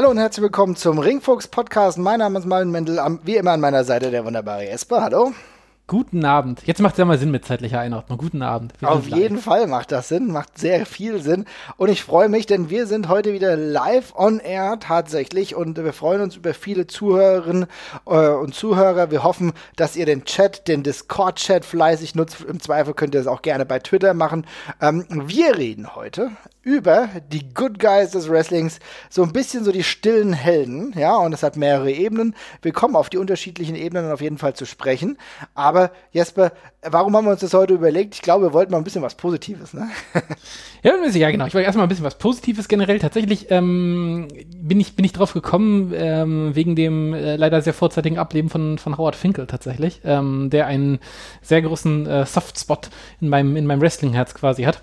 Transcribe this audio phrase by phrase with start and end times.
[0.00, 1.98] Hallo und herzlich willkommen zum Ringfuchs Podcast.
[1.98, 5.02] Mein Name ist Marvin Mendel, wie immer an meiner Seite der wunderbare Esper.
[5.02, 5.34] Hallo.
[5.86, 6.62] Guten Abend.
[6.64, 8.16] Jetzt macht es ja mal Sinn mit zeitlicher Einordnung.
[8.16, 8.72] Guten Abend.
[8.78, 9.18] Wir Auf live.
[9.18, 11.44] jeden Fall macht das Sinn, macht sehr viel Sinn.
[11.76, 15.92] Und ich freue mich, denn wir sind heute wieder live on air tatsächlich und wir
[15.92, 17.66] freuen uns über viele Zuhörerinnen
[18.06, 19.10] äh, und Zuhörer.
[19.10, 22.40] Wir hoffen, dass ihr den Chat, den Discord-Chat fleißig nutzt.
[22.40, 24.46] Im Zweifel könnt ihr das auch gerne bei Twitter machen.
[24.80, 26.30] Ähm, wir reden heute
[26.62, 31.32] über die Good Guys des Wrestlings, so ein bisschen so die stillen Helden, ja, und
[31.32, 32.34] es hat mehrere Ebenen.
[32.60, 35.16] Wir kommen auf die unterschiedlichen Ebenen auf jeden Fall zu sprechen.
[35.54, 38.14] Aber Jesper, warum haben wir uns das heute überlegt?
[38.14, 39.88] Ich glaube, wir wollten mal ein bisschen was Positives, ne?
[40.82, 41.46] Ja, ja, genau.
[41.46, 42.98] Ich wollte erstmal ein bisschen was Positives generell.
[42.98, 48.16] Tatsächlich ähm, bin ich bin ich drauf gekommen ähm, wegen dem äh, leider sehr vorzeitigen
[48.16, 50.98] Ableben von von Howard Finkel tatsächlich, ähm, der einen
[51.42, 52.88] sehr großen äh, Softspot
[53.20, 54.82] in meinem in meinem Wrestling-Herz quasi hat.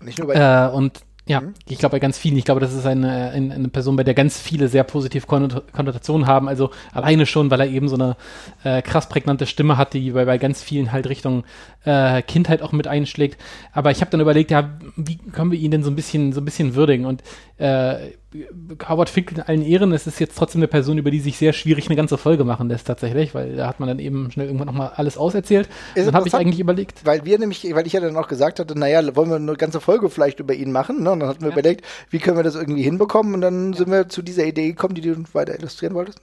[0.00, 2.36] Nicht nur bei Äh, und ja, ich glaube bei ganz vielen.
[2.36, 5.72] Ich glaube, das ist eine, eine, eine Person, bei der ganz viele sehr positiv Konnot-
[5.72, 6.46] Konnotationen haben.
[6.48, 8.16] Also alleine schon, weil er eben so eine
[8.62, 11.42] äh, krass prägnante Stimme hat, die bei, bei ganz vielen halt Richtung
[11.84, 13.40] äh, Kindheit auch mit einschlägt.
[13.72, 16.40] Aber ich habe dann überlegt, ja, wie können wir ihn denn so ein bisschen so
[16.40, 17.06] ein bisschen würdigen?
[17.06, 17.24] Und
[17.58, 18.12] äh,
[18.88, 21.52] Howard Finkel in allen Ehren, es ist jetzt trotzdem eine Person, über die sich sehr
[21.52, 24.66] schwierig eine ganze Folge machen lässt tatsächlich, weil da hat man dann eben schnell irgendwann
[24.66, 25.68] nochmal alles auserzählt.
[25.94, 28.60] Ist dann habe ich eigentlich überlegt, weil wir nämlich, weil ich ja dann auch gesagt
[28.60, 31.12] hatte, naja, wollen wir eine ganze Folge vielleicht über ihn machen, ne?
[31.12, 34.08] Und dann hatten wir überlegt, wie können wir das irgendwie hinbekommen und dann sind wir
[34.08, 36.20] zu dieser Idee gekommen, die du weiter illustrieren wolltest.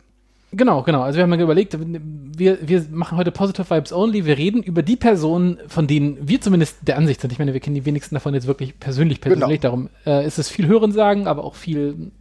[0.56, 1.02] Genau, genau.
[1.02, 4.26] Also wir haben ja überlegt, wir, wir machen heute Positive Vibes Only.
[4.26, 7.32] Wir reden über die Personen, von denen wir zumindest der Ansicht sind.
[7.32, 9.62] Ich meine, wir kennen die wenigsten davon jetzt wirklich persönlich, persönlich.
[9.62, 9.62] Genau.
[9.62, 12.12] Darum äh, ist es viel Hören sagen, aber auch viel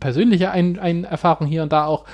[0.00, 2.04] persönliche ein, ein Erfahrung hier und da auch.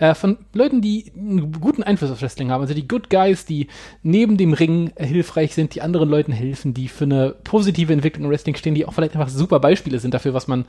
[0.00, 2.62] Äh, von Leuten, die einen guten Einfluss auf Wrestling haben.
[2.62, 3.68] Also die Good Guys, die
[4.02, 8.30] neben dem Ring hilfreich sind, die anderen Leuten helfen, die für eine positive Entwicklung im
[8.30, 10.64] Wrestling stehen, die auch vielleicht einfach super Beispiele sind dafür, was man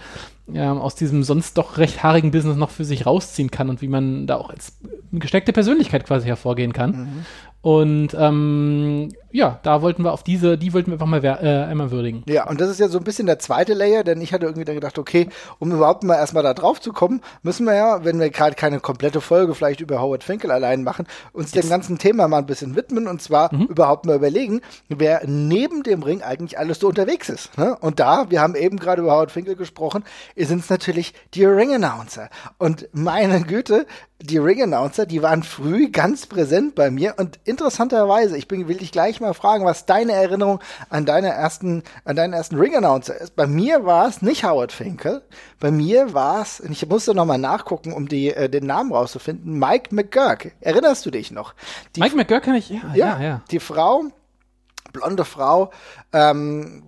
[0.54, 3.88] ähm, aus diesem sonst doch recht haarigen Business noch für sich rausziehen kann und wie
[3.88, 4.78] man da auch als
[5.14, 7.26] gesteckte Persönlichkeit quasi hervorgehen kann.
[7.62, 11.92] Und ähm, ja, da wollten wir auf diese, die wollten wir einfach mal äh, einmal
[11.92, 12.24] würdigen.
[12.28, 14.66] Ja, und das ist ja so ein bisschen der zweite Layer, denn ich hatte irgendwie
[14.66, 15.30] dann gedacht, okay,
[15.60, 18.80] um überhaupt mal erstmal da drauf zu kommen, müssen wir ja, wenn wir gerade keine
[18.80, 22.76] komplette Folge vielleicht über Howard Finkel allein machen, uns dem ganzen Thema mal ein bisschen
[22.76, 27.58] widmen und zwar überhaupt mal überlegen, wer neben dem Ring eigentlich alles so unterwegs ist.
[27.58, 27.78] Ne?
[27.80, 30.04] Und da, wir haben eben gerade über Howard Finkel gesprochen,
[30.36, 32.30] sind es natürlich die Ring-Announcer.
[32.58, 33.86] Und meine Güte,
[34.22, 38.92] die Ring-Announcer, die waren früh ganz präsent bei mir und interessanterweise, ich bin, will dich
[38.92, 40.60] gleich mal fragen, was deine Erinnerung
[40.90, 43.36] an deine ersten, an deinen ersten Ring-Announcer ist.
[43.36, 45.24] Bei mir war es nicht Howard Finkel,
[45.60, 49.58] bei mir war es, und ich musste nochmal nachgucken, um die, äh, den Namen rauszufinden,
[49.58, 50.52] Mike McGurk.
[50.62, 51.54] Erinnerst du dich noch?
[51.96, 53.42] Die Mike McGurk kann ich, ja, ja, ja.
[53.50, 54.04] die Frau,
[54.94, 55.72] blonde Frau,
[56.14, 56.84] ähm,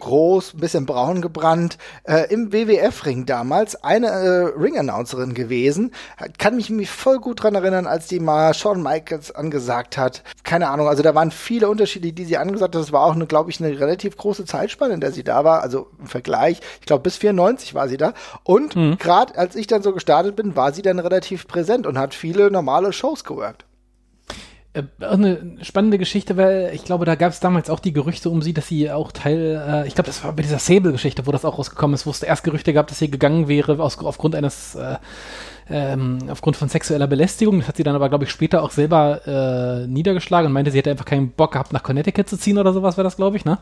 [0.00, 5.92] groß, ein bisschen braun gebrannt, äh, im WWF-Ring damals eine äh, Ring-Announcerin gewesen.
[6.38, 10.22] Kann mich, mich voll gut dran erinnern, als die mal Shawn Michaels angesagt hat.
[10.42, 12.82] Keine Ahnung, also da waren viele Unterschiede, die sie angesagt hat.
[12.82, 15.62] Das war auch, eine, glaube ich, eine relativ große Zeitspanne, in der sie da war.
[15.62, 18.14] Also im Vergleich, ich glaube, bis 94 war sie da.
[18.42, 22.14] Und gerade als ich dann so gestartet bin, war sie dann relativ präsent und hat
[22.14, 23.64] viele normale Shows geworkt.
[24.72, 28.30] Äh, auch eine spannende Geschichte, weil ich glaube, da gab es damals auch die Gerüchte
[28.30, 31.32] um sie, dass sie auch Teil, äh, ich glaube, das war bei dieser Sable-Geschichte, wo
[31.32, 34.36] das auch rausgekommen ist, wo es erst Gerüchte gab, dass sie gegangen wäre aus, aufgrund
[34.36, 34.98] eines, äh,
[35.70, 37.58] ähm, aufgrund von sexueller Belästigung.
[37.58, 40.78] Das hat sie dann aber, glaube ich, später auch selber äh, niedergeschlagen und meinte, sie
[40.78, 43.44] hätte einfach keinen Bock gehabt, nach Connecticut zu ziehen oder sowas, wäre das, glaube ich,
[43.44, 43.58] ne?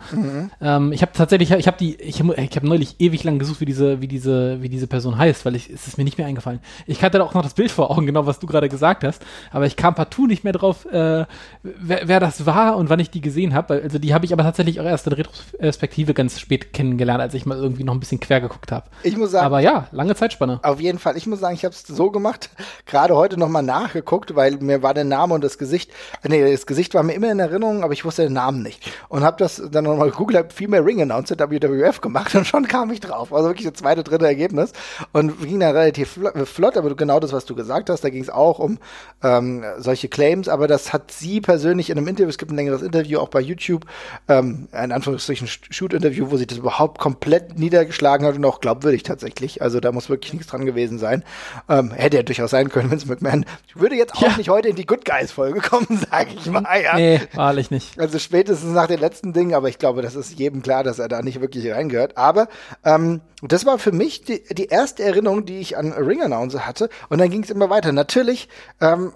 [0.60, 3.66] Ähm, ich habe tatsächlich, ich habe die, ich habe hab neulich ewig lang gesucht, wie
[3.66, 6.60] diese, wie diese, wie diese Person heißt, weil ich, es ist mir nicht mehr eingefallen.
[6.87, 9.25] Ich hatte da auch noch das Bild vor Augen, genau was du gerade gesagt hast,
[9.50, 11.26] aber ich kam partout nicht mehr drauf, äh,
[11.62, 13.81] wer, wer das war und wann ich die gesehen habe.
[13.82, 17.46] Also die habe ich aber tatsächlich auch erst in Retrospektive ganz spät kennengelernt, als ich
[17.46, 18.87] mal irgendwie noch ein bisschen quer geguckt habe.
[19.02, 20.60] Ich muss sagen, Aber ja, lange Zeitspanne.
[20.62, 21.16] Auf jeden Fall.
[21.16, 22.48] Ich muss sagen, ich habe es so gemacht,
[22.86, 25.90] gerade heute nochmal nachgeguckt, weil mir war der Name und das Gesicht,
[26.26, 28.90] nee, das Gesicht war mir immer in Erinnerung, aber ich wusste den Namen nicht.
[29.08, 32.90] Und habe das dann nochmal gegoogelt, habe mehr Ring Announcer WWF gemacht und schon kam
[32.90, 33.32] ich drauf.
[33.32, 34.72] Also wirklich das zweite, dritte Ergebnis
[35.12, 38.30] und ging dann relativ flott, aber genau das, was du gesagt hast, da ging es
[38.30, 38.78] auch um
[39.22, 42.82] ähm, solche Claims, aber das hat sie persönlich in einem Interview, es gibt ein längeres
[42.82, 43.84] Interview auch bei YouTube,
[44.28, 49.62] ähm, ein Anführungsstrichen Shoot-Interview, wo sie das überhaupt komplett niedergeschlagen hat und auch glaubwürdig tatsächlich.
[49.62, 51.24] Also da muss wirklich nichts dran gewesen sein.
[51.68, 53.44] Ähm, hätte ja durchaus sein können, Vince McMahon
[53.75, 54.37] würde jetzt auch ja.
[54.37, 56.64] nicht heute in die Good Guys-Folge kommen, sage ich mal.
[56.82, 56.96] Ja.
[56.96, 57.99] Nee, wahrlich nicht.
[57.99, 61.08] Also spätestens nach den letzten Dingen, aber ich glaube, das ist jedem klar, dass er
[61.08, 62.17] da nicht wirklich reingehört.
[62.17, 62.49] Aber
[62.85, 66.88] ähm, das war für mich die, die erste Erinnerung, die ich an Ring Announcer hatte.
[67.08, 67.93] Und dann ging es immer weiter.
[67.93, 68.49] Natürlich,
[68.81, 69.12] ähm,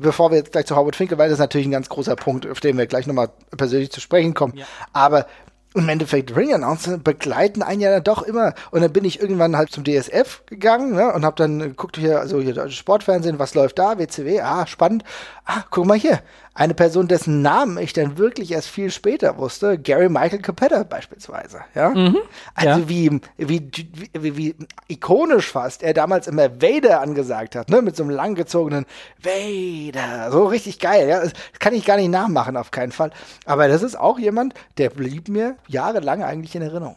[0.00, 2.46] bevor wir jetzt gleich zu Howard Finkel, weil das ist natürlich ein ganz großer Punkt,
[2.46, 4.54] auf den wir gleich nochmal persönlich zu sprechen kommen.
[4.56, 4.66] Ja.
[4.92, 5.26] Aber
[5.74, 8.54] im Endeffekt Ring Announcer begleiten einen ja dann doch immer.
[8.70, 12.20] Und dann bin ich irgendwann halt zum DSF gegangen ne, und habe dann geguckt hier,
[12.20, 15.02] also hier Sportfernsehen, was läuft da, WCW, ah, spannend.
[15.44, 16.20] Ah, guck mal hier,
[16.54, 21.62] eine Person, dessen Namen ich dann wirklich erst viel später wusste, Gary Michael Capetta beispielsweise.
[21.74, 21.90] Ja?
[21.90, 22.18] Mhm,
[22.54, 22.88] also ja.
[22.88, 23.70] Wie, wie,
[24.12, 24.54] wie, wie,
[24.86, 27.82] ikonisch fast er damals immer Vader angesagt hat, ne?
[27.82, 28.86] mit so einem langgezogenen
[29.20, 30.30] Vader.
[30.30, 31.08] So richtig geil.
[31.08, 31.20] Ja?
[31.20, 33.10] Das kann ich gar nicht nachmachen, auf keinen Fall.
[33.46, 36.96] Aber das ist auch jemand, der blieb mir jahrelang eigentlich in Erinnerung.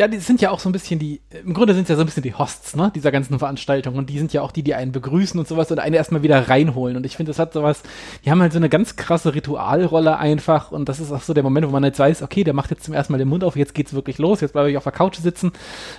[0.00, 2.00] Ja, die sind ja auch so ein bisschen die, im Grunde sind es ja so
[2.00, 3.96] ein bisschen die Hosts, ne, dieser ganzen Veranstaltung.
[3.96, 6.48] Und die sind ja auch die, die einen begrüßen und sowas und einen erstmal wieder
[6.48, 6.96] reinholen.
[6.96, 7.82] Und ich finde, das hat sowas,
[8.24, 10.72] die haben halt so eine ganz krasse Ritualrolle einfach.
[10.72, 12.84] Und das ist auch so der Moment, wo man jetzt weiß, okay, der macht jetzt
[12.84, 14.92] zum ersten Mal den Mund auf, jetzt geht's wirklich los, jetzt bleibe ich auf der
[14.92, 15.52] Couch sitzen.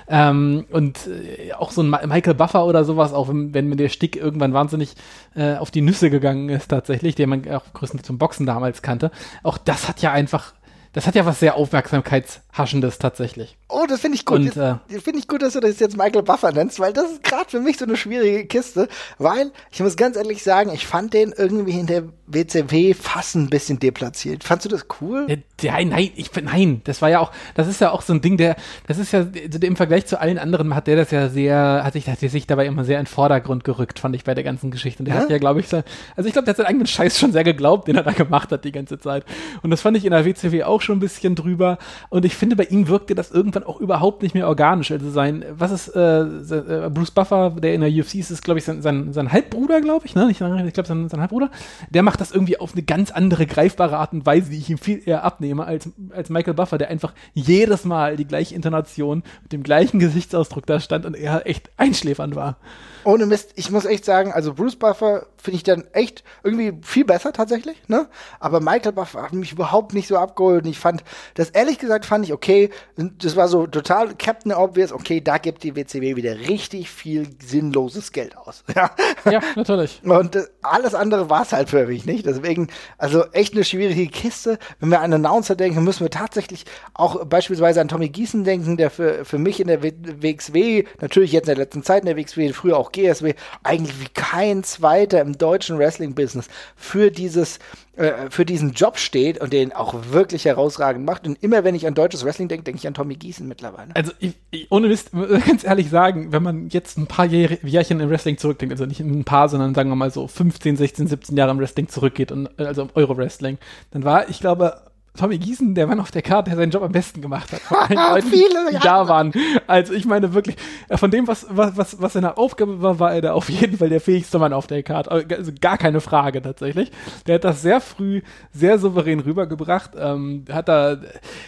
[0.07, 3.75] Ähm, und äh, auch so ein Ma Michael Buffer oder sowas, auch wenn, wenn mir
[3.75, 4.95] der Stick irgendwann wahnsinnig
[5.35, 9.11] äh, auf die Nüsse gegangen ist, tatsächlich, den man auch größtenteils zum Boxen damals kannte.
[9.43, 10.53] Auch das hat ja einfach
[10.93, 13.57] das hat ja was sehr Aufmerksamkeitshaschendes tatsächlich.
[13.69, 14.39] Oh, das finde ich gut.
[14.39, 17.23] Und, äh, finde ich gut, dass du das jetzt Michael Buffer nennst, weil das ist
[17.23, 21.13] gerade für mich so eine schwierige Kiste, weil ich muss ganz ehrlich sagen, ich fand
[21.13, 24.43] den irgendwie in der WCW fast ein bisschen deplatziert.
[24.43, 25.27] Fandst du das cool?
[25.61, 28.37] Ja, nein, ich nein, das war ja auch, das ist ja auch so ein Ding,
[28.37, 28.55] der,
[28.87, 29.25] das ist ja
[29.61, 32.65] im Vergleich zu allen anderen hat der das ja sehr, hat sich, hat sich dabei
[32.65, 35.01] immer sehr in den Vordergrund gerückt, fand ich bei der ganzen Geschichte.
[35.01, 35.21] Und der ja?
[35.21, 35.83] hat ja, glaube ich, so,
[36.15, 38.51] also ich glaube, der hat seinen eigenen Scheiß schon sehr geglaubt, den er da gemacht
[38.51, 39.25] hat die ganze Zeit.
[39.61, 41.77] Und das fand ich in der WCW auch schon ein bisschen drüber.
[42.09, 44.91] Und ich finde, bei ihm wirkte das irgendwann auch überhaupt nicht mehr organisch.
[44.91, 48.59] Also sein, was ist äh, äh Bruce Buffer, der in der UFC ist, ist glaube
[48.59, 50.27] ich sein, sein, sein Halbbruder, glaube ich, ne?
[50.31, 51.49] Ich, ich glaube sein, sein Halbbruder.
[51.89, 54.77] Der macht das irgendwie auf eine ganz andere greifbare Art und Weise, die ich ihm
[54.77, 59.51] viel eher abnehme als, als Michael Buffer, der einfach jedes Mal die gleiche Intonation mit
[59.51, 62.57] dem gleichen Gesichtsausdruck da stand und er echt einschläfernd war.
[63.03, 67.03] Ohne Mist, ich muss echt sagen, also Bruce Buffer finde ich dann echt irgendwie viel
[67.03, 68.07] besser tatsächlich, ne?
[68.39, 70.63] Aber Michael Buffer hat mich überhaupt nicht so abgeholt.
[70.63, 71.03] Und ich fand,
[71.33, 72.69] das ehrlich gesagt fand ich okay.
[72.95, 78.11] Das war so total Captain Obvious, okay, da gibt die WCW wieder richtig viel sinnloses
[78.11, 78.63] Geld aus.
[78.75, 78.89] Ja,
[79.29, 80.01] ja natürlich.
[80.03, 82.25] Und äh, alles andere war es halt für mich nicht.
[82.25, 84.57] Deswegen, also echt eine schwierige Kiste.
[84.79, 88.89] Wenn wir an Announcer denken, müssen wir tatsächlich auch beispielsweise an Tommy Gießen denken, der
[88.89, 92.53] für, für mich in der WXW, natürlich jetzt in der letzten Zeit in der WXW,
[92.53, 93.33] früher auch GSW,
[93.63, 97.59] eigentlich wie kein zweiter im deutschen Wrestling-Business für dieses
[97.97, 101.27] äh, für diesen Job steht und den auch wirklich herausragend macht.
[101.27, 103.95] Und immer wenn ich an deutsches Wrestling denke, denke ich an Tommy Gießen mittlerweile.
[103.95, 105.11] Also ich, ich, ohne Mist,
[105.45, 109.01] ganz ehrlich sagen, wenn man jetzt ein paar Jähr, Jährchen im Wrestling zurückdenkt, also nicht
[109.01, 112.57] ein paar, sondern sagen wir mal so 15, 16, 17 Jahre im Wrestling zurückgeht und
[112.57, 113.57] also Euro-Wrestling,
[113.91, 114.81] dann war, ich glaube,
[115.17, 117.59] Tommy Gießen, der Mann auf der Karte, der seinen Job am besten gemacht hat.
[117.59, 118.79] Von allen Leuten, Viele, die ja.
[118.79, 119.33] da waren.
[119.67, 120.55] Also ich meine wirklich,
[120.87, 123.89] äh, von dem, was, was, was seine Aufgabe war, war er da auf jeden Fall
[123.89, 125.11] der fähigste Mann auf der Karte.
[125.11, 126.91] Also gar keine Frage tatsächlich.
[127.27, 128.21] Der hat das sehr früh,
[128.53, 129.91] sehr souverän rübergebracht.
[129.97, 130.97] Ähm, hat da,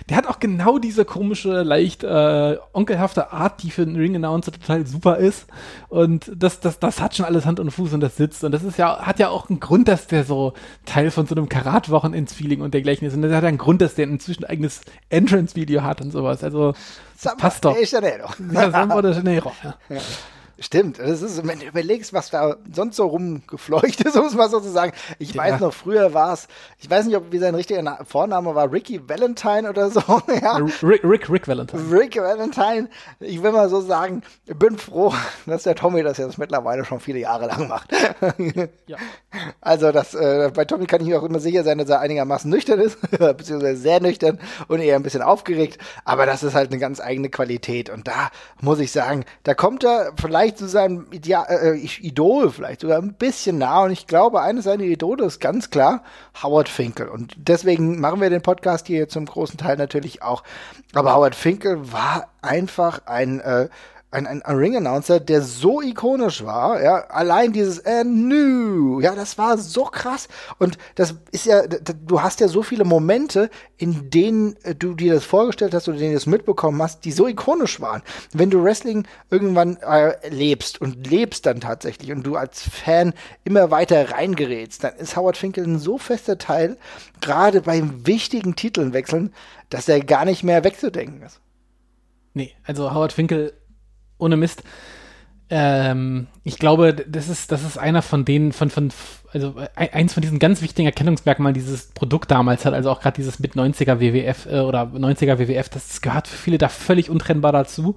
[0.09, 4.85] der hat auch genau diese komische, leicht äh, onkelhafte Art, die für einen Ring-Announcer total
[4.85, 5.47] super ist.
[5.87, 8.43] Und das, das, das hat schon alles Hand und Fuß und das sitzt.
[8.43, 10.51] Und das ist ja, hat ja auch einen Grund, dass der so
[10.85, 13.15] Teil von so einem Karatwochen ins Feeling und dergleichen ist.
[13.15, 16.43] Und das hat ein Grund, dass der inzwischen ein eigenes Entrance-Video hat und sowas.
[16.43, 16.73] Also,
[17.37, 17.73] passt doch.
[17.73, 18.29] De Janeiro.
[18.51, 19.51] Ja, Samba de Janeiro.
[19.63, 19.75] Ja.
[20.59, 24.49] Stimmt, das ist, wenn du überlegst, was da sonst so rumgefleucht ist, um es mal
[24.49, 24.93] so zu sagen.
[25.17, 25.41] Ich ja.
[25.41, 29.01] weiß noch, früher war es, ich weiß nicht, ob wie sein richtiger Vorname war, Ricky
[29.09, 30.01] Valentine oder so.
[30.41, 30.57] ja.
[30.83, 31.91] Rick, Rick, Rick Valentine.
[31.91, 32.87] Rick Valentine.
[33.19, 35.11] Ich will mal so sagen, bin froh,
[35.47, 37.91] dass der Tommy das jetzt mittlerweile schon viele Jahre lang macht.
[38.85, 38.97] ja.
[39.59, 42.49] Also das, äh, bei Tommy kann ich mir auch immer sicher sein, dass er einigermaßen
[42.49, 45.79] nüchtern ist, beziehungsweise sehr nüchtern und eher ein bisschen aufgeregt.
[46.05, 47.89] Aber das ist halt eine ganz eigene Qualität.
[47.89, 48.29] Und da
[48.61, 53.01] muss ich sagen, da kommt er vielleicht vielleicht zu seinem Ideal, äh, Idol vielleicht sogar
[53.01, 53.83] ein bisschen nah.
[53.83, 56.03] Und ich glaube, eines seiner Idole ist ganz klar
[56.41, 57.07] Howard Finkel.
[57.07, 60.43] Und deswegen machen wir den Podcast hier zum großen Teil natürlich auch.
[60.93, 63.69] Aber Howard Finkel war einfach ein äh,
[64.13, 69.57] ein, ein, Ring-Announcer, der so ikonisch war, ja, allein dieses And New, ja, das war
[69.57, 70.27] so krass.
[70.59, 75.15] Und das ist ja, du hast ja so viele Momente, in denen äh, du dir
[75.15, 78.03] das vorgestellt hast oder denen du es mitbekommen hast, die so ikonisch waren.
[78.33, 83.71] Wenn du Wrestling irgendwann äh, lebst und lebst dann tatsächlich und du als Fan immer
[83.71, 86.77] weiter reingerätst, dann ist Howard Finkel ein so fester Teil,
[87.19, 89.33] gerade bei wichtigen Titeln wechseln,
[89.69, 91.39] dass er gar nicht mehr wegzudenken ist.
[92.35, 93.53] Nee, also Howard Finkel
[94.23, 94.63] ohne Mist.
[95.49, 98.89] Ähm, ich glaube, das ist, das ist einer von denen, von, von,
[99.31, 103.39] also eins von diesen ganz wichtigen Erkennungsmerkmalen dieses Produkt damals hat, also auch gerade dieses
[103.39, 107.95] mit 90er WWF äh, oder 90er WWF, das gehört für viele da völlig untrennbar dazu.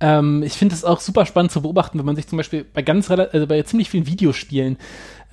[0.00, 2.82] Ähm, ich finde es auch super spannend zu beobachten, wenn man sich zum Beispiel bei
[2.82, 4.76] ganz, also bei ziemlich vielen Videospielen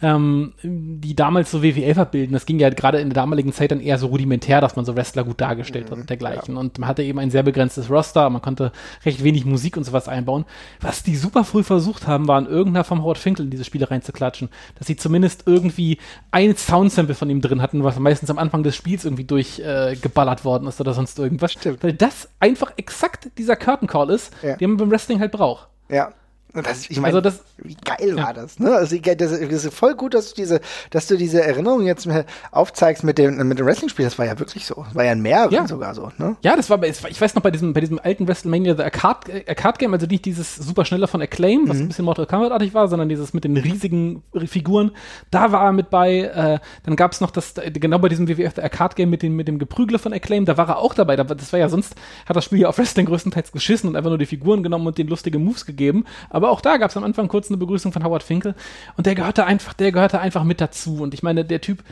[0.02, 2.34] ähm, die damals so WWF abbilden.
[2.34, 4.96] Das ging ja gerade in der damaligen Zeit dann eher so rudimentär, dass man so
[4.96, 6.54] Wrestler gut dargestellt hat und dergleichen.
[6.56, 6.60] Ja.
[6.60, 8.72] Und man hatte eben ein sehr begrenztes Roster, man konnte
[9.06, 10.46] recht wenig Musik und sowas einbauen.
[10.82, 13.90] Was die super früh versucht haben, war in irgendeiner Form Howard Finkel in diese Spiele
[13.90, 14.50] reinzuklatschen.
[14.78, 15.98] Dass sie zumindest irgendwie
[16.32, 20.46] ein Soundsample von ihm drin hatten, was meistens am Anfang des Spiels irgendwie durchgeballert äh,
[20.46, 21.54] worden ist oder sonst irgendwas.
[21.54, 21.84] Stimmt.
[21.84, 24.56] Weil das einfach exakt dieser Curtain Call ist, ja.
[24.56, 25.68] den man beim Wrestling halt braucht.
[25.90, 26.14] Ja.
[26.54, 28.24] Das, ich meine, also das, wie geil ja.
[28.24, 28.72] war das, ne?
[28.74, 32.08] Also, das, ist voll gut, dass du diese, dass du diese Erinnerung jetzt
[32.52, 34.06] aufzeigst mit dem, mit dem Wrestling-Spiel.
[34.06, 34.84] Das war ja wirklich so.
[34.88, 35.68] Das war ja in mehreren ja.
[35.68, 36.38] sogar so, ne?
[36.42, 39.78] Ja, das war, ich weiß noch, bei diesem, bei diesem alten WrestleMania The Arcade, Arcade
[39.78, 41.84] Game, also nicht dieses super schnelle von Acclaim, was mhm.
[41.84, 44.92] ein bisschen Mortal Kombat-artig war, sondern dieses mit den riesigen Figuren.
[45.30, 48.56] Da war er mit bei, äh, dann gab es noch das, genau bei diesem WWF
[48.56, 51.18] The Arcade Game mit dem, mit dem Geprügle von Acclaim, da war er auch dabei.
[51.18, 54.18] Das war ja sonst, hat das Spiel ja auf Wrestling größtenteils geschissen und einfach nur
[54.18, 56.06] die Figuren genommen und den lustige Moves gegeben.
[56.30, 58.56] Aber auch da gab es am Anfang Anfang kurz eine Begrüßung von Howard Finkel
[58.96, 61.02] und der gehörte einfach, der gehörte einfach mit dazu.
[61.02, 61.84] Und ich meine, der Typ,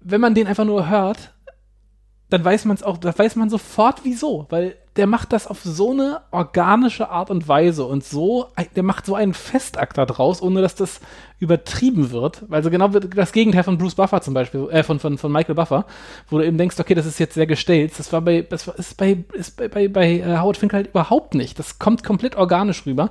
[0.00, 1.32] wenn man den einfach nur hört,
[2.28, 5.60] dann weiß man es auch, da weiß man sofort wieso, weil der macht das auf
[5.64, 10.40] so eine organische Art und Weise und so, der macht so einen Festakt da draus,
[10.40, 11.00] ohne dass das
[11.40, 12.42] übertrieben wird.
[12.50, 15.84] Also genau das Gegenteil von Bruce Buffer zum Beispiel, äh, von, von, von Michael Buffer,
[16.30, 17.92] wo du eben denkst, okay, das ist jetzt sehr gestellt.
[17.98, 21.34] Das war bei, das ist bei, ist bei, bei, bei äh, Howard Finkel halt überhaupt
[21.34, 21.58] nicht.
[21.58, 23.10] Das kommt komplett organisch rüber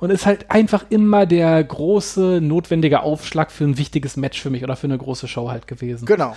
[0.00, 4.62] und ist halt einfach immer der große, notwendige Aufschlag für ein wichtiges Match für mich
[4.62, 6.04] oder für eine große Show halt gewesen.
[6.06, 6.36] Genau.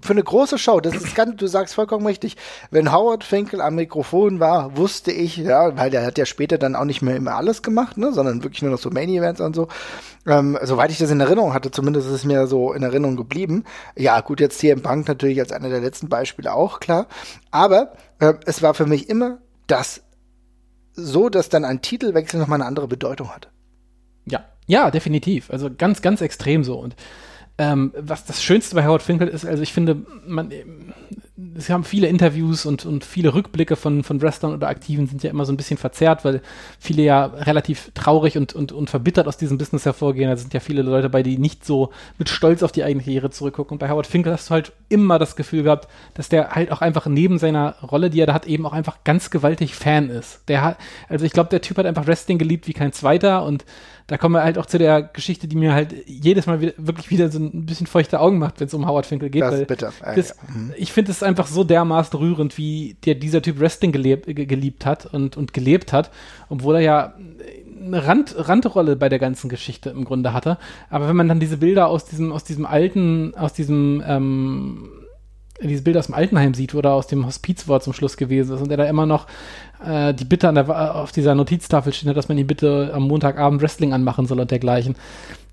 [0.00, 2.36] Für eine große Show, das ist ganz, du sagst vollkommen richtig.
[2.70, 6.76] Wenn Howard Finkel am Mikrofon war, wusste ich, ja, weil der hat ja später dann
[6.76, 9.54] auch nicht mehr immer alles gemacht, ne, sondern wirklich nur noch so Main Events und
[9.54, 9.68] so.
[10.26, 13.64] Ähm, soweit ich das in Erinnerung hatte, zumindest ist es mir so in Erinnerung geblieben.
[13.96, 17.06] Ja, gut, jetzt hier im Bank natürlich als einer der letzten Beispiele auch, klar.
[17.50, 20.02] Aber äh, es war für mich immer das
[20.94, 23.48] so, dass dann ein Titelwechsel nochmal eine andere Bedeutung hatte.
[24.26, 25.50] Ja, ja, definitiv.
[25.50, 26.78] Also ganz, ganz extrem so.
[26.78, 26.96] Und
[27.58, 30.52] ähm, was das Schönste bei Howard Finkel ist, also ich finde, man,
[31.56, 35.30] es haben viele Interviews und, und viele Rückblicke von, von Wrestlern oder Aktiven sind ja
[35.30, 36.40] immer so ein bisschen verzerrt, weil
[36.78, 40.30] viele ja relativ traurig und, und, und verbittert aus diesem Business hervorgehen.
[40.30, 43.30] Da sind ja viele Leute bei, die nicht so mit Stolz auf die eigene Karriere
[43.30, 43.74] zurückgucken.
[43.74, 46.80] Und bei Howard Finkel hast du halt immer das Gefühl gehabt, dass der halt auch
[46.80, 50.42] einfach neben seiner Rolle, die er da hat, eben auch einfach ganz gewaltig Fan ist.
[50.46, 53.64] Der hat, also ich glaube, der Typ hat einfach Wrestling geliebt wie kein zweiter und
[54.06, 57.10] da kommen wir halt auch zu der Geschichte, die mir halt jedes Mal wieder, wirklich
[57.10, 59.42] wieder so ein bisschen feuchte Augen macht, wenn es um Howard Finkel geht.
[59.42, 59.92] Das ist bitter.
[60.14, 60.34] Das, ja.
[60.54, 60.72] mhm.
[60.76, 65.06] Ich finde es einfach so dermaßen rührend, wie der, dieser Typ Wrestling gelebt, geliebt hat
[65.06, 66.10] und, und gelebt hat,
[66.50, 67.14] obwohl er ja
[67.82, 70.58] eine Rand, Randrolle bei der ganzen Geschichte im Grunde hatte.
[70.90, 74.90] Aber wenn man dann diese Bilder aus diesem, aus diesem alten, aus diesem ähm,
[75.62, 78.54] diese Bilder aus dem Altenheim sieht, wo er aus dem Hospiz war zum Schluss gewesen
[78.54, 79.26] ist und er da immer noch
[79.84, 83.62] äh, die Bitte an der, auf dieser Notiztafel steht, dass man ihn bitte am Montagabend
[83.62, 84.96] Wrestling anmachen soll und dergleichen.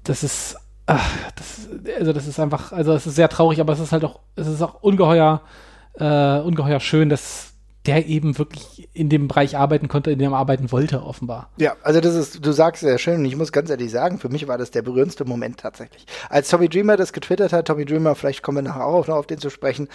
[0.03, 3.79] Das ist, ach, das, also das ist einfach, also es ist sehr traurig, aber es
[3.79, 5.41] ist halt auch, es ist auch ungeheuer,
[5.93, 7.50] äh, ungeheuer schön, dass
[7.87, 11.49] der eben wirklich in dem Bereich arbeiten konnte, in dem er arbeiten wollte, offenbar.
[11.57, 14.29] Ja, also das ist, du sagst sehr schön und ich muss ganz ehrlich sagen, für
[14.29, 16.05] mich war das der berührendste Moment tatsächlich.
[16.29, 19.25] Als Tommy Dreamer das getwittert hat, Tommy Dreamer, vielleicht kommen wir nachher auch noch auf
[19.25, 19.87] den zu sprechen,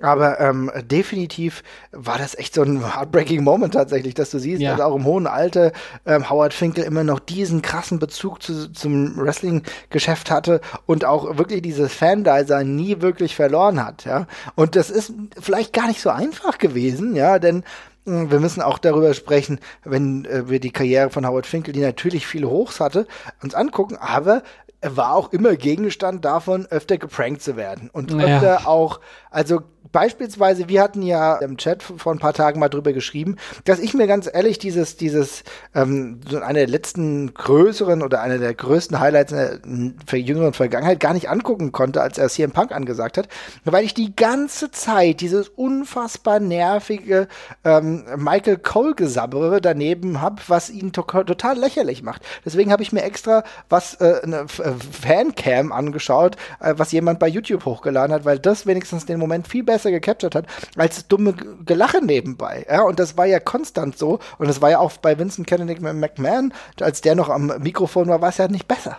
[0.00, 4.76] aber ähm, definitiv war das echt so ein heartbreaking Moment tatsächlich, dass du siehst, ja.
[4.76, 5.72] dass auch im hohen Alter
[6.06, 11.62] ähm, Howard Finkel immer noch diesen krassen Bezug zu, zum Wrestling-Geschäft hatte und auch wirklich
[11.62, 14.28] dieses Fan-Dasein nie wirklich verloren hat, ja.
[14.54, 17.64] Und das ist vielleicht gar nicht so einfach gewesen, ja, denn
[18.04, 21.80] hm, wir müssen auch darüber sprechen, wenn äh, wir die Karriere von Howard Finkel, die
[21.80, 23.06] natürlich viele Hochs hatte,
[23.42, 24.42] uns angucken, aber
[24.82, 27.88] er war auch immer Gegenstand davon, öfter geprankt zu werden.
[27.92, 28.26] Und Ja.
[28.26, 29.60] öfter auch, also
[29.92, 33.94] beispielsweise, wir hatten ja im Chat vor ein paar Tagen mal drüber geschrieben, dass ich
[33.94, 38.98] mir ganz ehrlich dieses, dieses, ähm, so eine der letzten größeren oder eine der größten
[38.98, 43.28] Highlights in der jüngeren Vergangenheit gar nicht angucken konnte, als er CM Punk angesagt hat,
[43.64, 47.28] weil ich die ganze Zeit dieses unfassbar nervige
[47.64, 52.22] ähm, Michael Cole Gesabbere daneben habe, was ihn to total lächerlich macht.
[52.44, 57.64] Deswegen habe ich mir extra was äh, eine Fancam angeschaut, äh, was jemand bei YouTube
[57.64, 62.66] hochgeladen hat, weil das wenigstens den Moment viel besser gecaptured hat als dumme Gelache nebenbei.
[62.68, 65.80] Ja, und das war ja konstant so und das war ja auch bei Vincent Kennedy
[65.80, 68.98] McMahon, als der noch am Mikrofon war, war es ja nicht besser.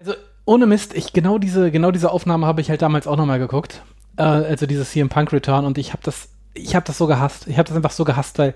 [0.00, 3.38] Also ohne Mist, ich genau diese genau diese Aufnahme habe ich halt damals auch nochmal
[3.38, 3.82] geguckt.
[4.16, 7.46] Äh, also dieses CM Punk Return und ich habe das ich habe das so gehasst.
[7.46, 8.54] Ich habe das einfach so gehasst, weil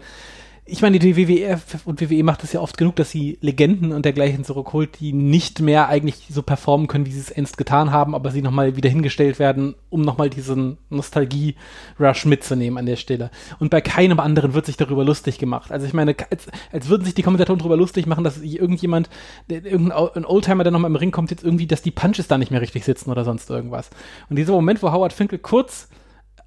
[0.64, 4.04] ich meine, die WWE und WWE macht es ja oft genug, dass sie Legenden und
[4.04, 8.14] dergleichen zurückholt, die nicht mehr eigentlich so performen können, wie sie es einst getan haben,
[8.14, 13.33] aber sie nochmal wieder hingestellt werden, um nochmal diesen Nostalgie-Rush mitzunehmen an der Stelle.
[13.59, 15.73] Und bei keinem anderen wird sich darüber lustig gemacht.
[15.73, 19.11] Also ich meine, als, als würden sich die Kommentatoren darüber lustig machen, dass irgendjemand,
[19.49, 22.61] irgendein Oldtimer, der nochmal im Ring kommt, jetzt irgendwie, dass die Punches da nicht mehr
[22.61, 23.90] richtig sitzen oder sonst irgendwas.
[24.31, 25.88] Und dieser Moment, wo Howard Finkel kurz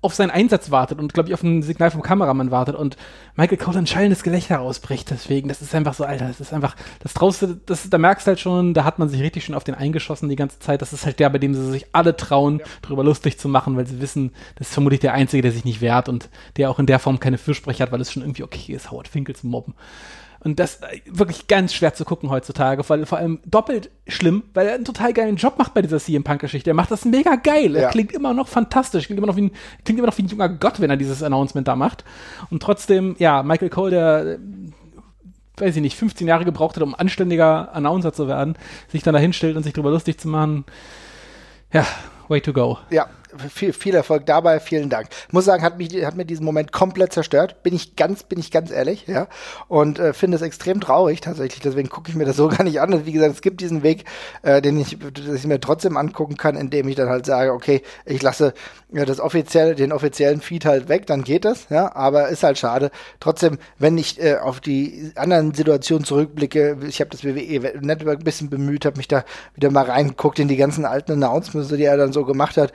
[0.06, 2.96] auf seinen Einsatz wartet und, glaube ich, auf ein Signal vom Kameramann wartet und
[3.36, 5.10] Michael Cole ein schallendes Gelächter ausbricht.
[5.10, 8.30] Deswegen, das ist einfach so, Alter, das ist einfach, das traust das, da merkst du
[8.30, 10.82] halt schon, da hat man sich richtig schön auf den eingeschossen die ganze Zeit.
[10.82, 13.88] Das ist halt der, bei dem sie sich alle trauen, drüber lustig zu machen, weil
[13.88, 16.86] sie wissen, das ist vermutlich der Einzige, der sich nicht wehrt und der auch in
[16.86, 19.74] der Form keine Fürsprecher hat, weil es schon irgendwie okay ist, Howard Finkel zu mobben.
[20.46, 24.68] Und das äh, wirklich ganz schwer zu gucken heutzutage, weil vor allem doppelt schlimm, weil
[24.68, 26.70] er einen total geilen Job macht bei dieser CM Punk Geschichte.
[26.70, 27.76] Er macht das mega geil.
[27.76, 27.90] Er Ja.
[27.90, 29.52] klingt immer noch fantastisch, klingt immer noch wie ein,
[29.84, 32.06] klingt immer noch wie ein junger Gott, wenn er dieses Announcement da macht.
[32.52, 34.38] Und trotzdem, ja, Michael Cole, der äh,
[35.58, 38.56] weiß ich nicht, 15 Jahre gebraucht hat, um anständiger Announcer zu werden,
[38.90, 40.64] sich dann da hinstellt und sich drüber lustig zu machen.
[41.74, 41.88] Ja,
[42.28, 42.78] way to go.
[42.92, 43.08] Ja,
[43.54, 45.08] viel, viel Erfolg dabei, vielen Dank.
[45.32, 47.64] Muss sagen, hat mich, hat mir diesen Moment komplett zerstört.
[47.64, 49.28] Bin ich ganz, bin ich ganz ehrlich, ja.
[49.68, 51.62] Und äh, finde es extrem traurig tatsächlich.
[51.62, 52.94] Deswegen gucke ich mir das so gar nicht an.
[52.94, 54.06] Und wie gesagt, es gibt diesen Weg,
[54.42, 57.82] äh, den ich, dass ich mir trotzdem angucken kann, indem ich dann halt sage, okay,
[58.06, 58.54] ich lasse
[58.92, 61.96] ja, das offizielle, den offiziellen Feed halt weg, dann geht das, ja.
[61.96, 62.92] Aber ist halt schade.
[63.20, 68.24] Trotzdem, wenn ich äh, auf die anderen Situationen zurückblicke, ich habe das WWE Network ein
[68.24, 69.24] bisschen bemüht, habe mich da
[69.56, 72.72] wieder mal reingeguckt in die ganzen alten Announcements, die er dann so gemacht hat.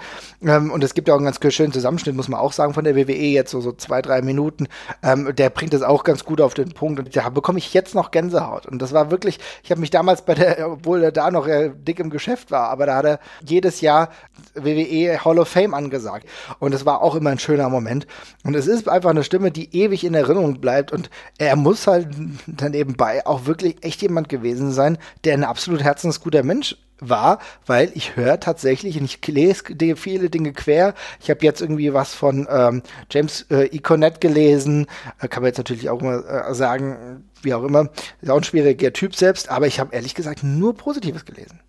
[0.50, 2.82] Ähm, und es gibt ja auch einen ganz schönen Zusammenschnitt, muss man auch sagen, von
[2.82, 4.66] der WWE jetzt so, so zwei, drei Minuten.
[5.02, 6.98] Ähm, der bringt das auch ganz gut auf den Punkt.
[6.98, 8.66] Und da bekomme ich jetzt noch Gänsehaut.
[8.66, 11.70] Und das war wirklich, ich habe mich damals bei der, obwohl er da noch äh,
[11.72, 14.10] dick im Geschäft war, aber da hat er jedes Jahr
[14.54, 16.26] WWE Hall of Fame angesagt.
[16.58, 18.08] Und es war auch immer ein schöner Moment.
[18.44, 20.90] Und es ist einfach eine Stimme, die ewig in Erinnerung bleibt.
[20.90, 22.08] Und er muss halt
[22.46, 27.90] dann nebenbei auch wirklich echt jemand gewesen sein, der ein absolut herzensguter Mensch war, weil
[27.94, 29.64] ich höre tatsächlich und ich lese
[29.96, 30.94] viele Dinge quer.
[31.20, 34.86] Ich habe jetzt irgendwie was von ähm, James äh, Econet gelesen,
[35.20, 37.88] äh, kann man jetzt natürlich auch immer äh, sagen, wie auch immer,
[38.20, 41.60] ist auch ein schwieriger Typ selbst, aber ich habe ehrlich gesagt nur Positives gelesen.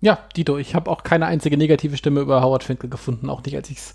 [0.00, 3.54] Ja, Dito, ich habe auch keine einzige negative Stimme über Howard Finkel gefunden, auch nicht
[3.54, 3.94] als ich's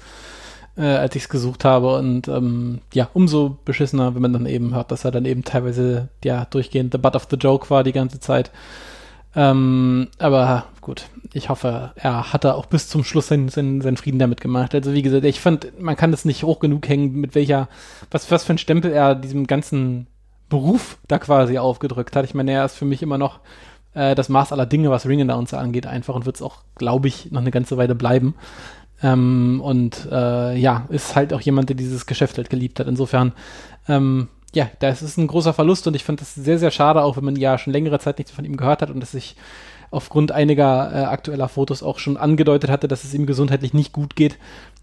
[0.77, 4.91] äh, als ich's gesucht habe und ähm, ja, umso beschissener, wenn man dann eben hört,
[4.91, 8.19] dass er dann eben teilweise ja durchgehend the butt of the joke war die ganze
[8.19, 8.51] Zeit.
[9.35, 13.97] Ähm, aber gut, ich hoffe, er hat da auch bis zum Schluss seinen, seinen, seinen
[13.97, 14.73] Frieden damit gemacht.
[14.73, 17.67] Also wie gesagt, ich fand, man kann das nicht hoch genug hängen, mit welcher,
[18.11, 20.07] was, was für ein Stempel er diesem ganzen
[20.47, 22.25] Beruf da quasi aufgedrückt hat.
[22.25, 23.39] Ich meine, er ist für mich immer noch
[23.93, 27.07] äh, das Maß aller Dinge, was Ring Announcer angeht, einfach und wird es auch, glaube
[27.07, 28.35] ich, noch eine ganze Weile bleiben.
[29.03, 32.87] Ähm, und äh, ja, ist halt auch jemand, der dieses Geschäft halt geliebt hat.
[32.87, 33.33] Insofern,
[33.89, 37.17] ähm, ja, das ist ein großer Verlust und ich fand das sehr, sehr schade, auch
[37.17, 39.35] wenn man ja schon längere Zeit nichts von ihm gehört hat und es sich
[39.91, 44.15] aufgrund einiger äh, aktueller Fotos auch schon angedeutet hatte, dass es ihm gesundheitlich nicht gut
[44.15, 44.37] geht.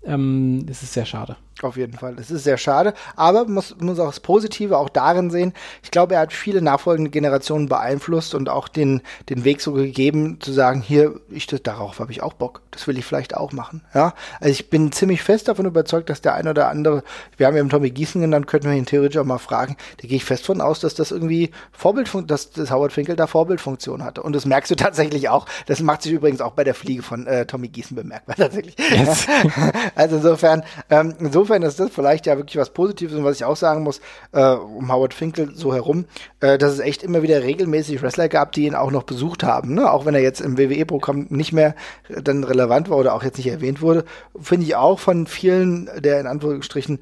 [0.05, 1.37] Ähm, es ist sehr schade.
[1.61, 2.17] Auf jeden Fall.
[2.19, 5.53] Es ist sehr schade, aber man muss, muss auch das Positive auch darin sehen.
[5.83, 10.41] Ich glaube, er hat viele nachfolgende Generationen beeinflusst und auch den, den Weg so gegeben,
[10.41, 12.63] zu sagen, hier, ich, das, darauf habe ich auch Bock.
[12.71, 13.83] Das will ich vielleicht auch machen.
[13.95, 17.05] Ja, also ich bin ziemlich fest davon überzeugt, dass der ein oder andere,
[17.37, 19.77] wir haben ja Tommy Gießen genannt, könnten wir ihn theoretisch auch mal fragen.
[20.01, 23.27] Da gehe ich fest von aus, dass das irgendwie Vorbildfunktion, dass das Howard Finkel da
[23.27, 24.23] Vorbildfunktion hatte.
[24.23, 25.47] Und das merkst du tatsächlich auch.
[25.67, 28.75] Das macht sich übrigens auch bei der Fliege von äh, Tommy Gießen bemerkbar tatsächlich.
[28.79, 29.27] Yes.
[29.95, 33.57] also insofern, ähm, insofern ist das vielleicht ja wirklich was Positives und was ich auch
[33.57, 34.01] sagen muss,
[34.33, 36.07] äh, um Howard Finkel so herum,
[36.41, 39.75] äh, dass es echt immer wieder regelmäßig Wrestler gab, die ihn auch noch besucht haben,
[39.75, 39.93] ne?
[39.93, 41.75] Auch wenn er jetzt im WWE-Programm nicht mehr
[42.09, 44.05] äh, dann relevant war oder auch jetzt nicht erwähnt wurde,
[44.41, 47.01] finde ich auch von vielen der in Anführungsstrichen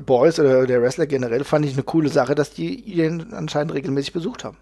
[0.00, 4.12] Boys oder der Wrestler generell fand ich eine coole Sache, dass die ihn anscheinend regelmäßig
[4.12, 4.56] besucht haben.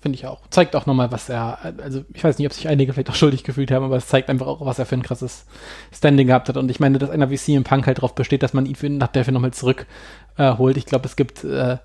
[0.00, 0.42] Finde ich auch.
[0.50, 3.42] Zeigt auch nochmal, was er, also ich weiß nicht, ob sich einige vielleicht auch schuldig
[3.42, 5.44] gefühlt haben, aber es zeigt einfach auch, was er für ein krasses
[5.92, 6.56] Standing gehabt hat.
[6.56, 8.88] Und ich meine, dass einer wie CM Punk halt darauf besteht, dass man ihn für,
[8.88, 10.76] nach dafür nochmal zurückholt.
[10.76, 11.78] Äh, ich glaube, es gibt äh,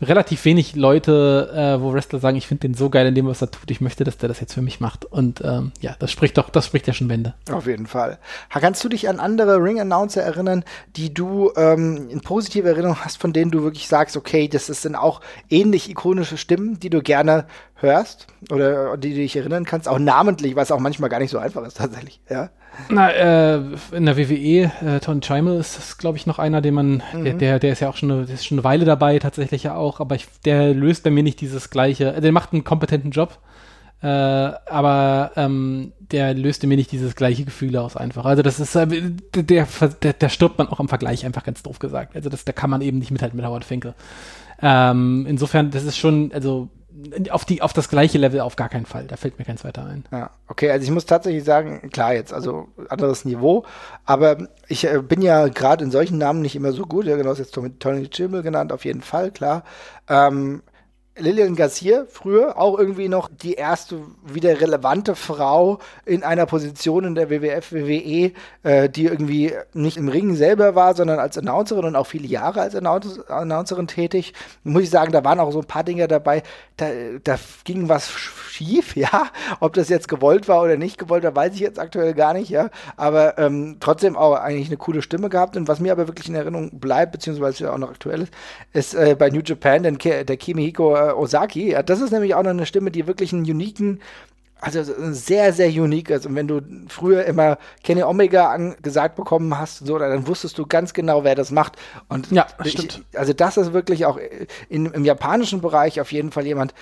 [0.00, 3.42] relativ wenig Leute, äh, wo Wrestler sagen, ich finde den so geil in dem, was
[3.42, 5.04] er tut, ich möchte, dass der das jetzt für mich macht.
[5.04, 7.34] Und ähm, ja, das spricht doch, das spricht ja schon Bände.
[7.50, 8.18] Auf jeden Fall.
[8.50, 10.64] Kannst du dich an andere Ring-Announcer erinnern,
[10.96, 14.96] die du ähm, in positive Erinnerung hast, von denen du wirklich sagst, okay, das sind
[14.96, 19.98] auch ähnlich ikonische Stimmen, die du gerne hörst oder die du dich erinnern kannst, auch
[19.98, 22.50] namentlich, was auch manchmal gar nicht so einfach ist tatsächlich, ja?
[22.88, 23.60] Na, äh,
[23.92, 27.24] in der WWE, äh, Tony Chimel ist, ist glaube ich, noch einer, den man, mhm.
[27.24, 29.74] der, der, der, ist ja auch schon eine, ist schon eine Weile dabei, tatsächlich ja
[29.74, 33.10] auch, aber ich, der löst bei mir nicht dieses gleiche, äh, der macht einen kompetenten
[33.10, 33.38] Job,
[34.02, 38.24] äh, aber ähm, der löste mir nicht dieses gleiche Gefühl aus einfach.
[38.24, 38.86] Also das ist, äh,
[39.34, 39.66] der,
[40.02, 42.14] der, der stirbt man auch im Vergleich einfach ganz doof gesagt.
[42.14, 43.94] Also das, da kann man eben nicht mithalten mit Howard Finkel.
[44.62, 46.68] Ähm, insofern, das ist schon, also
[47.30, 49.06] auf, die, auf das gleiche Level auf gar keinen Fall.
[49.06, 50.04] Da fällt mir kein zweiter ein.
[50.10, 53.64] Ja, okay, also ich muss tatsächlich sagen, klar jetzt, also anderes Niveau,
[54.04, 57.06] aber ich äh, bin ja gerade in solchen Namen nicht immer so gut.
[57.06, 59.64] Ja, genau, ist jetzt Tony Chimmel genannt, auf jeden Fall, klar.
[60.08, 60.62] Ähm,
[61.18, 67.14] Lillian Garcia, früher auch irgendwie noch die erste wieder relevante Frau in einer Position in
[67.14, 71.96] der WWF, WWE, äh, die irgendwie nicht im Ring selber war, sondern als Announcerin und
[71.96, 74.34] auch viele Jahre als Announcerin tätig.
[74.62, 76.42] Muss ich sagen, da waren auch so ein paar Dinge dabei,
[76.76, 76.86] da,
[77.24, 79.30] da ging was schief, ja.
[79.60, 82.50] Ob das jetzt gewollt war oder nicht gewollt war, weiß ich jetzt aktuell gar nicht,
[82.50, 82.68] ja.
[82.96, 85.56] Aber ähm, trotzdem auch eigentlich eine coole Stimme gehabt.
[85.56, 88.32] Und was mir aber wirklich in Erinnerung bleibt, beziehungsweise auch noch aktuell ist,
[88.72, 91.70] ist äh, bei New Japan denn der Kimihiko äh, Osaki.
[91.72, 94.00] Ja, das ist nämlich auch noch eine Stimme, die wirklich einen uniken
[94.60, 96.26] also sehr, sehr unique ist.
[96.26, 100.94] Und wenn du früher immer Kenny Omega gesagt bekommen hast, so, dann wusstest du ganz
[100.94, 101.74] genau, wer das macht.
[102.08, 104.18] Und ja, ich, also das ist wirklich auch
[104.68, 106.74] in, im japanischen Bereich auf jeden Fall jemand,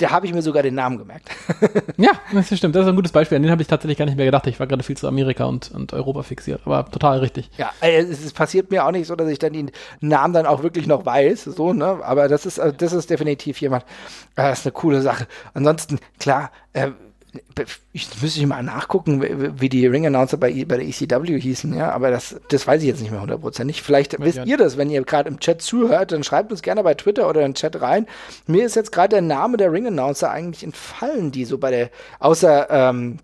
[0.00, 1.28] da habe ich mir sogar den Namen gemerkt.
[1.96, 2.74] ja, das stimmt.
[2.74, 3.36] Das ist ein gutes Beispiel.
[3.36, 4.46] An den habe ich tatsächlich gar nicht mehr gedacht.
[4.46, 6.62] Ich war gerade viel zu Amerika und, und Europa fixiert.
[6.64, 7.50] Aber total richtig.
[7.56, 10.62] Ja, es, es, passiert mir auch nicht so, dass ich dann den Namen dann auch
[10.62, 11.44] wirklich noch weiß.
[11.44, 11.98] So, ne?
[12.02, 13.84] Aber das ist, das ist definitiv jemand.
[14.36, 15.26] Äh, das ist eine coole Sache.
[15.54, 16.90] Ansonsten, klar, äh,
[17.92, 22.10] ich müsste ich mal nachgucken, wie die Ring-Announcer bei, bei der ECW hießen, ja, aber
[22.10, 23.82] das, das weiß ich jetzt nicht mehr hundertprozentig.
[23.82, 24.44] Vielleicht ja, wisst ja.
[24.44, 27.44] ihr das, wenn ihr gerade im Chat zuhört, dann schreibt uns gerne bei Twitter oder
[27.44, 28.06] im Chat rein.
[28.46, 32.68] Mir ist jetzt gerade der Name der Ring-Announcer eigentlich entfallen, die so bei der, außer,
[32.70, 33.18] ähm,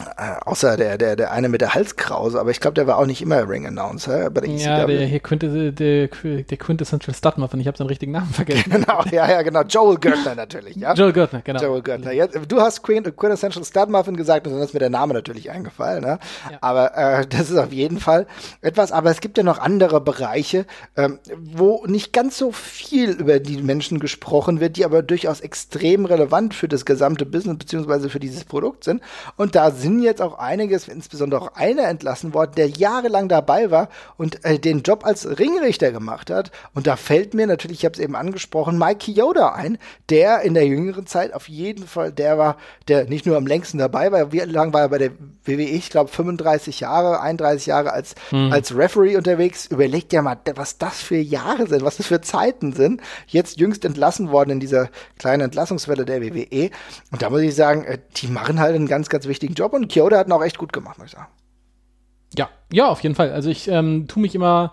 [0.00, 3.06] äh, außer der, der, der eine mit der Halskrause, aber ich glaube, der war auch
[3.06, 4.64] nicht immer Ring-Announcer bei der ECW.
[4.64, 8.70] Ja, der hier könnte der, der Quintessential Studmuffin, ich habe seinen richtigen Namen vergessen.
[8.70, 9.62] genau, ja, ja, genau.
[9.62, 10.94] Joel Görtner natürlich, ja.
[10.94, 11.60] Joel Görtner, genau.
[11.60, 12.12] Joel Görtner.
[12.12, 16.18] Ja, du hast Quintessential Studmuffin gesagt und dann ist mir der Name natürlich eingefallen, ne?
[16.50, 16.58] Ja.
[16.60, 18.26] Aber äh, das ist auf jeden Fall
[18.60, 23.40] etwas, aber es gibt ja noch andere Bereiche, ähm, wo nicht ganz so viel über
[23.40, 28.20] die Menschen gesprochen wird, die aber durchaus extrem relevant für das gesamte Business beziehungsweise für
[28.20, 29.02] dieses Produkt sind.
[29.36, 33.70] Und da sind sind jetzt auch einiges, insbesondere auch einer entlassen worden, der jahrelang dabei
[33.70, 36.50] war und äh, den Job als Ringrichter gemacht hat.
[36.74, 39.78] Und da fällt mir natürlich, ich habe es eben angesprochen, Mike Yoda ein,
[40.10, 42.56] der in der jüngeren Zeit auf jeden Fall der war,
[42.88, 45.12] der nicht nur am längsten dabei war, wie lange war er bei der
[45.44, 45.62] WWE?
[45.62, 48.52] Ich glaube 35 Jahre, 31 Jahre als, hm.
[48.52, 49.66] als Referee unterwegs.
[49.66, 53.00] Überlegt ja mal, was das für Jahre sind, was das für Zeiten sind.
[53.26, 56.70] Jetzt jüngst entlassen worden in dieser kleinen Entlassungswelle der WWE.
[57.10, 59.92] Und da muss ich sagen, äh, die machen halt einen ganz, ganz wichtigen Job und
[59.92, 61.28] Kyoto hat ihn auch echt gut gemacht, muss ich sagen.
[62.36, 63.32] Ja, ja, auf jeden Fall.
[63.32, 64.72] Also ich ähm, tue mich immer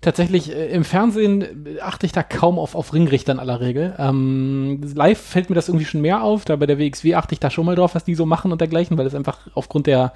[0.00, 3.94] tatsächlich äh, im Fernsehen achte ich da kaum auf, auf Ringrichter in aller Regel.
[3.98, 6.44] Ähm, live fällt mir das irgendwie schon mehr auf.
[6.44, 8.60] Da bei der WXW achte ich da schon mal drauf, was die so machen und
[8.60, 10.12] dergleichen, weil es einfach aufgrund der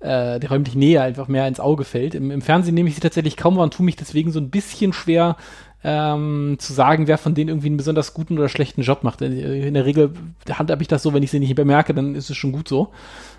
[0.00, 2.14] äh, der räumlichen Nähe einfach mehr ins Auge fällt.
[2.14, 4.50] Im, Im, Fernsehen nehme ich sie tatsächlich kaum wahr und tue mich deswegen so ein
[4.50, 5.36] bisschen schwer,
[5.84, 9.22] ähm, zu sagen, wer von denen irgendwie einen besonders guten oder schlechten Job macht.
[9.22, 10.12] In der Regel
[10.50, 12.92] handhabe ich das so, wenn ich sie nicht bemerke, dann ist es schon gut so.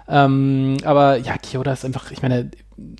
[0.07, 2.51] Ähm, aber ja, Kyoda ist einfach, ich meine,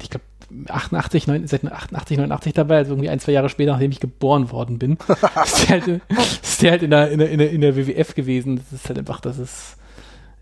[0.02, 0.26] ich glaube,
[0.70, 4.52] 88, 9, seit 88, 89 dabei, also irgendwie ein, zwei Jahre später, nachdem ich geboren
[4.52, 4.98] worden bin,
[5.43, 6.02] ist der halt,
[6.41, 8.58] ist der halt in, der, in, der, in der WWF gewesen.
[8.58, 9.78] Das ist halt einfach, das ist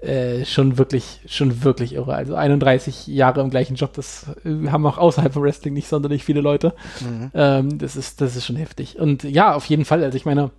[0.01, 2.13] äh, schon wirklich, schon wirklich irre.
[2.13, 6.23] Also 31 Jahre im gleichen Job, das äh, haben auch außerhalb von Wrestling nicht sonderlich
[6.23, 6.73] viele Leute.
[7.01, 7.31] Mhm.
[7.33, 8.99] Ähm, das ist, das ist schon heftig.
[8.99, 10.51] Und ja, auf jeden Fall, also ich meine,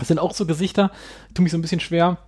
[0.00, 0.90] es sind auch so Gesichter,
[1.32, 2.18] tut mich so ein bisschen schwer.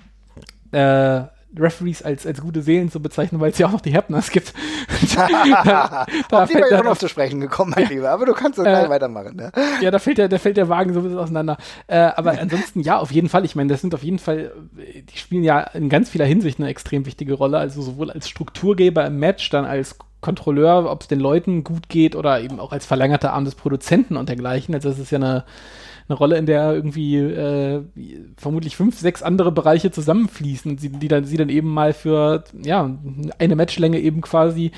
[0.72, 1.24] Äh,
[1.58, 4.52] Referees als, als gute Seelen zu bezeichnen, weil es ja auch noch die Hepners gibt.
[5.14, 8.32] da, da Auf die bin ich auch noch zu sprechen gekommen, mein Lieber, aber du
[8.32, 9.36] kannst das äh, gleich weitermachen.
[9.36, 9.52] Ne?
[9.80, 11.56] Ja, da fällt, der, da fällt der Wagen so ein bisschen auseinander.
[11.86, 13.44] Äh, aber ansonsten, ja, auf jeden Fall.
[13.44, 16.68] Ich meine, das sind auf jeden Fall, die spielen ja in ganz vieler Hinsicht eine
[16.68, 21.20] extrem wichtige Rolle, also sowohl als Strukturgeber im Match, dann als Kontrolleur, ob es den
[21.20, 24.74] Leuten gut geht oder eben auch als verlängerter Arm des Produzenten und dergleichen.
[24.74, 25.44] Also das ist ja eine
[26.08, 27.82] eine Rolle, in der irgendwie äh,
[28.36, 32.90] vermutlich fünf, sechs andere Bereiche zusammenfließen und die dann, sie dann eben mal für ja,
[33.38, 34.72] eine Matchlänge eben quasi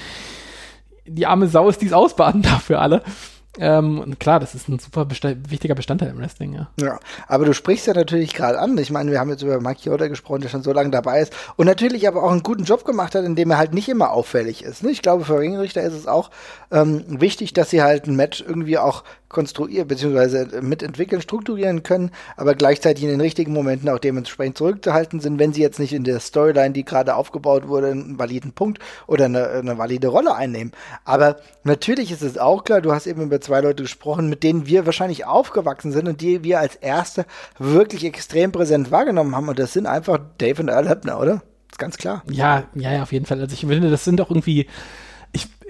[1.06, 3.02] die arme Sau ist, die es ausbaden darf für alle.
[3.60, 6.68] Ähm, und klar, das ist ein super besta wichtiger Bestandteil im Wrestling, ja.
[6.80, 8.78] Ja, aber du sprichst ja natürlich gerade an.
[8.78, 11.32] Ich meine, wir haben jetzt über Mike Yoda gesprochen, der schon so lange dabei ist
[11.56, 14.62] und natürlich aber auch einen guten Job gemacht hat, indem er halt nicht immer auffällig
[14.62, 14.84] ist.
[14.84, 14.90] Ne?
[14.90, 16.30] Ich glaube, für Ringrichter ist es auch
[16.70, 20.60] ähm, wichtig, dass sie halt ein Match irgendwie auch konstruieren bzw.
[20.62, 25.60] mitentwickeln, strukturieren können, aber gleichzeitig in den richtigen Momenten auch dementsprechend zurückzuhalten sind, wenn sie
[25.60, 29.78] jetzt nicht in der Storyline, die gerade aufgebaut wurde, einen validen Punkt oder eine, eine
[29.78, 30.72] valide Rolle einnehmen.
[31.04, 34.66] Aber natürlich ist es auch klar, du hast eben über zwei Leute gesprochen, mit denen
[34.66, 37.26] wir wahrscheinlich aufgewachsen sind und die wir als erste
[37.58, 41.42] wirklich extrem präsent wahrgenommen haben und das sind einfach Dave und Earl Hebner, oder?
[41.70, 42.22] Ist ganz klar.
[42.30, 43.40] Ja, ja, auf jeden Fall.
[43.40, 44.66] Also ich finde, das sind auch irgendwie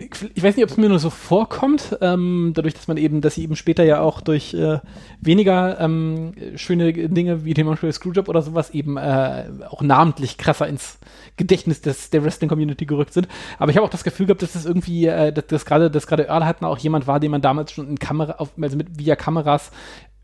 [0.00, 3.34] ich, weiß nicht, ob es mir nur so vorkommt, ähm, dadurch, dass man eben, dass
[3.34, 4.78] sie eben später ja auch durch äh,
[5.20, 10.68] weniger ähm, schöne Dinge wie den Montreal Screwjob oder sowas eben äh, auch namentlich krasser
[10.68, 10.98] ins
[11.36, 13.28] Gedächtnis des, der Wrestling-Community gerückt sind.
[13.58, 16.06] Aber ich habe auch das Gefühl gehabt, dass das irgendwie, äh, dass, dass gerade, dass
[16.06, 18.98] gerade Earl Hattner auch jemand war, den man damals schon in Kamera, auf, also mit
[18.98, 19.72] via Kameras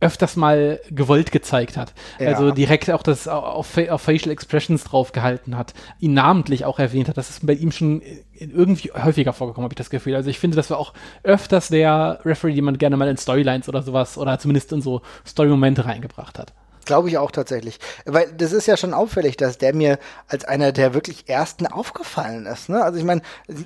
[0.04, 1.94] öfters mal gewollt gezeigt hat.
[2.20, 2.28] Ja.
[2.28, 7.16] Also direkt auch das auf, auf Facial Expressions draufgehalten hat, ihn namentlich auch erwähnt hat.
[7.16, 8.02] Das ist bei ihm schon
[8.38, 10.14] irgendwie häufiger vorgekommen, habe ich das Gefühl.
[10.14, 13.68] Also ich finde, das war auch öfters der Referee, den man gerne mal in Storylines
[13.68, 16.52] oder sowas oder zumindest in so Story-Momente reingebracht hat.
[16.84, 17.78] Glaube ich auch tatsächlich.
[18.04, 22.46] Weil das ist ja schon auffällig, dass der mir als einer der wirklich ersten aufgefallen
[22.46, 22.68] ist.
[22.68, 22.82] Ne?
[22.82, 23.22] Also ich meine,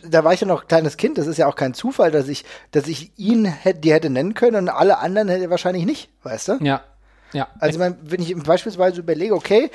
[0.08, 2.44] da war ich ja noch kleines Kind, das ist ja auch kein Zufall, dass ich,
[2.70, 6.48] dass ich ihn hätte, die hätte nennen können und alle anderen hätte wahrscheinlich nicht, weißt
[6.48, 6.58] du?
[6.60, 6.82] Ja.
[7.32, 7.48] Ja.
[7.58, 9.70] Also ich meine, wenn ich beispielsweise überlege, okay,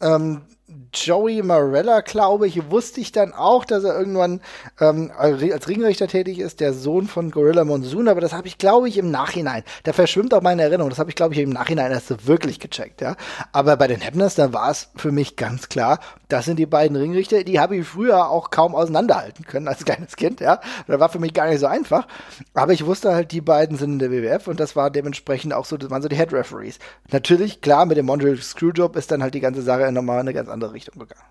[0.00, 0.42] ähm,
[0.92, 4.40] Joey Morella, glaube ich, wusste ich dann auch, dass er irgendwann
[4.80, 8.88] ähm, als Ringrichter tätig ist, der Sohn von Gorilla Monsoon, aber das habe ich, glaube
[8.88, 11.92] ich, im Nachhinein, da verschwimmt auch meine Erinnerung, das habe ich, glaube ich, im Nachhinein
[11.92, 13.16] erst so wirklich gecheckt, ja.
[13.52, 16.96] Aber bei den Hebners, da war es für mich ganz klar, das sind die beiden
[16.96, 20.60] Ringrichter, die habe ich früher auch kaum auseinanderhalten können als kleines Kind, ja.
[20.86, 22.06] Das war für mich gar nicht so einfach.
[22.54, 25.64] Aber ich wusste halt, die beiden sind in der WWF und das war dementsprechend auch
[25.64, 26.78] so, das waren so die Head Referees.
[27.10, 30.48] Natürlich, klar, mit dem Montreal Screwjob ist dann halt die ganze Sache nochmal eine ganz
[30.48, 31.24] andere Richtung gegangen.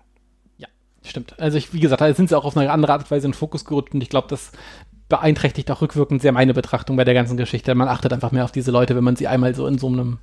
[0.58, 0.68] Ja,
[1.04, 1.38] stimmt.
[1.38, 3.32] Also ich, wie gesagt, da sind sie auch auf eine andere Art und Weise in
[3.32, 4.52] den Fokus gerückt und ich glaube, das
[5.08, 7.74] beeinträchtigt auch rückwirkend sehr meine Betrachtung bei der ganzen Geschichte.
[7.74, 10.18] Man achtet einfach mehr auf diese Leute, wenn man sie einmal so in so einem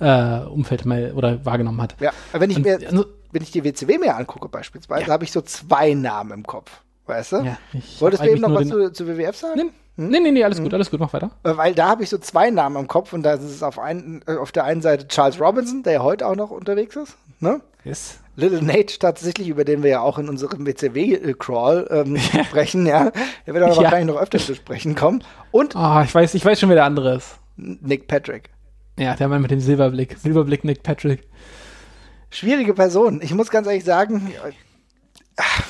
[0.00, 1.96] äh, Umfeld mal oder wahrgenommen hat.
[2.00, 5.12] Ja, wenn ich und, mir also, wenn ich die WCW mir angucke beispielsweise, ja.
[5.12, 6.82] habe ich so zwei Namen im Kopf.
[7.06, 7.36] Weißt du?
[7.38, 7.58] Ja,
[7.98, 9.56] Wolltest du eben noch was zu, zu WWF sagen?
[9.56, 9.70] Nee.
[9.96, 10.08] Hm?
[10.08, 10.64] Nee, nee, nee, alles hm.
[10.64, 11.32] gut, alles gut, mach weiter.
[11.42, 13.78] Äh, weil da habe ich so zwei Namen im Kopf und da ist es auf,
[13.78, 17.16] ein, äh, auf der einen Seite Charles Robinson, der ja heute auch noch unterwegs ist.
[17.40, 17.60] Ne?
[17.84, 18.18] Yes.
[18.34, 23.10] Little Nate tatsächlich, über den wir ja auch in unserem WCW-Crawl ähm, sprechen, ja.
[23.46, 23.82] Der wird aber ja.
[23.82, 25.22] wahrscheinlich noch öfter zu sprechen kommen.
[25.50, 25.76] Und.
[25.76, 27.38] Oh, ich weiß, ich weiß schon, wer der andere ist.
[27.56, 28.50] Nick Patrick.
[28.98, 30.16] Ja, der Mann mit dem Silberblick.
[30.18, 31.24] Silberblick Nick Patrick
[32.32, 33.20] schwierige Person.
[33.22, 34.32] Ich muss ganz ehrlich sagen,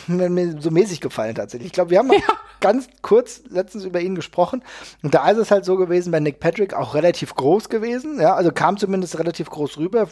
[0.06, 1.66] mir, so mäßig gefallen tatsächlich.
[1.66, 2.18] Ich glaube, wir haben ja.
[2.60, 4.62] ganz kurz letztens über ihn gesprochen.
[5.02, 8.20] Und da ist es halt so gewesen bei Nick Patrick auch relativ groß gewesen.
[8.20, 10.08] Ja, also kam zumindest relativ groß rüber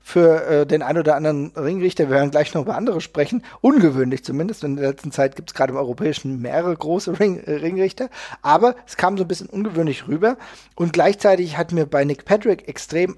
[0.00, 2.08] für äh, den ein oder anderen Ringrichter.
[2.08, 3.44] Wir werden gleich noch über andere sprechen.
[3.60, 4.64] Ungewöhnlich zumindest.
[4.64, 8.08] In der letzten Zeit gibt es gerade im Europäischen mehrere große Ring, äh, Ringrichter.
[8.42, 10.36] Aber es kam so ein bisschen ungewöhnlich rüber.
[10.74, 13.16] Und gleichzeitig hat mir bei Nick Patrick extrem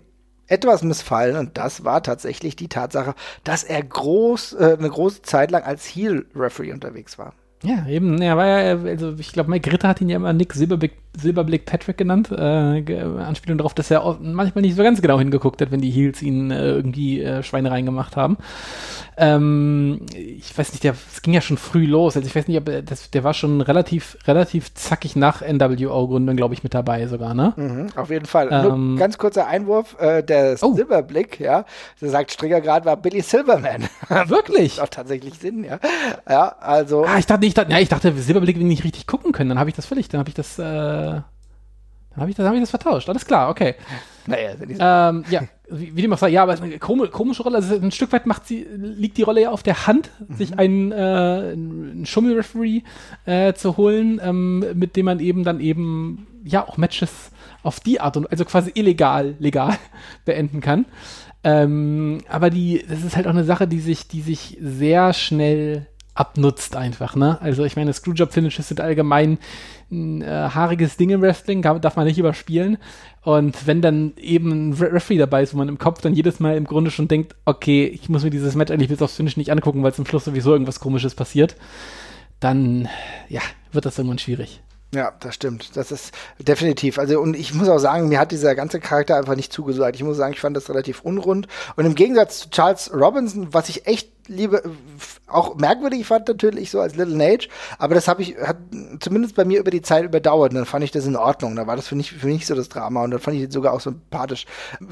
[0.48, 5.50] etwas missfallen und das war tatsächlich die Tatsache, dass er groß, äh, eine große Zeit
[5.50, 7.34] lang als Heel-Referee unterwegs war.
[7.62, 10.54] Ja, eben, er war ja, also ich glaube, Mike Ritter hat ihn ja immer Nick
[10.54, 15.60] Silberblick, Silberblick Patrick genannt, äh, Anspielung darauf, dass er manchmal nicht so ganz genau hingeguckt
[15.60, 18.38] hat, wenn die Heels ihn äh, irgendwie äh, Schweinereien gemacht haben.
[19.16, 22.68] Ähm, ich weiß nicht, es ging ja schon früh los, also ich weiß nicht, ob
[22.68, 27.34] er, das, der war schon relativ, relativ zackig nach NWO-Gründung, glaube ich, mit dabei sogar,
[27.34, 27.52] ne?
[27.56, 28.48] Mhm, auf jeden Fall.
[28.52, 30.74] Ähm, Nur ganz kurzer Einwurf, äh, der oh.
[30.74, 31.64] Silberblick, ja,
[32.00, 33.88] der sagt Stricker gerade war Billy Silverman.
[34.28, 34.76] Wirklich?
[34.76, 35.80] Das auch tatsächlich Sinn, ja.
[36.28, 37.04] Ja, also.
[37.04, 39.48] Ah, ich dachte, ich dachte, ja, ich dachte, Silberblick will nicht richtig gucken können.
[39.48, 40.62] Dann habe ich das völlig, dann habe ich das, äh,
[41.10, 43.08] dann habe ich, das, hab ich das vertauscht.
[43.08, 43.76] Alles klar, okay.
[44.26, 47.42] Naja, ähm, ja, wie, wie dem auch sei, ja, aber es ist eine komische, komische
[47.42, 47.56] Rolle.
[47.56, 50.34] Also ein Stück weit macht sie, liegt die Rolle ja auf der Hand, mhm.
[50.34, 52.82] sich einen, äh, einen Schummelreferee
[53.24, 57.30] äh, zu holen, ähm, mit dem man eben dann eben ja auch Matches
[57.62, 59.76] auf die Art und also quasi illegal, legal
[60.24, 60.86] beenden kann.
[61.44, 65.86] Ähm, aber die, das ist halt auch eine Sache, die sich, die sich sehr schnell
[66.18, 67.40] abnutzt einfach, ne?
[67.40, 69.38] Also ich meine, Screwjob-Finishes sind allgemein
[69.90, 72.76] ein äh, haariges Ding im Wrestling, darf man nicht überspielen.
[73.22, 76.56] Und wenn dann eben ein Referee dabei ist, wo man im Kopf dann jedes Mal
[76.56, 79.52] im Grunde schon denkt, okay, ich muss mir dieses Match eigentlich bis aufs Finish nicht
[79.52, 81.54] angucken, weil zum Schluss sowieso irgendwas komisches passiert,
[82.40, 82.88] dann,
[83.28, 84.60] ja, wird das irgendwann schwierig.
[84.92, 85.76] Ja, das stimmt.
[85.76, 86.98] Das ist definitiv.
[86.98, 89.96] Also, und ich muss auch sagen, mir hat dieser ganze Charakter einfach nicht zugesagt.
[89.96, 91.46] Ich muss sagen, ich fand das relativ unrund.
[91.76, 94.62] Und im Gegensatz zu Charles Robinson, was ich echt liebe,
[95.26, 98.56] auch merkwürdig fand natürlich so als Little Nage, aber das habe ich, hat
[99.00, 101.56] zumindest bei mir über die Zeit überdauert und dann fand ich das in Ordnung.
[101.56, 103.50] Da war das für mich, für mich so das Drama und dann fand ich ihn
[103.50, 104.46] sogar auch sympathisch.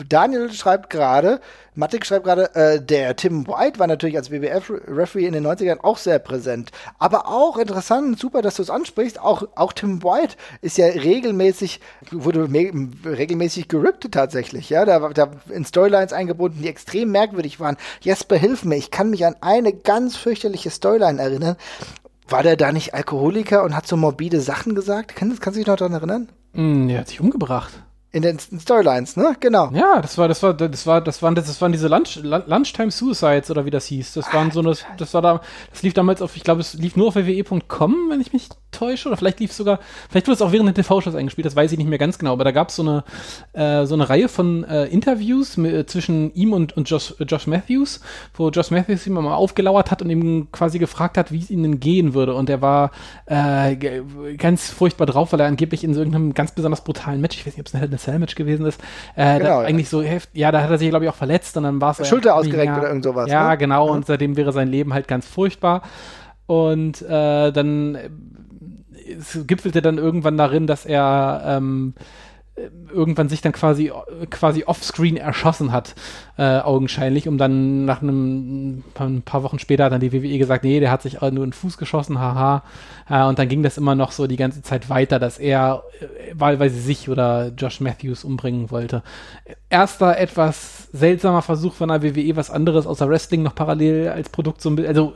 [0.08, 1.40] Daniel schreibt gerade,
[1.76, 5.98] Matik schreibt gerade, äh, der Tim White war natürlich als WWF-Referee in den 90ern auch
[5.98, 6.70] sehr präsent.
[6.98, 11.80] Aber auch interessant super, dass du es ansprichst, auch, auch Tim White ist ja regelmäßig,
[12.10, 12.48] wurde
[13.04, 17.76] regelmäßig gerippt tatsächlich, ja, da, da in Storylines eingebunden, die extrem merkwürdig waren.
[18.00, 21.56] Jesper, hilf mir, ich kann mich an eine ganz fürchterliche Storyline erinnern.
[22.28, 25.14] War der da nicht Alkoholiker und hat so morbide Sachen gesagt?
[25.14, 26.28] Kannst, kannst du dich noch daran erinnern?
[26.54, 27.72] Mm, der hat sich umgebracht.
[28.10, 29.36] In den Storylines, ne?
[29.40, 29.70] Genau.
[29.72, 33.50] Ja, das war, das war, das war, das waren, das waren diese Lunch, Lunchtime Suicides
[33.50, 34.14] oder wie das hieß.
[34.14, 36.96] Das waren so eine, das war da, das lief damals auf, ich glaube, es lief
[36.96, 40.42] nur auf wwe.com, wenn ich mich täusche, oder vielleicht lief es sogar, vielleicht wurde es
[40.42, 42.68] auch während der TV-Shows eingespielt, das weiß ich nicht mehr ganz genau, aber da gab
[42.68, 43.04] es so eine,
[43.52, 47.46] äh, so eine Reihe von äh, Interviews mit, äh, zwischen ihm und, und Josh, Josh
[47.46, 48.00] Matthews,
[48.34, 51.80] wo Josh Matthews ihm mal aufgelauert hat und ihm quasi gefragt hat, wie es ihnen
[51.80, 52.34] gehen würde.
[52.34, 52.90] Und er war
[53.26, 53.76] äh,
[54.36, 57.56] ganz furchtbar drauf, weil er angeblich in so irgendeinem ganz besonders brutalen Match, ich weiß
[57.56, 58.80] nicht, ob es eine Cell-Match gewesen ist,
[59.14, 59.66] äh, genau, ja.
[59.66, 61.98] eigentlich so heft, ja, da hat er sich, glaube ich, auch verletzt und dann war
[61.98, 62.06] es.
[62.06, 63.30] Schulter ausgerenkt oder irgend sowas.
[63.30, 63.58] Ja, ne?
[63.58, 63.92] genau, mhm.
[63.92, 65.82] und seitdem wäre sein Leben halt ganz furchtbar.
[66.46, 67.98] Und äh, dann
[69.08, 71.94] es gipfelte dann irgendwann darin, dass er ähm,
[72.90, 73.92] irgendwann sich dann quasi
[74.30, 75.94] quasi offscreen erschossen hat,
[76.38, 80.64] äh, augenscheinlich, um dann nach einem ein paar Wochen später hat dann die WWE gesagt,
[80.64, 82.62] nee, der hat sich nur in den Fuß geschossen, haha.
[83.10, 86.32] Äh, und dann ging das immer noch so die ganze Zeit weiter, dass er äh,
[86.34, 89.02] wahlweise sich oder Josh Matthews umbringen wollte.
[89.68, 94.62] Erster etwas seltsamer Versuch von der WWE, was anderes außer Wrestling noch parallel als Produkt
[94.62, 95.12] so ein also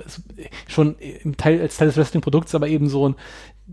[0.69, 3.15] schon im Teil als Teil des Wrestling-Produkts, aber eben so ein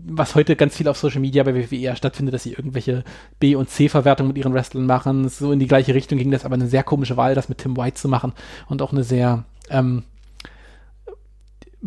[0.06, 3.04] was heute ganz viel auf Social Media bei WWE stattfindet, dass sie irgendwelche
[3.40, 5.28] B- und C-Verwertungen mit ihren Wrestlern machen.
[5.28, 7.76] So in die gleiche Richtung ging das, aber eine sehr komische Wahl, das mit Tim
[7.76, 8.32] White zu machen
[8.68, 10.04] und auch eine sehr, ähm,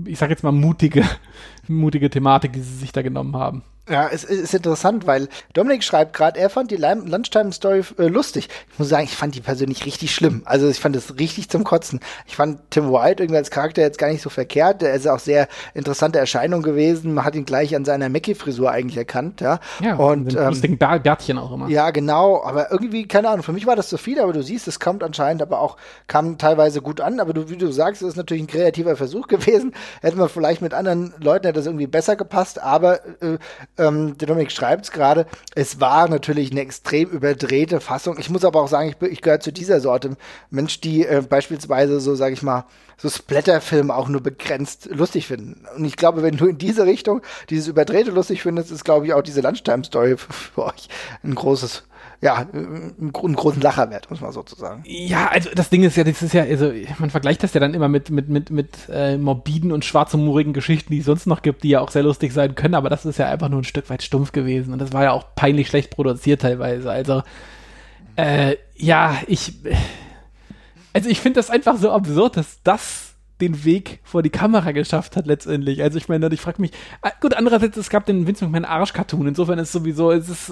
[0.06, 1.04] ich sag jetzt mal mutige,
[1.67, 3.63] mutige Thematik, die sie sich da genommen haben.
[3.89, 8.48] Ja, es ist interessant, weil Dominik schreibt gerade, er fand die Lunchtime-Story äh, lustig.
[8.72, 10.44] Ich muss sagen, ich fand die persönlich richtig schlimm.
[10.46, 12.00] Also ich fand es richtig zum Kotzen.
[12.28, 14.84] Ich fand Tim White irgendwie als Charakter jetzt gar nicht so verkehrt.
[14.84, 17.15] Er ist auch sehr interessante Erscheinung gewesen.
[17.15, 19.60] Man hat ihn gleich an seiner Mackie-Frisur eigentlich erkannt, ja.
[19.82, 21.67] Ja, und ähm, lustigen Bärtchen auch immer.
[21.67, 22.44] Ja, genau.
[22.44, 25.04] Aber irgendwie, keine Ahnung, für mich war das zu viel, aber du siehst, es kommt
[25.04, 27.20] anscheinend aber auch, kam teilweise gut an.
[27.20, 29.74] Aber du, wie du sagst, es ist natürlich ein kreativer Versuch gewesen.
[30.02, 33.39] Hätte man vielleicht mit anderen Leuten hätte das irgendwie besser gepasst, aber äh,
[33.82, 38.17] ähm, der Dominik schreibt es gerade, es war natürlich eine extrem überdrehte Fassung.
[38.20, 40.15] Ich muss aber auch sagen, ich, ich gehöre zu dieser Sorte
[40.50, 42.65] Mensch, die äh, beispielsweise so, sage ich mal,
[42.98, 45.65] so Splatterfilme auch nur begrenzt lustig finden.
[45.76, 49.13] Und ich glaube, wenn du in diese Richtung dieses Überdrehte lustig findest, ist, glaube ich,
[49.13, 50.88] auch diese Lunchtime-Story für euch
[51.24, 51.84] ein großes
[52.22, 54.84] ja, einen, einen großen Lacher wert, muss man sozusagen.
[54.86, 57.74] Ja, also das Ding ist ja, das ist ja, also man vergleicht das ja dann
[57.74, 61.64] immer mit, mit, mit, mit äh, morbiden und schwarzhumorigen Geschichten, die es sonst noch gibt,
[61.64, 63.90] die ja auch sehr lustig sein können, aber das ist ja einfach nur ein Stück
[63.90, 66.92] weit stumpf gewesen und das war ja auch peinlich schlecht produziert teilweise.
[66.92, 67.24] Also,
[68.18, 69.56] äh, ja, ich,
[70.94, 73.11] also ich finde das einfach so absurd, dass das
[73.41, 75.82] den Weg vor die Kamera geschafft hat letztendlich.
[75.82, 79.27] Also ich meine, ich frage mich, ah, gut, andererseits, es gab den Vince McMahon Arsch-Cartoon,
[79.27, 80.51] insofern ist sowieso, es ist,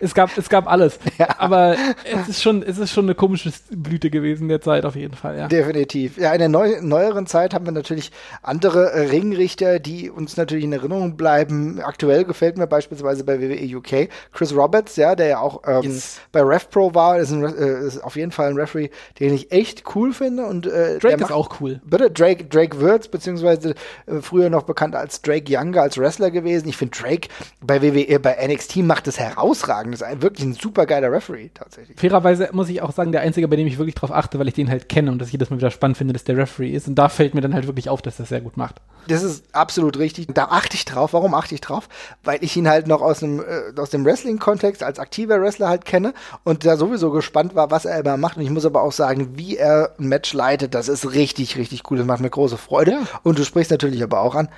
[0.00, 0.98] es gab, es gab alles.
[1.16, 1.36] Ja.
[1.38, 5.14] Aber es ist schon, es ist schon eine komische Blüte gewesen der Zeit auf jeden
[5.14, 5.46] Fall, ja.
[5.46, 6.18] Definitiv.
[6.18, 8.10] Ja, in der neu, neueren Zeit haben wir natürlich
[8.42, 11.80] andere äh, Ringrichter, die uns natürlich in Erinnerung bleiben.
[11.80, 16.20] Aktuell gefällt mir beispielsweise bei WWE UK Chris Roberts, ja, der ja auch ähm, yes.
[16.32, 19.84] bei RevPro war, ist, ein, äh, ist auf jeden Fall ein Referee, den ich echt
[19.94, 21.80] cool finde und äh, Drake ist auch cool.
[21.84, 23.74] Bitte Drake, Drake Wirtz, beziehungsweise
[24.06, 26.68] äh, früher noch bekannt als Drake Younger, als Wrestler gewesen.
[26.68, 27.28] Ich finde Drake
[27.60, 29.94] bei WWE, bei NXT macht es herausragend.
[29.94, 31.98] Das ist ein, wirklich ein super geiler Referee, tatsächlich.
[31.98, 34.54] Fairerweise muss ich auch sagen, der einzige, bei dem ich wirklich drauf achte, weil ich
[34.54, 36.88] den halt kenne und dass ich das mal wieder spannend finde, dass der Referee ist.
[36.88, 38.80] Und da fällt mir dann halt wirklich auf, dass das sehr gut macht.
[39.08, 40.28] Das ist absolut richtig.
[40.32, 41.12] Da achte ich drauf.
[41.12, 41.88] Warum achte ich drauf?
[42.22, 45.84] Weil ich ihn halt noch aus dem, äh, aus dem Wrestling-Kontext als aktiver Wrestler halt
[45.84, 48.36] kenne und da sowieso gespannt war, was er immer macht.
[48.36, 51.90] Und ich muss aber auch sagen, wie er ein Match leitet, das ist richtig, richtig
[51.90, 52.03] cool.
[52.04, 52.92] Das macht mir große Freude.
[52.92, 53.20] Ja.
[53.22, 54.48] Und du sprichst natürlich aber auch an,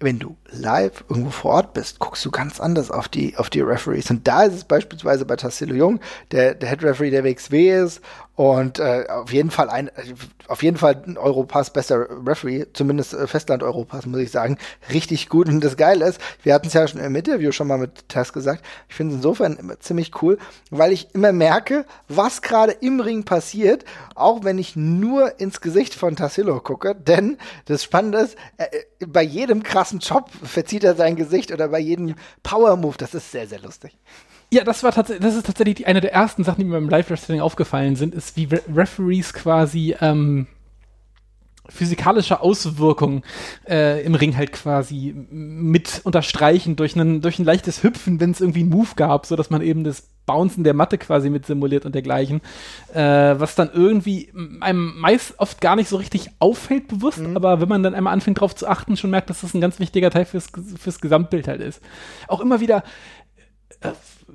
[0.00, 3.60] wenn du live irgendwo vor Ort bist, guckst du ganz anders auf die, auf die
[3.60, 4.10] Referees.
[4.10, 8.00] Und da ist es beispielsweise bei Tassilo Jung, der, der Head Referee der WXW ist
[8.38, 9.90] Und äh, auf jeden Fall ein,
[10.46, 14.58] auf jeden Fall Europas bester Referee, zumindest äh, Festland Europas, muss ich sagen.
[14.92, 15.48] Richtig gut.
[15.48, 18.32] Und das Geile ist, wir hatten es ja schon im Interview schon mal mit Tess
[18.32, 20.38] gesagt, ich finde es insofern ziemlich cool,
[20.70, 25.96] weil ich immer merke, was gerade im Ring passiert, auch wenn ich nur ins Gesicht
[25.96, 26.94] von Tassillo gucke.
[26.94, 28.66] Denn das Spannende ist, äh,
[29.04, 32.98] bei jedem krassen Job verzieht er sein Gesicht oder bei jedem Power Move.
[32.98, 33.98] Das ist sehr, sehr lustig.
[34.50, 37.40] Ja, das war tatsächlich, das ist tatsächlich eine der ersten Sachen, die mir beim Live-Wrestling
[37.40, 40.46] aufgefallen sind, ist, wie Re Referees quasi ähm,
[41.68, 43.22] physikalische Auswirkungen
[43.68, 48.40] äh, im Ring halt quasi mit unterstreichen durch, einen, durch ein leichtes Hüpfen, wenn es
[48.40, 51.86] irgendwie einen Move gab, so dass man eben das Bouncen der Matte quasi mit simuliert
[51.86, 52.40] und dergleichen,
[52.92, 57.36] äh, was dann irgendwie einem meist oft gar nicht so richtig auffällt bewusst, mhm.
[57.36, 59.78] aber wenn man dann einmal anfängt drauf zu achten, schon merkt, dass das ein ganz
[59.78, 61.80] wichtiger Teil fürs, fürs Gesamtbild halt ist.
[62.28, 62.82] Auch immer wieder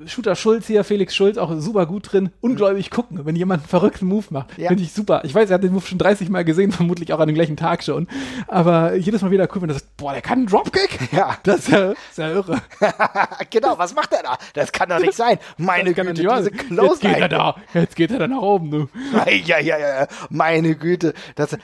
[0.07, 2.31] Shooter Schulz hier, Felix Schulz, auch super gut drin.
[2.41, 4.57] Ungläubig gucken, wenn jemand einen verrückten Move macht.
[4.57, 4.69] Ja.
[4.69, 5.21] Finde ich super.
[5.23, 7.57] Ich weiß, er hat den Move schon 30 Mal gesehen, vermutlich auch an dem gleichen
[7.57, 8.07] Tag schon.
[8.47, 10.99] Aber jedes Mal wieder cool, wenn du sagst, boah, der kann einen Dropkick?
[11.13, 11.37] Ja.
[11.43, 12.61] Das ist ja, ist ja irre.
[13.51, 14.37] genau, was macht er da?
[14.53, 15.37] Das kann doch nicht sein.
[15.57, 18.89] Meine Güte, diese Close Jetzt geht er da, jetzt geht er da nach oben, du.
[19.45, 21.13] Ja, ja, ja, meine Güte.
[21.35, 21.55] Das,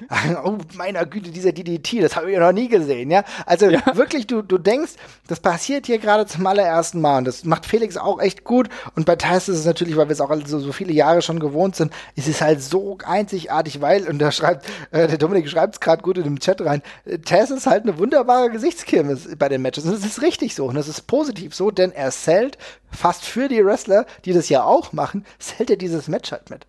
[0.43, 3.24] oh, meiner Güte, dieser DDT, das habe ich noch nie gesehen, ja.
[3.47, 3.82] Also ja.
[3.95, 4.91] wirklich, du, du denkst,
[5.28, 8.70] das passiert hier gerade zum allerersten Mal und das macht Felix auch echt gut.
[8.95, 11.39] Und bei Thais ist es natürlich, weil wir es auch so, so viele Jahre schon
[11.39, 15.76] gewohnt sind, ist es halt so einzigartig, weil, und da schreibt, äh, der Dominik schreibt
[15.76, 19.49] es gerade gut in dem Chat rein, äh, Taz ist halt eine wunderbare Gesichtskirmes bei
[19.49, 19.86] den Matches.
[19.86, 20.66] Und das ist richtig so.
[20.66, 22.57] Und das ist positiv so, denn er zählt
[22.91, 26.66] fast für die Wrestler, die das ja auch machen, zählt er dieses Match halt mit.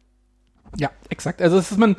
[0.77, 1.43] Ja, exakt.
[1.43, 1.97] Also es ist man,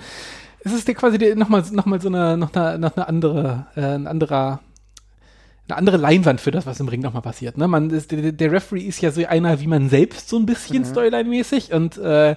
[0.64, 3.82] es ist dir quasi nochmal noch mal so eine, noch eine, noch eine andere, äh,
[3.82, 4.60] ein anderer
[5.72, 7.58] eine andere Leinwand für das, was im Ring nochmal passiert.
[7.58, 7.68] Ne?
[7.68, 10.80] Man ist, der, der, Referee ist ja so einer wie man selbst, so ein bisschen
[10.80, 10.86] mhm.
[10.86, 11.74] Storyline-mäßig.
[11.74, 12.36] Und äh,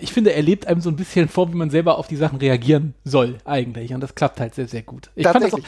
[0.00, 2.38] ich finde, er lebt einem so ein bisschen vor, wie man selber auf die Sachen
[2.38, 3.92] reagieren soll, eigentlich.
[3.94, 5.10] Und das klappt halt sehr, sehr gut.
[5.14, 5.60] Ich fand das auch,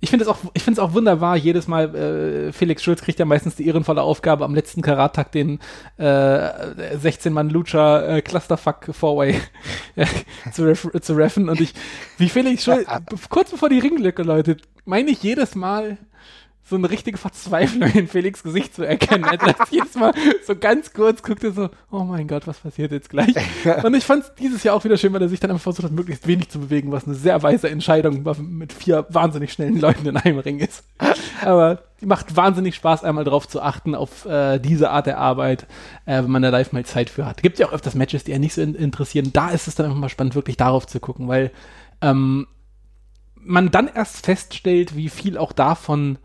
[0.00, 1.36] ich finde es auch, ich finde es auch wunderbar.
[1.36, 5.60] Jedes Mal, äh, Felix Schulz kriegt ja meistens die ehrenvolle Aufgabe, am letzten Karattag den
[5.96, 9.40] äh, 16 Mann Lucha äh, Clusterfuck Fourway
[9.96, 10.06] äh,
[10.52, 11.48] zu, ref zu reffen.
[11.48, 11.72] Und ich,
[12.18, 12.86] wie Felix Schulz,
[13.30, 15.96] kurz bevor die Ringlücke läutet, meine ich jedes Mal,
[16.74, 19.24] so eine richtige Verzweiflung in Felix Gesicht zu erkennen.
[19.24, 20.12] Er hat jedes Mal
[20.44, 23.32] so ganz kurz guckt er so, oh mein Gott, was passiert jetzt gleich?
[23.84, 25.84] Und ich fand es dieses Jahr auch wieder schön, weil er sich dann einfach versucht
[25.84, 30.04] hat, möglichst wenig zu bewegen, was eine sehr weise Entscheidung mit vier wahnsinnig schnellen Leuten
[30.06, 30.82] in einem Ring ist.
[31.42, 35.66] Aber macht wahnsinnig Spaß, einmal drauf zu achten, auf äh, diese Art der Arbeit,
[36.06, 37.40] äh, wenn man da live mal Zeit für hat.
[37.40, 39.30] Gibt ja auch öfters Matches, die ja nicht so in interessieren.
[39.32, 41.52] Da ist es dann einfach mal spannend, wirklich darauf zu gucken, weil
[42.00, 42.48] ähm,
[43.44, 46.18] man dann erst feststellt, wie viel auch davon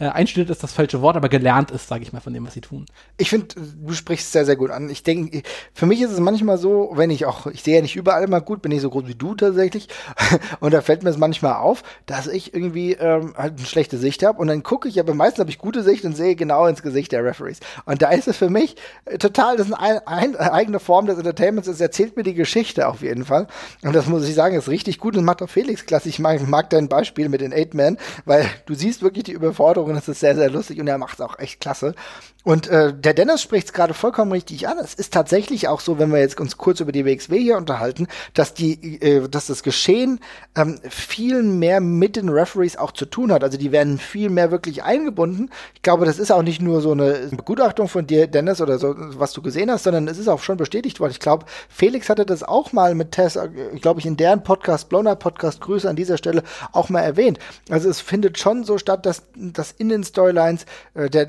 [0.00, 2.54] äh, einstudiert ist das falsche Wort, aber gelernt ist, sage ich mal, von dem, was
[2.54, 2.86] sie tun.
[3.18, 4.88] Ich finde, du sprichst sehr, sehr gut an.
[4.88, 5.42] Ich denke,
[5.74, 8.40] für mich ist es manchmal so, wenn ich auch, ich sehe ja nicht überall immer
[8.40, 9.88] gut, bin ich so groß wie du tatsächlich,
[10.60, 14.24] und da fällt mir es manchmal auf, dass ich irgendwie ähm, halt eine schlechte Sicht
[14.24, 16.82] habe und dann gucke ich, aber meistens habe ich gute Sicht und sehe genau ins
[16.82, 17.60] Gesicht der Referees.
[17.84, 21.18] Und da ist es für mich äh, total, das ist eine, ein, eigene Form des
[21.18, 23.48] Entertainments, es erzählt mir die Geschichte auf jeden Fall.
[23.82, 26.08] Und das muss ich sagen, ist richtig gut und macht auch Felix klasse.
[26.08, 29.89] Ich mag, mag dein Beispiel mit den Eight Men, weil du siehst wirklich die Überforderung
[29.90, 31.94] und es ist sehr, sehr lustig und er macht es auch echt klasse.
[32.42, 34.78] Und äh, der Dennis spricht es gerade vollkommen richtig an.
[34.78, 38.08] Es ist tatsächlich auch so, wenn wir jetzt uns kurz über die WXW hier unterhalten,
[38.32, 40.20] dass die, äh, dass das Geschehen
[40.56, 43.44] ähm, viel mehr mit den Referees auch zu tun hat.
[43.44, 45.50] Also die werden viel mehr wirklich eingebunden.
[45.74, 48.94] Ich glaube, das ist auch nicht nur so eine Begutachtung von dir, Dennis, oder so,
[48.96, 51.12] was du gesehen hast, sondern es ist auch schon bestätigt worden.
[51.12, 53.50] Ich glaube, Felix hatte das auch mal mit Tess, äh,
[53.82, 57.38] glaube ich, in deren Podcast, Bloner Podcast, Grüße an dieser Stelle, auch mal erwähnt.
[57.68, 61.26] Also es findet schon so statt, dass, dass in den Storylines äh, der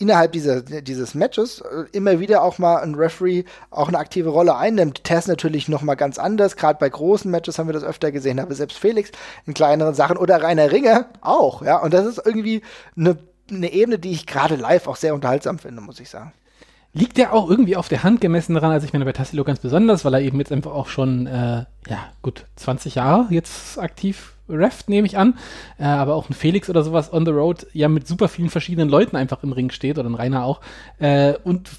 [0.00, 4.56] innerhalb dieser, dieses Matches äh, immer wieder auch mal ein Referee auch eine aktive Rolle
[4.56, 5.04] einnimmt.
[5.04, 6.56] Tess natürlich noch mal ganz anders.
[6.56, 9.10] Gerade bei großen Matches haben wir das öfter gesehen, aber selbst Felix
[9.46, 11.76] in kleineren Sachen oder Rainer Ringer auch, ja.
[11.76, 12.62] Und das ist irgendwie
[12.96, 13.18] eine,
[13.50, 16.32] eine Ebene, die ich gerade live auch sehr unterhaltsam finde, muss ich sagen.
[16.92, 19.60] Liegt ja auch irgendwie auf der Hand gemessen daran, also ich meine bei Tassilo ganz
[19.60, 24.34] besonders, weil er eben jetzt einfach auch schon, äh, ja, gut, 20 Jahre jetzt aktiv
[24.48, 25.38] reft, nehme ich an.
[25.78, 28.88] Äh, aber auch ein Felix oder sowas on the road ja mit super vielen verschiedenen
[28.88, 30.60] Leuten einfach im Ring steht oder ein Rainer auch.
[30.98, 31.70] Äh, und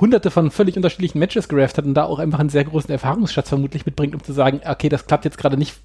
[0.00, 3.48] hunderte von völlig unterschiedlichen Matches gerafft hat und da auch einfach einen sehr großen Erfahrungsschatz
[3.48, 5.76] vermutlich mitbringt, um zu sagen, okay, das klappt jetzt gerade nicht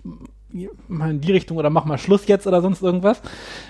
[0.87, 3.21] mal in die Richtung oder mach mal Schluss jetzt oder sonst irgendwas.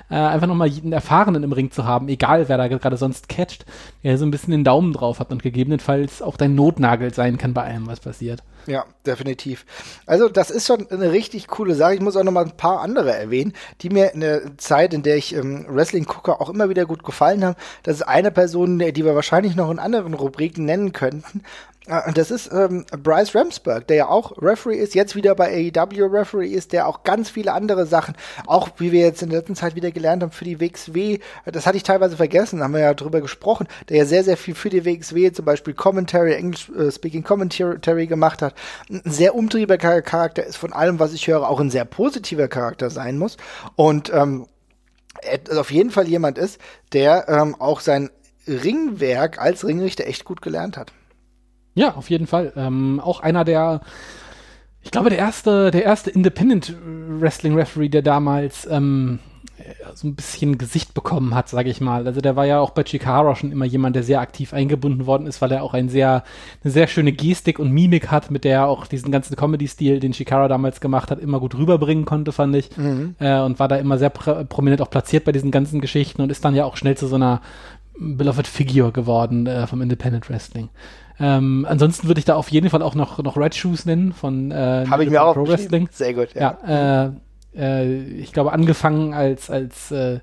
[0.10, 3.66] Äh, einfach nochmal einen Erfahrenen im Ring zu haben, egal wer da gerade sonst catcht,
[4.04, 7.54] der so ein bisschen den Daumen drauf hat und gegebenenfalls auch dein Notnagel sein kann
[7.54, 8.44] bei allem, was passiert.
[8.68, 9.66] Ja, definitiv.
[10.06, 11.96] Also das ist schon eine richtig coole Sache.
[11.96, 15.02] Ich muss auch noch mal ein paar andere erwähnen, die mir in der Zeit, in
[15.02, 17.56] der ich ähm, Wrestling gucke, auch immer wieder gut gefallen haben.
[17.84, 21.42] Das ist eine Person, die wir wahrscheinlich noch in anderen Rubriken nennen könnten.
[21.92, 26.06] Äh, Das ist ähm, Bryce Ramsberg, der ja auch Referee ist, jetzt wieder bei AEW
[26.06, 28.16] Referee ist, der auch ganz viele andere Sachen,
[28.48, 31.66] auch wie wir jetzt in der letzten Zeit wieder gelernt haben für die WXW, das
[31.66, 34.70] hatte ich teilweise vergessen, haben wir ja drüber gesprochen, der ja sehr, sehr viel für
[34.70, 38.56] die WXW, zum Beispiel Commentary, English äh, Speaking Commentary gemacht hat.
[38.90, 42.90] Ein sehr umtriebiger Charakter ist von allem, was ich höre, auch ein sehr positiver Charakter
[42.90, 43.38] sein muss.
[43.76, 44.48] Und ähm,
[45.22, 46.60] er auf jeden Fall jemand ist,
[46.94, 48.10] der ähm, auch sein
[48.48, 50.94] Ringwerk als Ringrichter echt gut gelernt hat.
[51.74, 52.54] Ja, auf jeden Fall.
[52.56, 53.82] Ähm, auch einer der,
[54.82, 56.76] ich glaube, der erste, der erste Independent
[57.20, 59.20] Wrestling Referee, der damals ähm,
[59.94, 62.06] so ein bisschen Gesicht bekommen hat, sage ich mal.
[62.08, 65.28] Also der war ja auch bei Chikara schon immer jemand, der sehr aktiv eingebunden worden
[65.28, 66.24] ist, weil er auch ein sehr,
[66.64, 70.14] eine sehr schöne Gestik und Mimik hat, mit der er auch diesen ganzen Comedy-Stil, den
[70.14, 72.70] Chikara damals gemacht hat, immer gut rüberbringen konnte, fand ich.
[73.20, 76.32] Äh, und war da immer sehr pr prominent auch platziert bei diesen ganzen Geschichten und
[76.32, 77.42] ist dann ja auch schnell zu so einer
[77.98, 80.70] Beloved Figure geworden äh, vom Independent Wrestling.
[81.20, 84.52] Ähm, ansonsten würde ich da auf jeden Fall auch noch, noch Red Shoes nennen von
[84.52, 85.88] äh, Habe ich New mir auch Pro Wrestling.
[85.92, 86.58] Sehr gut, ja.
[86.66, 87.12] Ja, äh,
[87.56, 90.20] äh, ich glaube, angefangen als, als äh,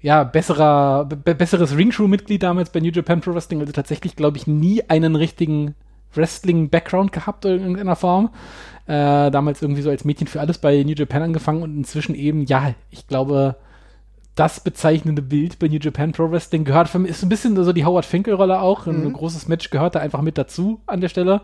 [0.00, 4.46] ja, besserer, be besseres Ring-Crew-Mitglied damals bei New Japan Pro Wrestling, also tatsächlich, glaube ich,
[4.46, 5.74] nie einen richtigen
[6.14, 8.30] Wrestling-Background gehabt in irgendeiner Form.
[8.86, 12.44] Äh, damals irgendwie so als Mädchen für alles bei New Japan angefangen und inzwischen eben,
[12.46, 13.56] ja, ich glaube,
[14.40, 17.74] das bezeichnende Bild bei New Japan Pro Wrestling gehört für mich, ist ein bisschen so
[17.74, 18.86] die Howard Finkel-Rolle auch.
[18.86, 21.42] Ein großes Match gehört da einfach mit dazu an der Stelle.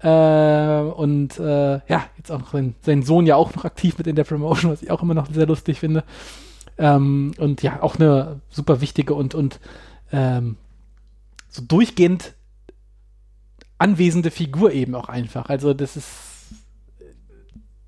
[0.00, 4.06] Äh, und äh, ja, jetzt auch noch sein, sein Sohn ja auch noch aktiv mit
[4.06, 6.04] in der Promotion, was ich auch immer noch sehr lustig finde.
[6.76, 9.58] Ähm, und ja, auch eine super wichtige und, und
[10.12, 10.58] ähm,
[11.48, 12.34] so durchgehend
[13.78, 15.48] anwesende Figur eben auch einfach.
[15.48, 16.10] Also das ist,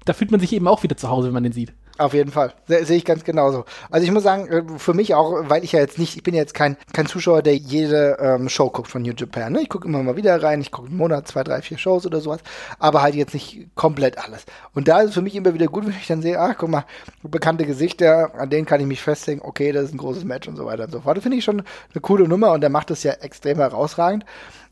[0.07, 1.75] da fühlt man sich eben auch wieder zu Hause, wenn man den sieht.
[2.01, 2.55] Auf jeden Fall.
[2.67, 3.67] Se- Sehe ich ganz genauso.
[3.91, 6.33] Also ich muss sagen, äh, für mich auch, weil ich ja jetzt nicht, ich bin
[6.33, 9.53] ja jetzt kein, kein Zuschauer, der jede ähm, Show guckt von New Japan.
[9.53, 9.61] Ne?
[9.61, 12.23] Ich gucke immer mal wieder rein, ich gucke im Monat zwei, drei, vier Shows oder
[12.23, 12.41] sowas,
[12.79, 14.47] aber halt jetzt nicht komplett alles.
[14.73, 16.71] Und da ist es für mich immer wieder gut, wenn ich dann sehe, ach, guck
[16.71, 16.87] mal,
[17.23, 20.57] bekannte Gesichter, an denen kann ich mich festlegen, okay, das ist ein großes Match und
[20.57, 21.19] so weiter und so fort.
[21.19, 24.25] Das finde ich schon eine coole Nummer und der macht das ja extrem herausragend.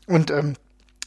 [0.07, 0.55] Und ähm,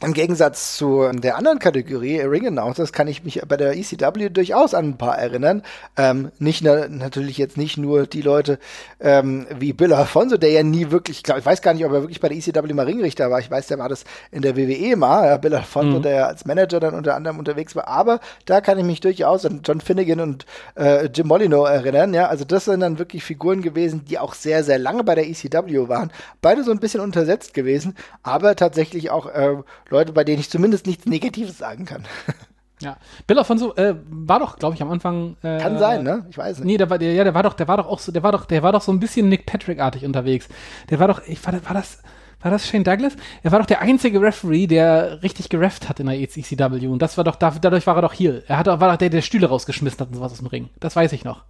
[0.03, 4.74] im Gegensatz zu der anderen Kategorie, Ring Announcers, kann ich mich bei der ECW durchaus
[4.74, 5.62] an ein paar erinnern.
[5.96, 8.59] Ähm, nicht na, natürlich jetzt nicht nur die Leute
[9.00, 11.92] ähm, wie Bill Alfonso, der ja nie wirklich, ich, glaub, ich weiß gar nicht, ob
[11.92, 13.38] er wirklich bei der ECW mal Ringrichter war.
[13.38, 16.44] Ich weiß, der war das in der WWE mal, ja, Bill Alfonso, der ja als
[16.44, 17.88] Manager dann unter anderem unterwegs war.
[17.88, 22.14] Aber da kann ich mich durchaus an John Finnegan und äh, Jim Molyneux erinnern.
[22.14, 25.28] Ja, also das sind dann wirklich Figuren gewesen, die auch sehr, sehr lange bei der
[25.28, 26.11] ECW waren.
[26.40, 29.57] Beide so ein bisschen untersetzt gewesen, aber tatsächlich auch äh,
[29.93, 32.05] Leute, bei denen ich zumindest nichts Negatives sagen kann.
[32.80, 32.97] Ja.
[33.28, 35.36] Bill Alfonso äh, war doch, glaube ich, am Anfang.
[35.43, 36.26] Äh, Kann sein, ne?
[36.28, 36.66] Ich weiß nicht.
[36.66, 38.32] Nee, der war, der, ja, der war doch, der war doch auch so, der war
[38.32, 40.49] doch, der war doch so ein bisschen Nick Patrick-artig unterwegs.
[40.90, 42.03] Der war doch, ich war, war das,
[42.40, 43.14] war das Shane Douglas?
[43.45, 46.88] Er war doch der einzige Referee, der richtig gerefft hat in der ECW.
[46.88, 48.43] Und das war doch, dadurch war er doch hier.
[48.49, 50.68] Er hat, war doch der, der Stühle rausgeschmissen hat und sowas aus dem Ring.
[50.80, 51.45] Das weiß ich noch.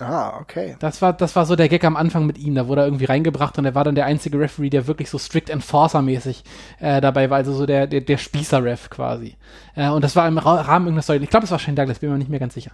[0.00, 0.76] Ah, okay.
[0.80, 2.56] Das war, das war so der Gag am Anfang mit ihm.
[2.56, 5.18] Da wurde er irgendwie reingebracht und er war dann der einzige Referee, der wirklich so
[5.18, 6.42] strict Enforcer-mäßig
[6.80, 7.36] äh, dabei war.
[7.36, 9.36] Also so der, der, der Spießer-Ref quasi.
[9.76, 11.18] Äh, und das war im Ra Rahmen irgendeiner Story.
[11.22, 12.72] Ich glaube, es war Shane Douglas, bin mir nicht mehr ganz sicher.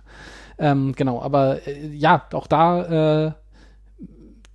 [0.59, 3.33] Ähm, genau, aber äh, ja, auch da äh,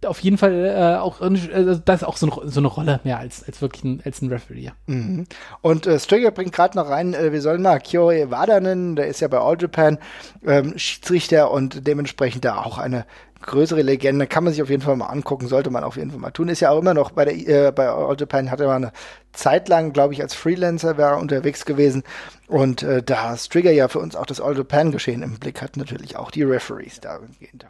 [0.06, 3.20] auf jeden Fall äh, auch, äh, das ist auch so eine, so eine Rolle mehr
[3.20, 4.72] als, als wirklich ein, als ein Referee.
[4.88, 5.26] Mhm.
[5.62, 9.08] Und äh, Strigger bringt gerade noch rein, äh, wir sollen mal Kyoe Wada nennen, der
[9.08, 9.98] ist ja bei All Japan
[10.46, 13.06] ähm, Schiedsrichter und dementsprechend da auch eine
[13.46, 16.20] größere Legende, kann man sich auf jeden Fall mal angucken, sollte man auf jeden Fall
[16.20, 16.50] mal tun.
[16.50, 18.92] Ist ja auch immer noch bei der äh, bei All Japan hat er mal eine
[19.34, 22.04] Zeit lang, glaube ich, als Freelancer war er unterwegs gewesen
[22.48, 25.78] und äh, da Strigger ja für uns auch das All Japan Geschehen im Blick hat,
[25.78, 27.66] natürlich auch die Referees dahingehend.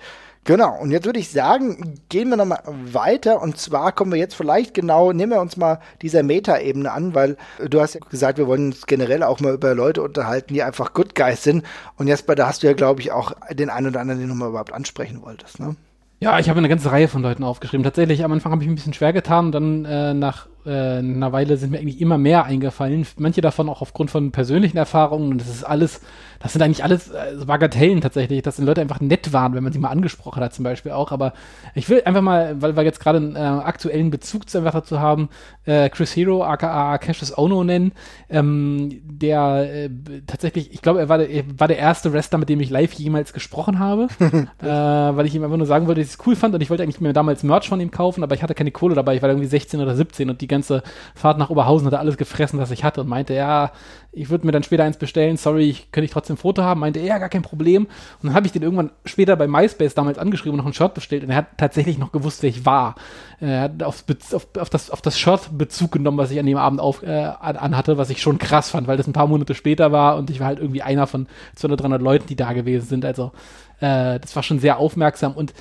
[0.47, 4.35] Genau, und jetzt würde ich sagen, gehen wir nochmal weiter und zwar kommen wir jetzt
[4.35, 8.37] vielleicht genau, nehmen wir uns mal dieser Meta-Ebene an, weil äh, du hast ja gesagt,
[8.37, 11.65] wir wollen uns generell auch mal über Leute unterhalten, die einfach Good Guys sind
[11.97, 14.35] und Jesper, da hast du ja, glaube ich, auch den einen oder anderen, den du
[14.35, 15.75] mal überhaupt ansprechen wolltest, ne?
[16.19, 17.83] Ja, ich habe eine ganze Reihe von Leuten aufgeschrieben.
[17.83, 21.57] Tatsächlich, am Anfang habe ich ein bisschen schwer getan, dann äh, nach äh, einer Weile
[21.57, 23.05] sind mir eigentlich immer mehr eingefallen.
[23.17, 25.31] Manche davon auch aufgrund von persönlichen Erfahrungen.
[25.31, 26.01] Und das ist alles,
[26.39, 29.73] das sind eigentlich alles äh, Bagatellen tatsächlich, dass die Leute einfach nett waren, wenn man
[29.73, 31.11] sie mal angesprochen hat zum Beispiel auch.
[31.11, 31.33] Aber
[31.73, 34.99] ich will einfach mal, weil wir jetzt gerade einen äh, aktuellen Bezug zu einfach dazu
[34.99, 35.29] haben,
[35.65, 37.91] äh, Chris Hero, aka Cassius Ono nennen,
[38.29, 39.89] ähm, der äh,
[40.27, 42.93] tatsächlich, ich glaube, er war, der, er war der erste Wrestler, mit dem ich live
[42.93, 46.35] jemals gesprochen habe, äh, weil ich ihm einfach nur sagen wollte, dass ich es cool
[46.35, 48.71] fand und ich wollte eigentlich mir damals Merch von ihm kaufen, aber ich hatte keine
[48.71, 50.83] Kohle dabei, ich war irgendwie 16 oder 17 und die ganze
[51.13, 53.71] Fahrt nach Oberhausen, hat er alles gefressen, was ich hatte und meinte, ja,
[54.11, 56.79] ich würde mir dann später eins bestellen, sorry, ich, könnte ich trotzdem ein Foto haben?
[56.79, 57.83] Meinte, ja, gar kein Problem.
[57.83, 60.93] Und dann habe ich den irgendwann später bei MySpace damals angeschrieben und noch ein Shirt
[60.93, 62.95] bestellt und er hat tatsächlich noch gewusst, wer ich war.
[63.39, 66.57] Er hat auf, auf, auf, das, auf das Shirt Bezug genommen, was ich an dem
[66.57, 69.91] Abend auf, äh, anhatte, was ich schon krass fand, weil das ein paar Monate später
[69.91, 73.03] war und ich war halt irgendwie einer von 200, 300 Leuten, die da gewesen sind.
[73.03, 73.33] Also
[73.81, 75.53] äh, das war schon sehr aufmerksam und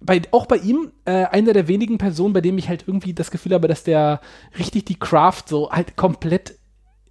[0.00, 3.30] bei, auch bei ihm äh, einer der wenigen Personen, bei dem ich halt irgendwie das
[3.30, 4.20] Gefühl habe, dass der
[4.58, 6.56] richtig die Craft so halt komplett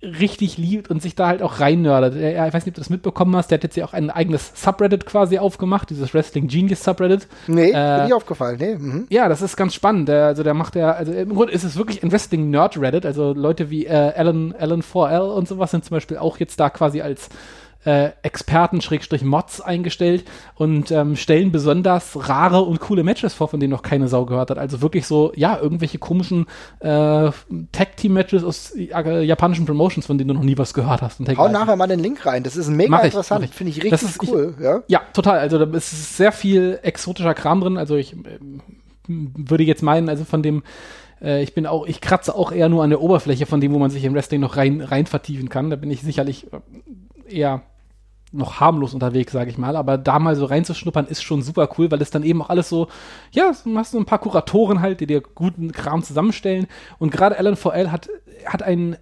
[0.05, 2.15] richtig liebt und sich da halt auch reinnördet.
[2.15, 4.09] Ja, ich weiß nicht, ob du das mitbekommen hast, der hat jetzt ja auch ein
[4.09, 7.27] eigenes Subreddit quasi aufgemacht, dieses Wrestling Genius Subreddit.
[7.47, 8.75] Nee, äh, bin nicht aufgefallen, nee.
[8.75, 9.07] Mhm.
[9.09, 10.09] Ja, das ist ganz spannend.
[10.09, 13.33] Also der macht ja, also im Grunde ist es wirklich ein Wrestling Nerd Reddit, also
[13.33, 17.01] Leute wie äh, Alan, Alan 4L und sowas sind zum Beispiel auch jetzt da quasi
[17.01, 17.29] als
[17.85, 20.25] äh, Experten, Schrägstrich Mods eingestellt
[20.55, 24.49] und ähm, stellen besonders rare und coole Matches vor, von denen noch keine Sau gehört
[24.49, 24.57] hat.
[24.57, 26.47] Also wirklich so, ja, irgendwelche komischen
[26.79, 27.29] äh,
[27.71, 31.19] Tag-Team-Matches aus äh, japanischen Promotions, von denen du noch nie was gehört hast.
[31.19, 34.01] Und Hau nachher mal den Link rein, das ist mega ich, interessant, finde ich richtig
[34.01, 34.55] ist, cool.
[34.57, 34.83] Ich, ja?
[34.87, 38.39] ja, total, also da ist sehr viel exotischer Kram drin, also ich äh,
[39.07, 40.63] würde jetzt meinen, also von dem
[41.21, 43.79] äh, ich bin auch, ich kratze auch eher nur an der Oberfläche von dem, wo
[43.79, 45.69] man sich im Wrestling noch rein, rein vertiefen kann.
[45.69, 47.61] Da bin ich sicherlich äh, eher
[48.35, 51.91] noch harmlos unterwegs, sage ich mal, aber da mal so reinzuschnuppern ist schon super cool,
[51.91, 52.87] weil es dann eben auch alles so,
[53.31, 56.67] ja, du hast so ein paar Kuratoren halt, die dir guten Kram zusammenstellen
[56.99, 58.09] und gerade Alan 4L hat,
[58.45, 58.97] hat eine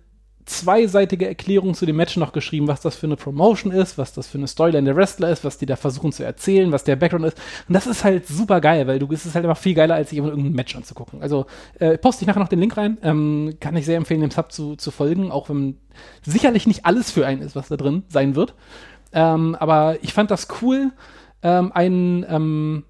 [0.46, 4.28] zweiseitige Erklärung zu dem Match noch geschrieben, was das für eine Promotion ist, was das
[4.28, 7.26] für eine Storyline der Wrestler ist, was die da versuchen zu erzählen, was der Background
[7.26, 7.38] ist.
[7.68, 10.10] Und das ist halt super geil, weil du es ist halt immer viel geiler, als
[10.10, 11.22] sich irgendein Match anzugucken.
[11.22, 11.46] Also
[11.80, 12.98] äh, poste ich nachher noch den Link rein.
[13.04, 15.78] Ähm, kann ich sehr empfehlen, dem Sub zu, zu folgen, auch wenn
[16.24, 18.54] sicherlich nicht alles für einen ist, was da drin sein wird.
[19.14, 20.92] Ähm, aber ich fand das cool,
[21.42, 22.84] ähm, einen, ähm,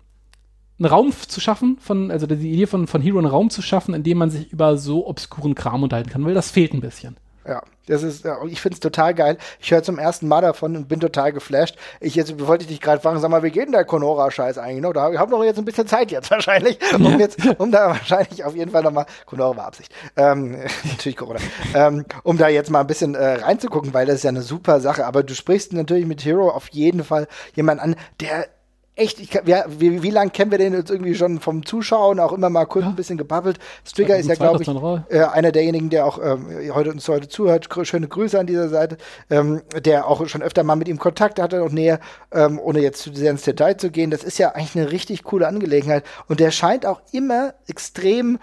[0.79, 3.93] einen Raum zu schaffen, von, also die Idee von, von Hero einen Raum zu schaffen,
[3.93, 7.17] in dem man sich über so obskuren Kram unterhalten kann, weil das fehlt ein bisschen.
[7.45, 9.37] Ja, das ist, ja, ich finde es total geil.
[9.59, 11.77] Ich höre zum ersten Mal davon und bin total geflasht.
[11.99, 14.81] Ich jetzt wollte ich dich gerade fragen, sag mal, wie geht denn der Conora-Scheiß eigentlich
[14.81, 14.93] noch?
[14.93, 18.55] Da haben noch jetzt ein bisschen Zeit jetzt wahrscheinlich, um jetzt, um da wahrscheinlich auf
[18.55, 20.51] jeden Fall nochmal, Conora war Absicht, ähm,
[20.83, 21.39] natürlich Corona,
[21.73, 24.79] ähm, um da jetzt mal ein bisschen äh, reinzugucken, weil das ist ja eine super
[24.79, 25.05] Sache.
[25.05, 28.47] Aber du sprichst natürlich mit Hero auf jeden Fall jemand an, der
[28.95, 32.31] echt, ich, ja, wie, wie lange kennen wir den jetzt irgendwie schon vom Zuschauen, auch
[32.31, 32.89] immer mal kurz ja.
[32.89, 33.57] ein bisschen gebabbelt.
[33.85, 37.67] Strigger ist ja, glaube ich, äh, einer derjenigen, der auch ähm, heute uns heute zuhört.
[37.87, 38.97] Schöne Grüße an dieser Seite,
[39.29, 41.99] ähm, der auch schon öfter mal mit ihm Kontakt hatte und näher,
[42.31, 44.11] ähm, ohne jetzt zu sehr ins Detail zu gehen.
[44.11, 46.03] Das ist ja eigentlich eine richtig coole Angelegenheit.
[46.27, 48.37] Und der scheint auch immer extrem,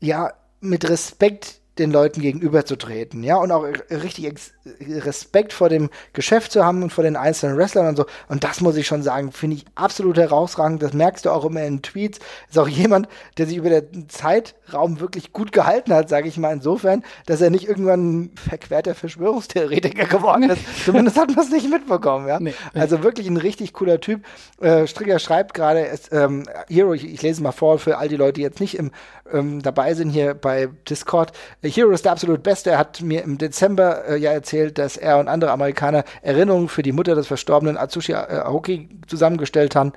[0.00, 4.32] ja, mit Respekt den Leuten gegenüberzutreten, ja, und auch richtig
[4.80, 8.06] Respekt vor dem Geschäft zu haben und vor den einzelnen Wrestlern und so.
[8.28, 10.82] Und das muss ich schon sagen, finde ich absolut herausragend.
[10.82, 12.18] Das merkst du auch immer in Tweets.
[12.48, 13.08] Ist auch jemand,
[13.38, 17.50] der sich über den Zeitraum wirklich gut gehalten hat, sage ich mal insofern, dass er
[17.50, 20.62] nicht irgendwann ein verquerter Verschwörungstheoretiker geworden ist.
[20.84, 22.40] Zumindest hat man es nicht mitbekommen, ja.
[22.40, 22.80] Nee, nee.
[22.80, 24.22] Also wirklich ein richtig cooler Typ.
[24.60, 28.34] Äh, Stricker schreibt gerade, ähm, Hero, ich, ich lese mal vor für all die Leute,
[28.34, 28.90] die jetzt nicht im,
[29.32, 31.32] ähm, dabei sind hier bei Discord.
[31.62, 32.70] Hero ist der absolut Beste.
[32.70, 36.82] Er hat mir im Dezember äh, ja erzählt, dass er und andere Amerikaner Erinnerungen für
[36.82, 39.92] die Mutter des verstorbenen Atsushi äh, Aoki zusammengestellt haben,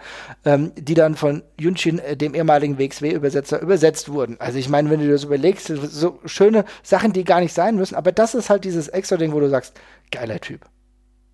[0.45, 4.37] ähm, die dann von Yunshin, äh, dem ehemaligen WXW-Übersetzer, übersetzt wurden.
[4.39, 7.95] Also ich meine, wenn du das überlegst, so schöne Sachen, die gar nicht sein müssen,
[7.95, 9.79] aber das ist halt dieses extra Ding, wo du sagst,
[10.11, 10.61] geiler Typ.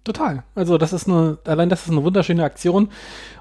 [0.06, 0.43] Total.
[0.56, 2.89] Also das ist eine, allein das ist eine wunderschöne Aktion.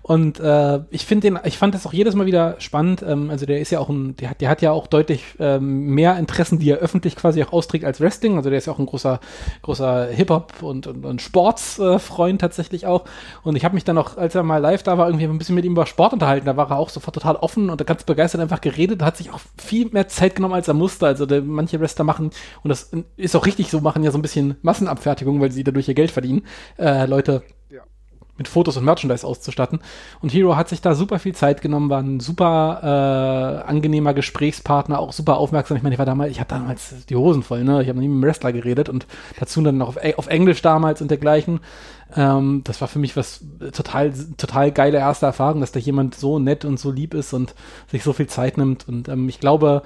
[0.08, 3.04] Und äh, ich finde den, ich fand das auch jedes Mal wieder spannend.
[3.06, 5.88] Ähm, also der ist ja auch ein, der hat, der hat ja auch deutlich ähm,
[5.88, 8.38] mehr Interessen, die er öffentlich quasi auch austrägt als Wrestling.
[8.38, 9.20] Also der ist ja auch ein großer,
[9.60, 13.04] großer Hip-Hop und, und, und Sportsfreund äh, tatsächlich auch.
[13.42, 15.54] Und ich habe mich dann auch, als er mal live da war, irgendwie ein bisschen
[15.54, 16.46] mit ihm über Sport unterhalten.
[16.46, 19.02] Da war er auch sofort total offen und ganz begeistert einfach geredet.
[19.02, 21.06] Hat sich auch viel mehr Zeit genommen, als er musste.
[21.06, 22.30] Also der, manche Wrestler machen,
[22.62, 25.86] und das ist auch richtig so, machen ja so ein bisschen Massenabfertigung, weil sie dadurch
[25.86, 26.46] ihr Geld verdienen.
[26.78, 27.42] Äh, Leute
[28.38, 29.80] mit Fotos und Merchandise auszustatten.
[30.20, 32.80] Und Hero hat sich da super viel Zeit genommen, war ein super
[33.64, 35.76] äh, angenehmer Gesprächspartner, auch super aufmerksam.
[35.76, 37.82] Ich meine, ich war damals, ich hatte damals die Hosen voll, ne?
[37.82, 39.06] Ich habe nie mit dem Wrestler geredet und
[39.38, 41.60] dazu dann noch auf, auf Englisch damals und dergleichen.
[42.16, 46.38] Ähm, das war für mich was total, total geile erste Erfahrung, dass da jemand so
[46.38, 47.54] nett und so lieb ist und
[47.90, 48.88] sich so viel Zeit nimmt.
[48.88, 49.82] Und ähm, ich glaube,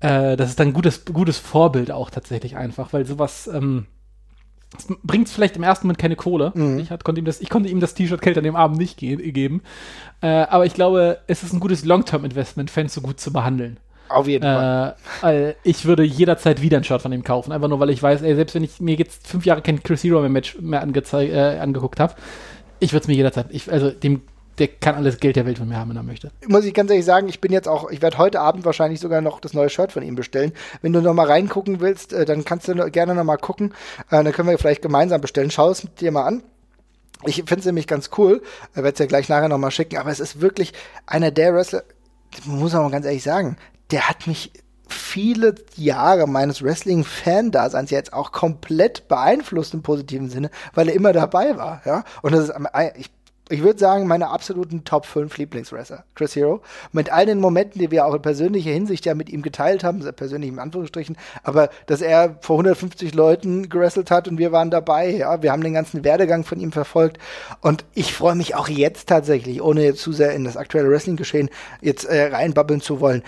[0.00, 3.86] äh, das ist ein gutes, gutes Vorbild auch tatsächlich einfach, weil sowas, ähm,
[5.02, 6.52] bringt vielleicht im ersten Moment keine Kohle.
[6.54, 6.78] Mhm.
[6.78, 8.98] Ich, hat, konnte ihm das, ich konnte ihm das T-Shirt Kälte an dem Abend nicht
[8.98, 9.62] ge geben.
[10.20, 13.78] Äh, aber ich glaube, es ist ein gutes Long-Term-Investment, Fans so gut zu behandeln.
[14.08, 15.56] Auf jeden äh, Fall.
[15.62, 17.52] ich würde jederzeit wieder ein Shirt von ihm kaufen.
[17.52, 20.02] Einfach nur, weil ich weiß, ey, selbst wenn ich mir jetzt fünf Jahre kein Chris
[20.02, 22.14] Hero mehr Match mehr äh, angeguckt habe,
[22.80, 24.22] ich würde es mir jederzeit, ich, also dem
[24.58, 26.30] der kann alles Geld der Welt von mir haben, wenn er möchte.
[26.46, 29.20] Muss ich ganz ehrlich sagen, ich bin jetzt auch, ich werde heute Abend wahrscheinlich sogar
[29.20, 30.52] noch das neue Shirt von ihm bestellen.
[30.82, 33.74] Wenn du noch mal reingucken willst, äh, dann kannst du gerne noch mal gucken.
[34.10, 35.50] Äh, dann können wir vielleicht gemeinsam bestellen.
[35.50, 36.42] Schau es dir mal an.
[37.24, 38.42] Ich finde es nämlich ganz cool.
[38.70, 39.96] Ich werde es ja gleich nachher noch mal schicken.
[39.98, 40.72] Aber es ist wirklich
[41.06, 41.82] einer der Wrestler,
[42.44, 43.56] muss man ganz ehrlich sagen,
[43.90, 44.52] der hat mich
[44.88, 51.56] viele Jahre meines Wrestling-Fan-Daseins jetzt auch komplett beeinflusst im positiven Sinne, weil er immer dabei
[51.56, 52.04] war, ja.
[52.22, 52.54] Und das ist,
[52.96, 53.10] ich
[53.48, 56.04] ich würde sagen, meine absoluten Top 5 Lieblingswrestler.
[56.14, 56.60] Chris Hero.
[56.92, 60.00] Mit all den Momenten, die wir auch in persönlicher Hinsicht ja mit ihm geteilt haben,
[60.14, 65.10] persönlich in Anführungsstrichen, aber dass er vor 150 Leuten gewrestelt hat und wir waren dabei,
[65.10, 67.18] ja, wir haben den ganzen Werdegang von ihm verfolgt
[67.60, 71.50] und ich freue mich auch jetzt tatsächlich, ohne jetzt zu sehr in das aktuelle Wrestling-Geschehen
[71.80, 73.22] jetzt äh, reinbabbeln zu wollen,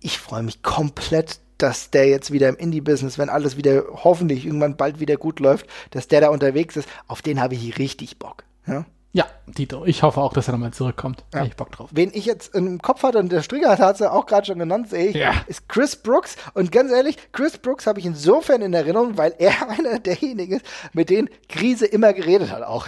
[0.00, 4.76] ich freue mich komplett dass der jetzt wieder im Indie-Business, wenn alles wieder hoffentlich irgendwann
[4.76, 8.42] bald wieder gut läuft, dass der da unterwegs ist, auf den habe ich richtig Bock.
[8.66, 8.84] Ja?
[9.14, 9.84] Ja, Dito.
[9.84, 11.24] Ich hoffe auch, dass er nochmal zurückkommt.
[11.34, 11.44] Ja.
[11.44, 11.90] ich Bock drauf.
[11.92, 14.58] Wen ich jetzt im Kopf hatte und der Stricker hat es ja auch gerade schon
[14.58, 15.34] genannt, sehe ich, ja.
[15.46, 16.36] ist Chris Brooks.
[16.54, 20.66] Und ganz ehrlich, Chris Brooks habe ich insofern in Erinnerung, weil er einer derjenigen ist,
[20.92, 22.86] mit denen Krise immer geredet hat auch.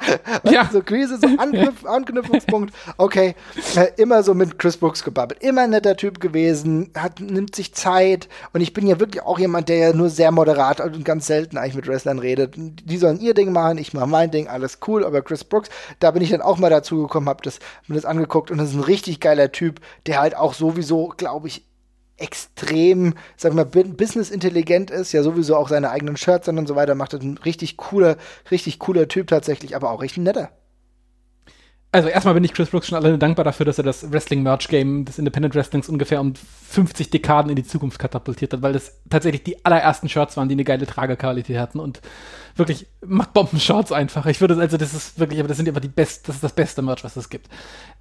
[0.44, 0.68] ja.
[0.72, 2.74] So Krise, so Anknüpf Anknüpfungspunkt.
[2.96, 3.34] Okay,
[3.74, 5.42] äh, immer so mit Chris Brooks gebabbelt.
[5.42, 8.28] Immer ein netter Typ gewesen, hat, nimmt sich Zeit.
[8.52, 11.58] Und ich bin ja wirklich auch jemand, der ja nur sehr moderat und ganz selten
[11.58, 12.54] eigentlich mit Wrestlern redet.
[12.56, 15.04] Die sollen ihr Ding machen, ich mache mein Ding, alles cool.
[15.04, 15.65] Aber Chris Brooks,
[16.00, 18.70] da bin ich dann auch mal dazu gekommen, habe das, mir das angeguckt und das
[18.70, 21.64] ist ein richtig geiler Typ, der halt auch sowieso, glaube ich,
[22.18, 26.94] extrem, sag mal, business intelligent ist, ja sowieso auch seine eigenen Shirts und so weiter
[26.94, 27.12] macht.
[27.12, 28.16] Das ein richtig cooler,
[28.50, 30.50] richtig cooler Typ tatsächlich, aber auch richtig netter.
[31.92, 35.18] Also erstmal bin ich Chris Brooks schon alleine dankbar dafür, dass er das Wrestling-Merch-Game des
[35.18, 39.64] Independent Wrestlings ungefähr um 50 Dekaden in die Zukunft katapultiert hat, weil das tatsächlich die
[39.64, 42.02] allerersten Shirts waren, die eine geile Tragequalität hatten und
[42.56, 44.26] wirklich macht Bombenshorts einfach.
[44.26, 46.52] Ich würde, also das ist wirklich, aber das sind einfach die best, das ist das
[46.52, 47.48] beste Merch, was es gibt.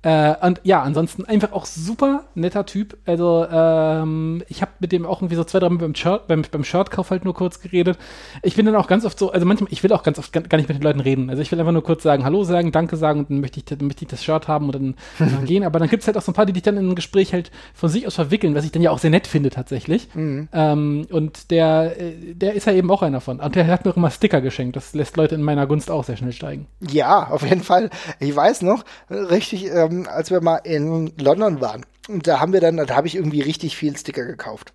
[0.05, 2.95] Äh, und ja, ansonsten einfach auch super netter Typ.
[3.07, 6.43] Also ähm, ich habe mit dem auch irgendwie so zwei, drei Mal beim, Shirt, beim,
[6.51, 7.97] beim Shirtkauf halt nur kurz geredet.
[8.43, 10.57] Ich bin dann auch ganz oft so, also manchmal, ich will auch ganz oft gar
[10.57, 11.31] nicht mit den Leuten reden.
[11.31, 13.65] Also ich will einfach nur kurz sagen, Hallo sagen, Danke sagen und dann möchte ich,
[13.65, 15.63] dann möchte ich das Shirt haben und dann, dann gehen.
[15.63, 17.33] Aber dann gibt es halt auch so ein paar, die dich dann in ein Gespräch
[17.33, 20.09] halt von sich aus verwickeln, was ich dann ja auch sehr nett finde tatsächlich.
[20.13, 20.49] Mhm.
[20.53, 23.39] Ähm, und der, äh, der ist ja eben auch einer von.
[23.39, 24.75] Und der hat mir auch immer Sticker geschenkt.
[24.75, 26.67] Das lässt Leute in meiner Gunst auch sehr schnell steigen.
[26.79, 27.89] Ja, auf jeden Fall.
[28.19, 32.61] Ich weiß noch, richtig, ähm, als wir mal in London waren, und da haben wir
[32.61, 34.73] dann, da habe ich irgendwie richtig viel Sticker gekauft.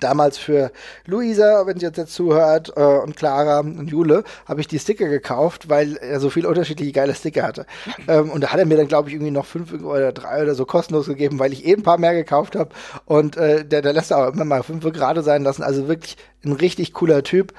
[0.00, 0.72] Damals für
[1.06, 5.08] Luisa, wenn sie jetzt, jetzt zuhört, äh, und Clara und Jule, habe ich die Sticker
[5.08, 7.66] gekauft, weil er so viele unterschiedliche geile Sticker hatte.
[8.08, 10.54] Ähm, und da hat er mir dann, glaube ich, irgendwie noch fünf oder drei oder
[10.54, 12.70] so kostenlos gegeben, weil ich eh ein paar mehr gekauft habe.
[13.04, 15.62] Und äh, der, der lässt auch immer mal fünf gerade sein lassen.
[15.64, 17.52] Also wirklich ein richtig cooler Typ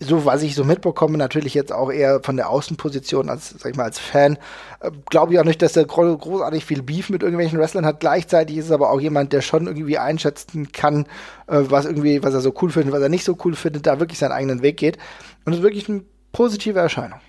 [0.00, 3.76] so was ich so mitbekomme, natürlich jetzt auch eher von der Außenposition als, sag ich
[3.76, 4.38] mal, als Fan,
[4.80, 8.00] äh, glaube ich auch nicht, dass er gro großartig viel Beef mit irgendwelchen Wrestlern hat.
[8.00, 11.04] Gleichzeitig ist er aber auch jemand, der schon irgendwie einschätzen kann,
[11.46, 14.00] äh, was irgendwie, was er so cool findet, was er nicht so cool findet, da
[14.00, 14.96] wirklich seinen eigenen Weg geht.
[15.44, 17.20] Und es ist wirklich eine positive Erscheinung.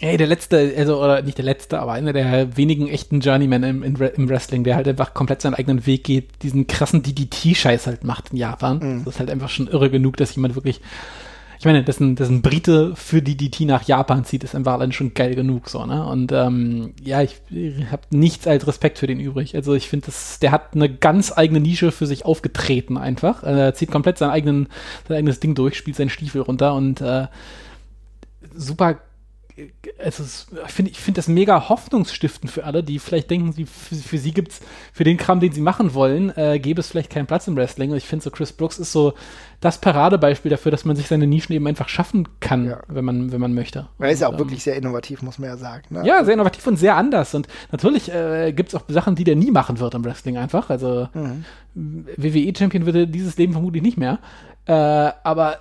[0.00, 3.82] Ey, der letzte, also, oder nicht der letzte, aber einer der wenigen echten Journeymen im,
[3.82, 8.30] im Wrestling, der halt einfach komplett seinen eigenen Weg geht, diesen krassen DDT-Scheiß halt macht
[8.30, 8.78] in Japan.
[8.78, 9.04] Mhm.
[9.04, 10.80] Das ist halt einfach schon irre genug, dass jemand wirklich
[11.62, 14.72] ich meine, dass ein, dass ein Brite für die DT nach Japan zieht, ist einfach
[14.72, 16.04] allein schon geil genug, so, ne?
[16.04, 19.54] Und ähm, ja, ich, ich habe nichts als Respekt für den übrig.
[19.54, 20.08] Also ich finde,
[20.42, 23.44] der hat eine ganz eigene Nische für sich aufgetreten einfach.
[23.44, 24.66] Äh, er zieht komplett sein, eigenen,
[25.06, 27.28] sein eigenes Ding durch, spielt seinen Stiefel runter und äh,
[28.56, 28.98] super
[30.02, 30.24] also
[30.66, 34.18] ich finde ich finde das mega hoffnungsstiftend für alle, die vielleicht denken, sie, für, für
[34.18, 34.60] sie gibt's
[34.92, 37.90] für den Kram, den sie machen wollen, äh, gäbe es vielleicht keinen Platz im Wrestling.
[37.90, 39.14] Und ich finde so Chris Brooks ist so
[39.60, 42.80] das Paradebeispiel dafür, dass man sich seine Nischen eben einfach schaffen kann, ja.
[42.88, 43.88] wenn man wenn man möchte.
[43.98, 45.84] Er ist ja auch ähm, wirklich sehr innovativ, muss man ja sagen.
[45.90, 46.02] Ne?
[46.06, 47.34] Ja, sehr innovativ und sehr anders.
[47.34, 50.70] Und natürlich äh, gibt es auch Sachen, die der nie machen wird im Wrestling einfach.
[50.70, 51.44] Also mhm.
[51.74, 54.18] WWE Champion würde dieses Leben vermutlich nicht mehr.
[54.66, 55.58] Äh, aber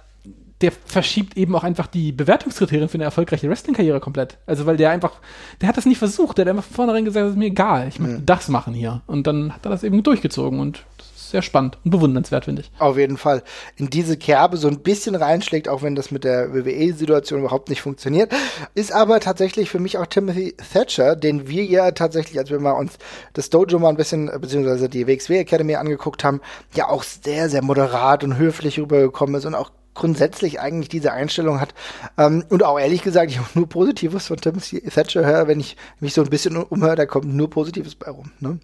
[0.62, 4.38] der verschiebt eben auch einfach die Bewertungskriterien für eine erfolgreiche Wrestling-Karriere komplett.
[4.45, 5.14] Also, weil der einfach,
[5.59, 7.88] der hat das nicht versucht, der hat einfach von vornherein gesagt, das ist mir egal,
[7.88, 8.26] ich möchte mhm.
[8.26, 9.01] das machen hier.
[9.07, 12.62] Und dann hat er das eben durchgezogen und das ist sehr spannend und bewundernswert, finde
[12.62, 12.72] ich.
[12.80, 13.43] Auf jeden Fall.
[13.78, 17.82] In diese Kerbe so ein bisschen reinschlägt, auch wenn das mit der WWE-Situation überhaupt nicht
[17.82, 18.32] funktioniert,
[18.76, 22.74] ist aber tatsächlich für mich auch Timothy Thatcher, den wir ja tatsächlich, als wir mal
[22.74, 22.97] uns
[23.34, 26.41] das Dojo mal ein bisschen, beziehungsweise die WXW Academy angeguckt haben,
[26.76, 31.59] ja auch sehr, sehr moderat und höflich rübergekommen ist und auch grundsätzlich eigentlich diese Einstellung
[31.59, 31.73] hat.
[32.17, 35.75] Ähm, und auch ehrlich gesagt, ich habe nur Positives von Timothy Thatcher höre, wenn ich
[35.99, 38.31] mich so ein bisschen umhöre, da kommt nur Positives bei rum.
[38.39, 38.59] Ne?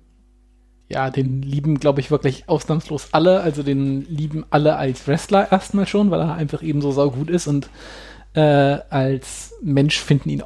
[0.89, 3.41] Ja, den lieben, glaube ich, wirklich ausnahmslos alle.
[3.41, 7.47] Also den lieben alle als Wrestler erstmal schon, weil er einfach eben so saugut ist
[7.47, 7.69] und
[8.33, 8.41] äh,
[8.89, 10.43] als Mensch finden ihn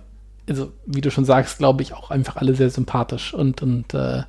[0.51, 4.23] also wie du schon sagst, glaube ich, auch einfach alle sehr sympathisch und, und äh,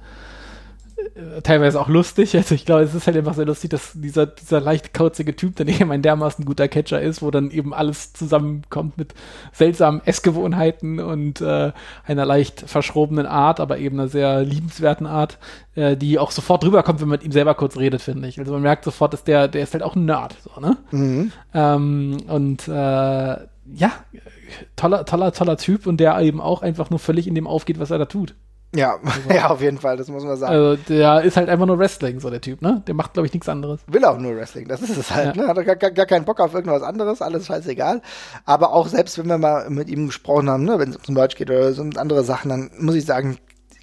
[1.42, 2.36] teilweise auch lustig.
[2.42, 5.56] Also ich glaube, es ist halt einfach sehr lustig, dass dieser, dieser leicht kauzige Typ
[5.56, 9.14] dann eben ein dermaßen guter Catcher ist, wo dann eben alles zusammenkommt mit
[9.52, 11.72] seltsamen Essgewohnheiten und äh,
[12.04, 15.38] einer leicht verschrobenen Art, aber eben einer sehr liebenswerten Art,
[15.74, 18.38] äh, die auch sofort rüberkommt, wenn man mit ihm selber kurz redet, finde ich.
[18.38, 20.76] Also man merkt sofort, dass der, der ist halt auch ein Nerd, so, ne?
[20.90, 21.32] Mhm.
[21.54, 23.92] Ähm, und äh, ja,
[24.76, 27.90] toller, toller, toller Typ und der eben auch einfach nur völlig in dem aufgeht, was
[27.90, 28.34] er da tut.
[28.74, 30.52] Ja, also, ja, auf jeden Fall, das muss man sagen.
[30.52, 32.82] Also der ist halt einfach nur Wrestling, so der Typ, ne?
[32.86, 33.80] Der macht, glaube ich, nichts anderes.
[33.86, 35.42] Will auch nur Wrestling, das ist es halt, ja.
[35.42, 35.48] ne?
[35.48, 38.00] Hat gar, gar, gar keinen Bock auf irgendwas anderes, alles scheißegal.
[38.46, 41.36] Aber auch selbst, wenn wir mal mit ihm gesprochen haben, ne, wenn es um Merch
[41.36, 43.38] geht oder so andere Sachen, dann muss ich sagen,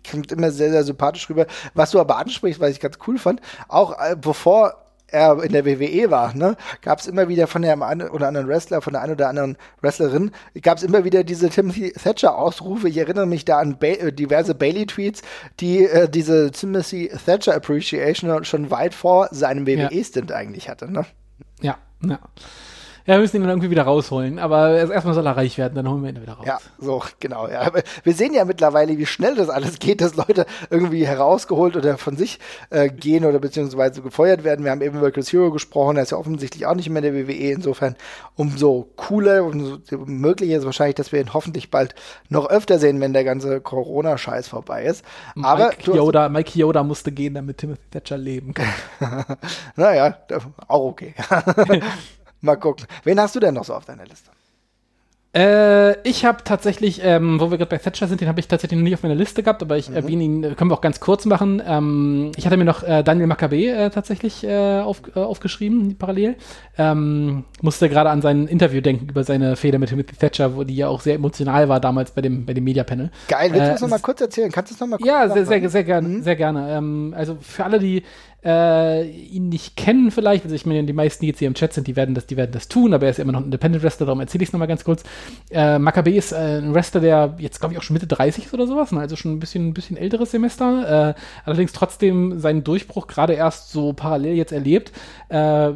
[0.10, 1.46] kommt immer sehr, sehr sympathisch rüber.
[1.74, 4.74] Was du aber ansprichst, was ich ganz cool fand, auch äh, bevor
[5.12, 8.48] er in der WWE war, ne, gab es immer wieder von dem einen oder anderen
[8.48, 10.32] Wrestler, von der einen oder anderen Wrestlerin,
[10.62, 12.90] gab es immer wieder diese Timothy Thatcher-Ausrufe.
[12.90, 15.22] Ich erinnere mich da an ba äh, diverse Bailey-Tweets,
[15.60, 20.36] die äh, diese Timothy Thatcher Appreciation schon weit vor seinem WWE-Stint ja.
[20.36, 20.92] eigentlich hatte.
[20.92, 21.06] Ne?
[21.62, 22.20] Ja, ja.
[23.06, 24.40] Ja, wir müssen ihn dann irgendwie wieder rausholen.
[24.40, 26.46] Aber erstmal soll er reich werden, dann holen wir ihn wieder raus.
[26.46, 27.48] Ja, so, genau.
[27.48, 27.62] Ja.
[27.62, 31.98] Aber wir sehen ja mittlerweile, wie schnell das alles geht, dass Leute irgendwie herausgeholt oder
[31.98, 32.40] von sich
[32.70, 34.64] äh, gehen oder beziehungsweise gefeuert werden.
[34.64, 37.14] Wir haben eben über Chris Hero gesprochen, er ist ja offensichtlich auch nicht mehr in
[37.14, 37.52] der WWE.
[37.52, 37.96] Insofern
[38.36, 41.96] umso cooler und so möglich ist wahrscheinlich, dass wir ihn hoffentlich bald
[42.30, 45.04] noch öfter sehen, wenn der ganze Corona-Scheiß vorbei ist.
[45.42, 48.68] Aber Mike Yoda, Mike Yoda musste gehen, damit Timothy Thatcher leben kann.
[49.76, 50.18] naja,
[50.68, 51.14] auch okay.
[52.42, 52.86] Mal gucken.
[53.04, 54.32] Wen hast du denn noch so auf deiner Liste?
[55.32, 58.80] Äh, ich habe tatsächlich, ähm, wo wir gerade bei Thatcher sind, den habe ich tatsächlich
[58.80, 59.96] noch nie auf meiner Liste gehabt, aber ich mhm.
[59.96, 61.62] erwähne ihn, äh, können wir auch ganz kurz machen.
[61.64, 66.36] Ähm, ich hatte mir noch äh, Daniel Maccabee äh, tatsächlich äh, auf, äh, aufgeschrieben, parallel.
[66.80, 70.76] Ähm, musste gerade an sein Interview denken über seine Fehler mit Timothy Thatcher, wo die
[70.76, 73.12] ja auch sehr emotional war damals bei dem, bei dem Media-Panel.
[73.28, 74.52] Geil, willst du das nochmal kurz erzählen?
[74.52, 76.24] Kannst du das nochmal kurz Ja, sehr, sehr, sehr, gerne, mhm.
[76.24, 76.76] sehr gerne.
[76.76, 78.02] Ähm, also für alle, die
[78.44, 81.74] äh, ihn nicht kennen vielleicht, also ich meine, die meisten, die jetzt hier im Chat
[81.74, 83.84] sind, die werden das, die werden das tun, aber er ist immer noch ein Independent
[83.84, 85.04] Wrestler, darum erzähle ich es nochmal ganz kurz.
[85.52, 88.54] Äh, Maccabee ist äh, ein Wrestler, der jetzt, glaube ich, auch schon Mitte 30 ist
[88.54, 89.02] oder sowas, ne?
[89.02, 91.14] also schon ein bisschen, ein bisschen älteres Semester, äh,
[91.44, 94.94] allerdings trotzdem seinen Durchbruch gerade erst so parallel jetzt erlebt.
[95.28, 95.72] Äh,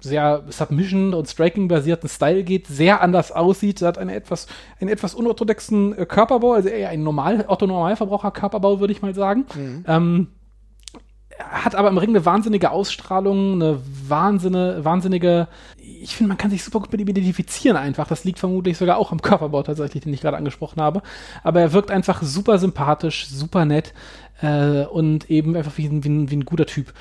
[0.00, 4.46] sehr Submission- und Striking-basierten Style geht, sehr anders aussieht, hat eine etwas,
[4.80, 9.44] einen etwas unorthodoxen äh, Körperbau, also eher ein normal, Otto-Normalverbraucher-Körperbau, würde ich mal sagen.
[9.54, 9.84] Mhm.
[9.86, 10.28] Ähm,
[11.38, 16.64] hat aber im Ring eine wahnsinnige Ausstrahlung, eine wahnsinnige, wahnsinnige, ich finde, man kann sich
[16.64, 18.08] super gut mit ihm identifizieren einfach.
[18.08, 21.02] Das liegt vermutlich sogar auch am Körperbau tatsächlich, den ich gerade angesprochen habe.
[21.42, 23.94] Aber er wirkt einfach super sympathisch, super nett
[24.40, 26.92] äh, und eben einfach wie, wie, wie, ein guter Typ.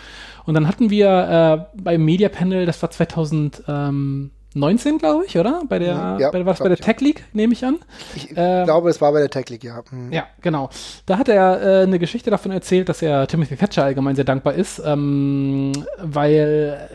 [0.45, 5.37] Und dann hatten wir äh, beim Media Panel, das war 2000, ähm, 19, glaube ich,
[5.37, 5.61] oder?
[5.67, 6.19] Bei der, mhm.
[6.19, 7.77] ja, bei, was bei der Tech League, nehme ich an.
[8.15, 9.81] Ich äh, glaube, es war bei der Tech League, ja.
[9.89, 10.11] Mhm.
[10.11, 10.69] Ja, genau.
[11.05, 14.53] Da hat er äh, eine Geschichte davon erzählt, dass er Timothy Thatcher allgemein sehr dankbar
[14.55, 16.89] ist, ähm, weil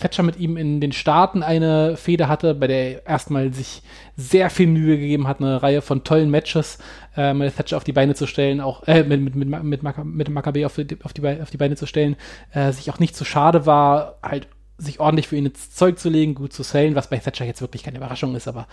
[0.00, 3.82] Thatcher mit ihm in den Staaten eine Fehde hatte, bei der er erstmal sich
[4.16, 6.78] sehr viel Mühe gegeben hat, eine Reihe von tollen Matches
[7.16, 10.28] äh, mit Thatcher auf die Beine zu stellen, auch äh, mit, mit, mit, mit, mit
[10.30, 12.16] Maccabee auf die, auf, die, auf die Beine zu stellen,
[12.52, 14.48] äh, sich auch nicht zu schade war, halt
[14.80, 17.60] sich ordentlich für ihn ins Zeug zu legen, gut zu sellen, was bei Thatcher jetzt
[17.60, 18.66] wirklich keine Überraschung ist, aber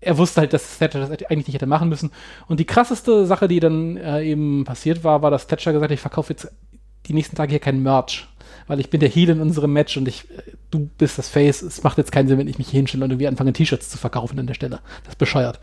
[0.00, 2.10] er wusste halt, dass Thatcher das eigentlich nicht hätte machen müssen.
[2.48, 5.94] Und die krasseste Sache, die dann äh, eben passiert war, war, dass Thatcher gesagt hat,
[5.94, 6.52] ich verkaufe jetzt
[7.06, 8.28] die nächsten Tage hier kein Merch
[8.66, 10.24] weil ich bin der Heal in unserem Match und ich,
[10.70, 11.62] du bist das Face.
[11.62, 13.98] Es macht jetzt keinen Sinn, wenn ich mich hier hinstelle und irgendwie anfange, T-Shirts zu
[13.98, 14.80] verkaufen an der Stelle.
[15.04, 15.60] Das ist bescheuert.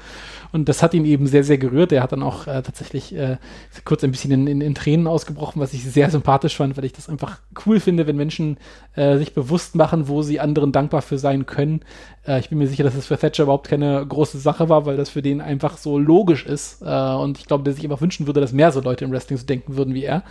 [0.51, 1.91] Und das hat ihn eben sehr, sehr gerührt.
[1.91, 3.37] Er hat dann auch äh, tatsächlich äh,
[3.85, 6.93] kurz ein bisschen in, in, in, Tränen ausgebrochen, was ich sehr sympathisch fand, weil ich
[6.93, 8.57] das einfach cool finde, wenn Menschen
[8.95, 11.81] äh, sich bewusst machen, wo sie anderen dankbar für sein können.
[12.25, 14.95] Äh, ich bin mir sicher, dass es für Thatcher überhaupt keine große Sache war, weil
[14.95, 16.81] das für den einfach so logisch ist.
[16.81, 19.37] Äh, und ich glaube, der sich einfach wünschen würde, dass mehr so Leute im Wrestling
[19.37, 20.23] so denken würden wie er.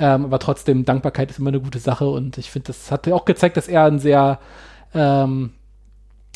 [0.00, 3.26] Ähm, aber trotzdem, Dankbarkeit ist immer eine gute Sache und ich finde, das hat auch
[3.26, 4.40] gezeigt, dass er ein sehr
[4.94, 5.52] ähm,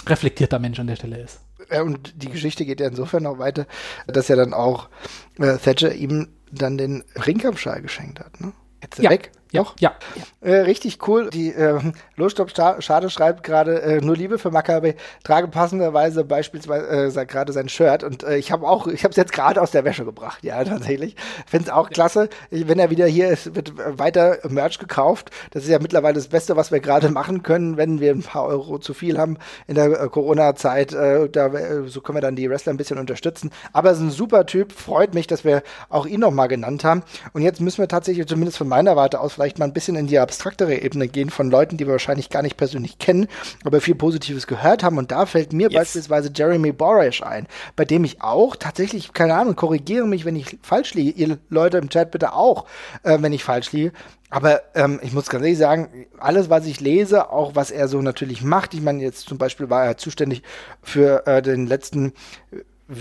[0.06, 1.40] reflektierter Mensch an der Stelle ist.
[1.70, 3.66] Ja, und die Geschichte geht ja insofern noch weiter,
[4.06, 4.90] dass ja dann auch
[5.38, 8.38] äh, Thatcher ihm dann den Ringkampfschal geschenkt hat.
[8.38, 8.52] Ne?
[8.82, 9.08] Jetzt ja.
[9.08, 9.32] weg.
[9.54, 9.76] Ja, Noch?
[9.78, 9.92] ja.
[10.40, 11.30] Äh, richtig cool.
[11.30, 11.78] Die äh,
[12.16, 12.50] Losstopp
[12.80, 14.96] Schade schreibt gerade äh, nur Liebe für Maccabi.
[15.22, 19.16] Trage passenderweise beispielsweise äh, gerade sein Shirt und äh, ich habe auch, ich habe es
[19.16, 20.42] jetzt gerade aus der Wäsche gebracht.
[20.42, 21.14] Ja, tatsächlich.
[21.46, 22.30] Finde es auch klasse.
[22.50, 25.30] Wenn er wieder hier ist, wird weiter Merch gekauft.
[25.52, 28.46] Das ist ja mittlerweile das Beste, was wir gerade machen können, wenn wir ein paar
[28.46, 29.38] Euro zu viel haben
[29.68, 30.92] in der äh, Corona-Zeit.
[30.94, 33.52] Äh, da, äh, so können wir dann die Wrestler ein bisschen unterstützen.
[33.72, 34.72] Aber es ist ein super Typ.
[34.72, 37.04] Freut mich, dass wir auch ihn noch mal genannt haben.
[37.32, 39.96] Und jetzt müssen wir tatsächlich zumindest von meiner Warte aus vielleicht vielleicht mal ein bisschen
[39.96, 43.28] in die abstraktere Ebene gehen von Leuten, die wir wahrscheinlich gar nicht persönlich kennen,
[43.62, 44.96] aber viel Positives gehört haben.
[44.96, 45.80] Und da fällt mir yes.
[45.80, 50.56] beispielsweise Jeremy Boresh ein, bei dem ich auch tatsächlich, keine Ahnung, korrigiere mich, wenn ich
[50.62, 51.10] falsch liege.
[51.10, 52.64] Ihr Leute im Chat bitte auch,
[53.02, 53.92] äh, wenn ich falsch liege.
[54.30, 58.00] Aber ähm, ich muss ganz ehrlich sagen, alles, was ich lese, auch was er so
[58.00, 60.42] natürlich macht, ich meine, jetzt zum Beispiel war er zuständig
[60.82, 62.14] für äh, den letzten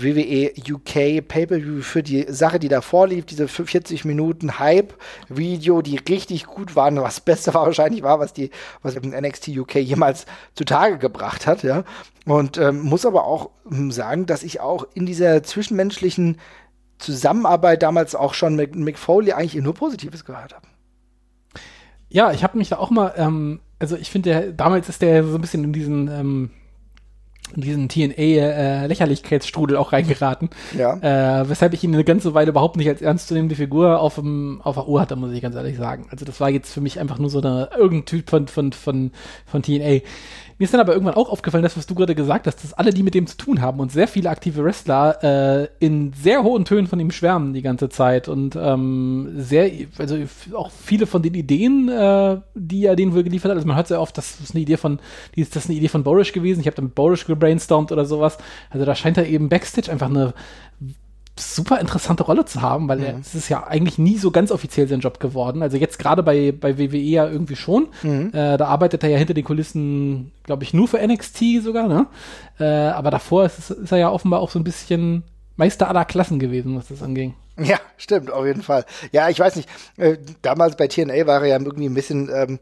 [0.02, 6.46] WWE UK Pay-Per-View für die Sache, die da vorlief, diese 40 Minuten Hype-Video, die richtig
[6.46, 8.50] gut waren, was Beste war wahrscheinlich war, was die,
[8.82, 11.84] was NXT UK jemals zutage gebracht hat, ja.
[12.26, 16.38] Und ähm, muss aber auch ähm, sagen, dass ich auch in dieser zwischenmenschlichen
[16.98, 20.66] Zusammenarbeit damals auch schon mit Mick Foley eigentlich nur Positives gehört habe.
[22.08, 25.34] Ja, ich habe mich da auch mal, ähm, also ich finde, damals ist der so
[25.34, 26.50] ein bisschen in diesen ähm,
[27.54, 30.50] in diesen TNA-Lächerlichkeitsstrudel äh, auch reingeraten.
[30.76, 31.40] Ja.
[31.40, 34.74] Äh, weshalb ich ihn eine ganze Weile überhaupt nicht als ernstzunehmende Figur auf, dem, auf
[34.74, 36.06] der Uhr hatte, muss ich ganz ehrlich sagen.
[36.10, 39.10] Also das war jetzt für mich einfach nur so eine irgendein Typ von, von, von,
[39.46, 40.00] von TNA.
[40.58, 42.92] Mir ist dann aber irgendwann auch aufgefallen, das, was du gerade gesagt hast, dass alle,
[42.92, 46.64] die mit dem zu tun haben und sehr viele aktive Wrestler äh, in sehr hohen
[46.64, 50.16] Tönen von ihm schwärmen die ganze Zeit und ähm, sehr, also
[50.54, 53.56] auch viele von den Ideen, äh, die er denen wohl geliefert hat.
[53.56, 55.00] Also man hört sehr oft, das ist eine Idee von,
[55.36, 56.60] das ist eine Idee von Borish gewesen.
[56.60, 58.38] Ich habe dann mit Borish gebrainstormt oder sowas.
[58.70, 60.34] Also da scheint er eben Backstage einfach eine
[61.36, 63.04] super interessante Rolle zu haben, weil mhm.
[63.04, 65.62] er, es ist ja eigentlich nie so ganz offiziell sein Job geworden.
[65.62, 67.88] Also jetzt gerade bei, bei WWE ja irgendwie schon.
[68.02, 68.30] Mhm.
[68.32, 72.06] Äh, da arbeitet er ja hinter den Kulissen, glaube ich, nur für NXT sogar, ne?
[72.60, 75.24] Äh, aber davor ist, ist, er ja offenbar auch so ein bisschen
[75.56, 77.34] Meister aller Klassen gewesen, was das anging.
[77.58, 78.84] Ja, stimmt, auf jeden Fall.
[79.12, 82.58] Ja, ich weiß nicht, äh, damals bei TNA war er ja irgendwie ein bisschen ähm,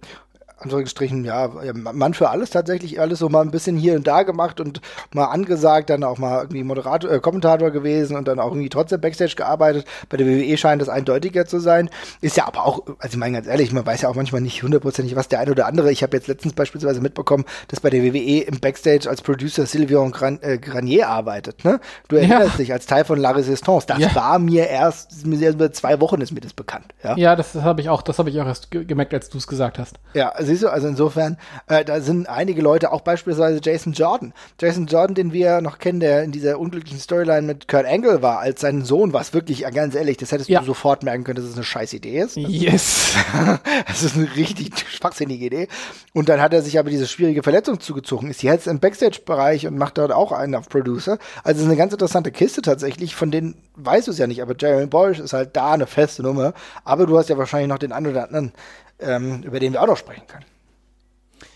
[0.63, 4.61] Anführungsstrichen, ja, Mann für alles tatsächlich, alles so mal ein bisschen hier und da gemacht
[4.61, 4.81] und
[5.13, 9.01] mal angesagt, dann auch mal irgendwie Moderator, äh, Kommentator gewesen und dann auch irgendwie trotzdem
[9.01, 9.87] Backstage gearbeitet.
[10.09, 11.91] Bei der WWE scheint das eindeutiger zu sein.
[12.21, 14.63] Ist ja aber auch, also ich meine ganz ehrlich, man weiß ja auch manchmal nicht
[14.63, 15.91] hundertprozentig, was der eine oder andere.
[15.93, 20.11] Ich habe jetzt letztens beispielsweise mitbekommen, dass bei der WWE im Backstage als Producer Sylvian
[20.13, 21.81] Gran äh, Granier arbeitet, ne?
[22.09, 22.57] Du erinnerst ja.
[22.59, 23.87] dich, als Teil von La Resistance.
[23.87, 24.15] Das ja.
[24.15, 26.87] war mir erst, mir zwei Wochen ist mir das bekannt.
[27.03, 29.47] Ja, ja das habe ich auch, das habe ich auch erst gemerkt, als du es
[29.47, 29.99] gesagt hast.
[30.15, 31.37] Ja, also siehst du, also insofern,
[31.67, 34.33] äh, da sind einige Leute, auch beispielsweise Jason Jordan.
[34.61, 38.39] Jason Jordan, den wir noch kennen, der in dieser unglücklichen Storyline mit Kurt Angle war,
[38.41, 40.61] als sein Sohn, was wirklich, ganz ehrlich, das hättest ja.
[40.61, 42.37] du sofort merken können, dass es eine scheiß Idee ist.
[42.37, 43.15] Yes.
[43.87, 45.69] das ist eine richtig schwachsinnige Idee.
[46.13, 49.77] Und dann hat er sich aber diese schwierige Verletzung zugezogen, ist jetzt im Backstage-Bereich und
[49.77, 51.19] macht dort auch einen auf Producer.
[51.43, 54.43] Also es ist eine ganz interessante Kiste tatsächlich, von denen weißt du es ja nicht,
[54.43, 56.53] aber Jeremy Bosch ist halt da eine feste Nummer.
[56.85, 58.53] Aber du hast ja wahrscheinlich noch den einen oder anderen,
[58.99, 60.45] ähm, über den wir auch noch sprechen können.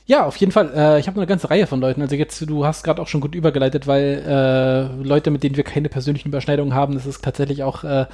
[0.08, 0.72] Ja, auf jeden Fall.
[0.72, 2.00] Äh, ich habe eine ganze Reihe von Leuten.
[2.00, 5.64] Also jetzt, du hast gerade auch schon gut übergeleitet, weil äh, Leute, mit denen wir
[5.64, 8.06] keine persönlichen Überschneidungen haben, das ist tatsächlich auch äh,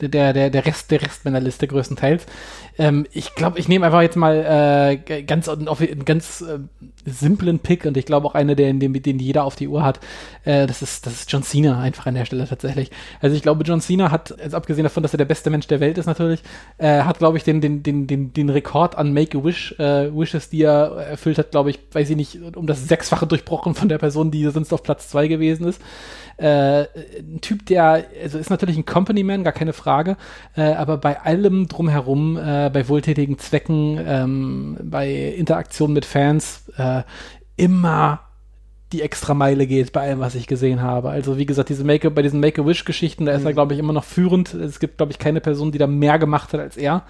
[0.00, 2.26] der, der, der Rest, der Rest meiner Liste größtenteils.
[2.78, 6.58] Ähm, ich glaube, ich nehme einfach jetzt mal äh, ganz, einen ganz äh,
[7.06, 10.00] simplen Pick und ich glaube auch einer, der, den, den jeder auf die Uhr hat.
[10.44, 12.90] Äh, das ist, das ist John Cena einfach an der Stelle tatsächlich.
[13.22, 15.80] Also ich glaube, John Cena hat, also abgesehen davon, dass er der beste Mensch der
[15.80, 16.42] Welt ist natürlich,
[16.76, 20.62] äh, hat, glaube ich, den, den, den, den, den Rekord an Make-A-Wish, äh, Wishes, die
[20.62, 24.30] er erfüllt hat, glaube ich, weiß ich nicht, um das Sechsfache durchbrochen von der Person,
[24.30, 25.80] die sonst auf Platz zwei gewesen ist.
[26.36, 26.82] Äh,
[27.18, 30.16] ein Typ, der, also ist natürlich ein Company-Man, gar keine Frage,
[30.56, 37.02] äh, aber bei allem drumherum, äh, bei wohltätigen Zwecken, ähm, bei Interaktion mit Fans, äh,
[37.56, 38.20] immer
[38.92, 41.10] die extra Meile geht bei allem, was ich gesehen habe.
[41.10, 43.48] Also wie gesagt, diese Make bei diesen Make-A-Wish-Geschichten, da ist mhm.
[43.48, 44.54] er, glaube ich, immer noch führend.
[44.54, 47.02] Es gibt, glaube ich, keine Person, die da mehr gemacht hat als er.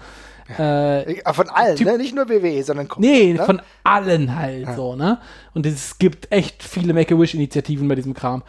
[0.57, 1.97] Äh, von allen, typ, ne?
[1.97, 3.45] nicht nur WWE, sondern Nee, ne?
[3.45, 4.75] von allen halt ja.
[4.75, 5.19] so, ne?
[5.53, 8.43] Und es gibt echt viele Make-A-Wish-Initiativen bei diesem Kram.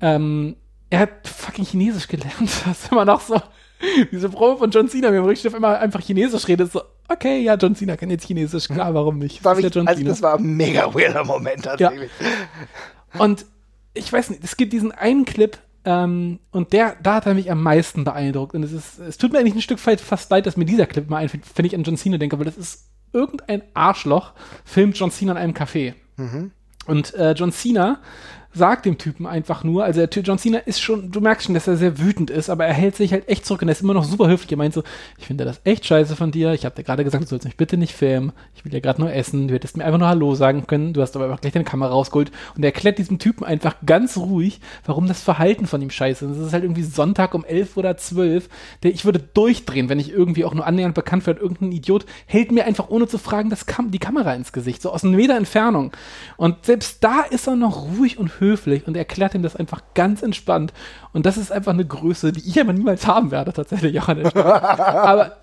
[0.00, 0.56] Ähm,
[0.90, 2.36] er hat fucking Chinesisch gelernt.
[2.66, 3.40] Das ist immer noch so.
[4.12, 7.54] Diese Probe von John Cena, wenn man richtig immer einfach Chinesisch redet, so, okay, ja,
[7.54, 9.38] John Cena kann jetzt Chinesisch, klar, warum nicht?
[9.38, 12.10] Das, war mich, also das war ein mega weirder Moment tatsächlich.
[13.14, 13.20] Ja.
[13.20, 13.44] Und
[13.94, 17.50] ich weiß nicht, es gibt diesen einen Clip, ähm, und der, da hat er mich
[17.50, 18.54] am meisten beeindruckt.
[18.54, 20.86] Und es ist, es tut mir eigentlich ein Stück weit fast leid, dass mir dieser
[20.86, 24.32] Clip mal einfällt, wenn ich an John Cena denke, weil das ist irgendein Arschloch,
[24.64, 25.94] filmt John Cena in einem Café.
[26.16, 26.52] Mhm.
[26.86, 28.00] Und äh, John Cena
[28.54, 31.66] sagt dem Typen einfach nur, also der John Cena ist schon, du merkst schon, dass
[31.66, 33.94] er sehr wütend ist, aber er hält sich halt echt zurück und er ist immer
[33.94, 34.52] noch super höflich.
[34.52, 34.82] Er meint so,
[35.18, 36.52] ich finde das echt scheiße von dir.
[36.52, 38.32] Ich habe dir gerade gesagt, du sollst mich bitte nicht filmen.
[38.54, 39.48] Ich will ja gerade nur essen.
[39.48, 40.92] Du hättest mir einfach nur Hallo sagen können.
[40.92, 44.18] Du hast aber einfach gleich deine Kamera rausgeholt und er erklärt diesem Typen einfach ganz
[44.18, 46.36] ruhig, warum das Verhalten von ihm scheiße ist.
[46.36, 48.50] Es ist halt irgendwie Sonntag um elf oder zwölf.
[48.82, 51.40] Der, ich würde durchdrehen, wenn ich irgendwie auch nur annähernd bekannt werde.
[51.40, 54.90] Irgendein Idiot hält mir einfach ohne zu fragen das Kam die Kamera ins Gesicht, so
[54.90, 55.92] aus einem Entfernung.
[56.36, 58.41] Und selbst da ist er noch ruhig und höflich
[58.86, 60.72] und erklärt ihm das einfach ganz entspannt.
[61.12, 64.18] Und das ist einfach eine Größe, die ich aber niemals haben werde, tatsächlich auch an
[64.18, 64.36] der
[65.04, 65.36] aber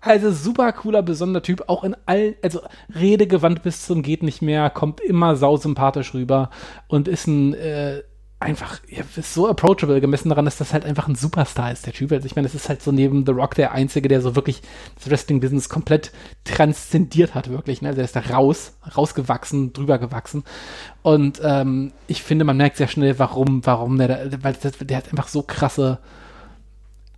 [0.00, 2.60] Also super cooler, besonderer Typ, auch in allen, also
[2.94, 6.50] redegewandt bis zum geht nicht mehr, kommt immer sausympathisch rüber
[6.88, 8.02] und ist ein äh,
[8.40, 12.12] einfach ja, so approachable gemessen daran, dass das halt einfach ein Superstar ist, der Typ.
[12.12, 14.60] Also ich meine, es ist halt so neben The Rock der Einzige, der so wirklich
[14.96, 16.12] das Wrestling-Business komplett
[16.44, 17.80] transzendiert hat, wirklich.
[17.80, 17.88] Ne?
[17.88, 20.44] Also der ist da raus, rausgewachsen, drüber gewachsen.
[21.02, 25.08] Und ähm, ich finde, man merkt sehr schnell, warum, warum der, weil das, der hat
[25.08, 25.98] einfach so krasse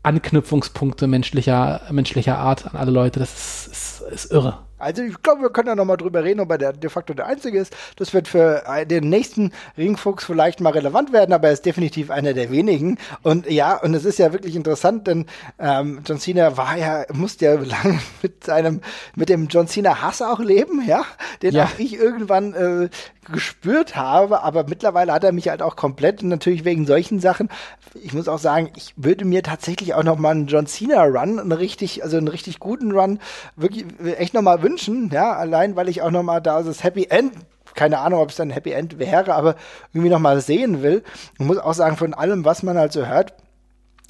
[0.03, 3.19] Anknüpfungspunkte menschlicher, menschlicher Art an alle Leute.
[3.19, 4.66] Das ist, ist, ist irre.
[4.79, 7.27] Also ich glaube, wir können da nochmal drüber reden, ob er der de facto der
[7.27, 7.75] Einzige ist.
[7.97, 12.35] Das wird für den nächsten Ringfuchs vielleicht mal relevant werden, aber er ist definitiv einer
[12.35, 12.99] der wenigen.
[13.23, 15.27] Und ja, und es ist ja wirklich interessant, denn
[15.59, 18.81] ähm, John Cena war ja, musste ja lange mit seinem,
[19.15, 21.05] mit dem John Cena Hass auch leben, ja,
[21.43, 21.65] den ja.
[21.65, 22.89] auch ich irgendwann äh,
[23.33, 27.49] gespürt habe, aber mittlerweile hat er mich halt auch komplett und natürlich wegen solchen Sachen.
[27.95, 31.39] Ich muss auch sagen, ich würde mir tatsächlich auch noch mal einen John Cena Run,
[31.39, 33.19] einen richtig, also einen richtig guten Run,
[33.57, 33.87] wirklich
[34.19, 37.33] echt noch mal wünschen, ja, allein weil ich auch noch mal da das Happy End
[37.75, 39.55] keine Ahnung, ob es dann Happy End wäre, aber
[39.93, 41.05] irgendwie noch mal sehen will.
[41.39, 43.35] Ich muss auch sagen, von allem, was man halt so hört,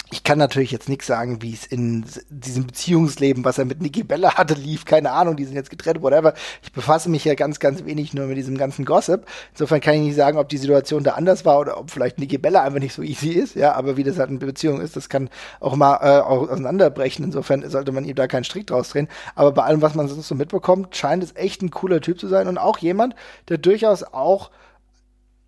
[0.09, 4.03] ich kann natürlich jetzt nichts sagen, wie es in diesem Beziehungsleben, was er mit Nikki
[4.03, 4.85] Bella hatte, lief.
[4.85, 6.33] Keine Ahnung, die sind jetzt getrennt, whatever.
[6.63, 9.25] Ich befasse mich ja ganz, ganz wenig nur mit diesem ganzen Gossip.
[9.51, 12.37] Insofern kann ich nicht sagen, ob die Situation da anders war oder ob vielleicht Nikki
[12.37, 13.55] Bella einfach nicht so easy ist.
[13.55, 15.29] Ja, aber wie das halt in Beziehung ist, das kann
[15.59, 17.25] auch mal äh, auch auseinanderbrechen.
[17.25, 19.09] Insofern sollte man ihm da keinen Strick draus drehen.
[19.35, 22.27] Aber bei allem, was man sonst so mitbekommt, scheint es echt ein cooler Typ zu
[22.27, 23.13] sein und auch jemand,
[23.49, 24.51] der durchaus auch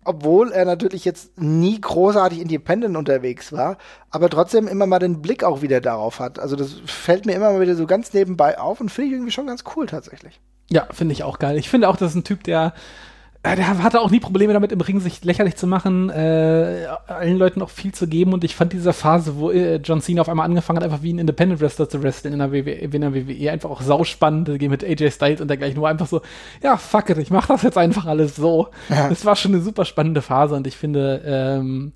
[0.04, 3.76] obwohl er natürlich jetzt nie großartig independent unterwegs war,
[4.10, 6.38] aber trotzdem immer mal den Blick auch wieder darauf hat.
[6.38, 9.32] Also das fällt mir immer mal wieder so ganz nebenbei auf und finde ich irgendwie
[9.32, 10.40] schon ganz cool tatsächlich.
[10.70, 11.58] Ja, finde ich auch geil.
[11.58, 12.72] Ich finde auch, das ist ein Typ, der
[13.42, 17.62] der hatte auch nie Probleme damit, im Ring sich lächerlich zu machen, äh, allen Leuten
[17.62, 18.34] auch viel zu geben.
[18.34, 21.12] Und ich fand diese Phase, wo äh, John Cena auf einmal angefangen hat, einfach wie
[21.14, 24.84] ein Independent Wrestler zu wresteln in der WWE, in der WWE einfach auch sauspannend, mit
[24.84, 26.20] AJ Styles und dergleichen, nur einfach so,
[26.62, 28.68] ja, fuck it, ich mach das jetzt einfach alles so.
[28.90, 29.08] Ja.
[29.08, 31.92] Das war schon eine super spannende Phase und ich finde, ähm,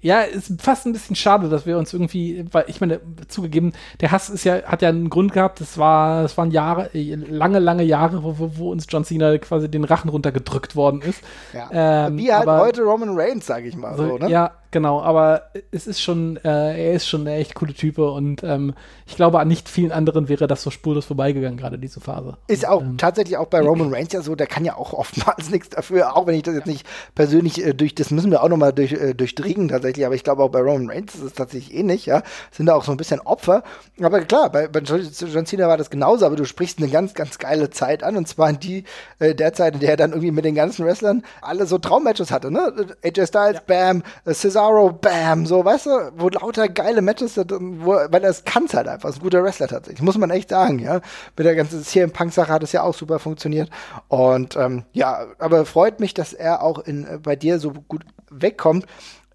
[0.00, 4.12] ja, ist fast ein bisschen schade, dass wir uns irgendwie, weil ich meine, zugegeben, der
[4.12, 7.82] Hass ist ja, hat ja einen Grund gehabt, das war, das waren Jahre, lange, lange
[7.82, 11.20] Jahre, wo, wo, wo uns John Cena quasi den Rachen runtergedrückt worden ist.
[11.52, 12.06] Ja.
[12.06, 14.30] Ähm, Wie halt heute Roman Reigns, sag ich mal so, so ne?
[14.30, 18.42] Ja, Genau, aber es ist schon, äh, er ist schon eine echt coole Type und
[18.42, 18.74] ähm,
[19.06, 22.36] ich glaube, an nicht vielen anderen wäre das so spurlos vorbeigegangen, gerade diese Phase.
[22.48, 25.48] Ist auch ähm, tatsächlich auch bei Roman Reigns ja so, der kann ja auch oftmals
[25.50, 28.48] nichts dafür, auch wenn ich das jetzt nicht persönlich äh, durch, das müssen wir auch
[28.50, 31.74] nochmal durch, äh, durchdringen tatsächlich, aber ich glaube auch bei Roman Reigns ist es tatsächlich
[31.74, 33.62] ähnlich, ja, sind da auch so ein bisschen Opfer,
[34.02, 37.38] aber klar, bei, bei John Cena war das genauso, aber du sprichst eine ganz, ganz
[37.38, 38.84] geile Zeit an und zwar in die,
[39.18, 42.30] äh, der Zeit, in der er dann irgendwie mit den ganzen Wrestlern alle so Traummatches
[42.30, 42.70] hatte, ne,
[43.02, 43.62] AJ Styles, ja.
[43.66, 48.44] Bam, äh, Cesaro, bam, so, weißt du, wo lauter geile Matches wo, weil er es
[48.44, 51.00] kann halt einfach, ist ein guter Wrestler tatsächlich, muss man echt sagen, ja.
[51.36, 53.70] Mit der ganzen CM Punk-Sache hat es ja auch super funktioniert.
[54.08, 58.04] Und ähm, ja, aber freut mich, dass er auch in, äh, bei dir so gut
[58.30, 58.86] wegkommt.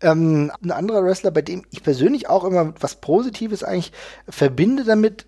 [0.01, 3.93] Ähm, ein anderer Wrestler, bei dem ich persönlich auch immer was Positives eigentlich
[4.28, 5.26] verbinde damit,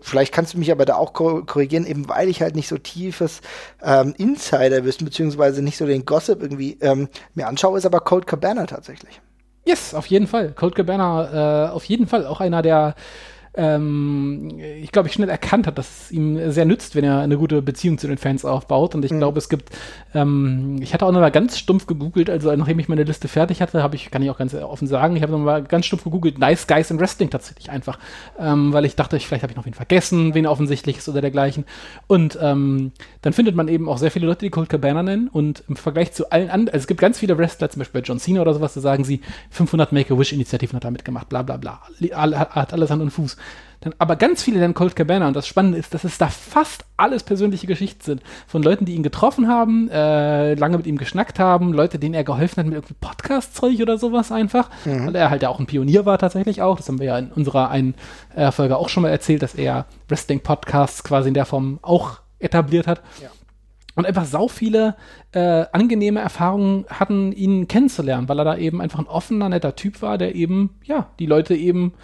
[0.00, 3.40] vielleicht kannst du mich aber da auch korrigieren, eben weil ich halt nicht so tiefes
[3.82, 8.66] ähm, Insider-Wissen, beziehungsweise nicht so den Gossip irgendwie ähm, mir anschaue, ist aber Cold Cabana
[8.66, 9.20] tatsächlich.
[9.64, 10.52] Yes, auf jeden Fall.
[10.52, 12.94] Cold Cabana, äh, auf jeden Fall auch einer der
[13.54, 17.36] ähm, ich glaube, ich schnell erkannt hat, dass es ihm sehr nützt, wenn er eine
[17.36, 18.94] gute Beziehung zu den Fans aufbaut.
[18.94, 19.18] Und ich mhm.
[19.18, 19.70] glaube, es gibt,
[20.14, 23.60] ähm, ich hatte auch noch mal ganz stumpf gegoogelt, also nachdem ich meine Liste fertig
[23.60, 26.04] hatte, habe ich, kann ich auch ganz offen sagen, ich habe noch mal ganz stumpf
[26.04, 27.98] gegoogelt, Nice Guys in Wrestling tatsächlich einfach,
[28.38, 31.20] ähm, weil ich dachte, ich, vielleicht habe ich noch wen vergessen, wen offensichtlich ist oder
[31.20, 31.64] dergleichen.
[32.06, 32.92] Und ähm,
[33.22, 36.12] dann findet man eben auch sehr viele Leute, die Cold Cabana nennen und im Vergleich
[36.12, 38.54] zu allen anderen, also es gibt ganz viele Wrestler, zum Beispiel bei John Cena oder
[38.54, 39.20] sowas, da sagen sie,
[39.50, 41.80] 500 Make-A-Wish-Initiativen hat er mitgemacht, bla bla bla,
[42.10, 43.36] hat alles Hand und Fuß.
[43.80, 46.84] Dann, aber ganz viele dann Colt Cabana und das Spannende ist, dass es da fast
[46.96, 48.22] alles persönliche Geschichten sind.
[48.46, 52.24] Von Leuten, die ihn getroffen haben, äh, lange mit ihm geschnackt haben, Leute, denen er
[52.24, 54.68] geholfen hat mit irgendwie Podcast-Zeug oder sowas einfach.
[54.84, 55.06] Mhm.
[55.06, 56.76] Weil er halt ja auch ein Pionier war tatsächlich auch.
[56.76, 57.94] Das haben wir ja in unserer einen
[58.34, 62.86] äh, Folge auch schon mal erzählt, dass er Wrestling-Podcasts quasi in der Form auch etabliert
[62.86, 63.02] hat.
[63.22, 63.30] Ja
[63.98, 64.94] und einfach sau viele
[65.32, 70.02] äh, angenehme Erfahrungen hatten, ihn kennenzulernen, weil er da eben einfach ein offener, netter Typ
[70.02, 71.94] war, der eben, ja, die Leute eben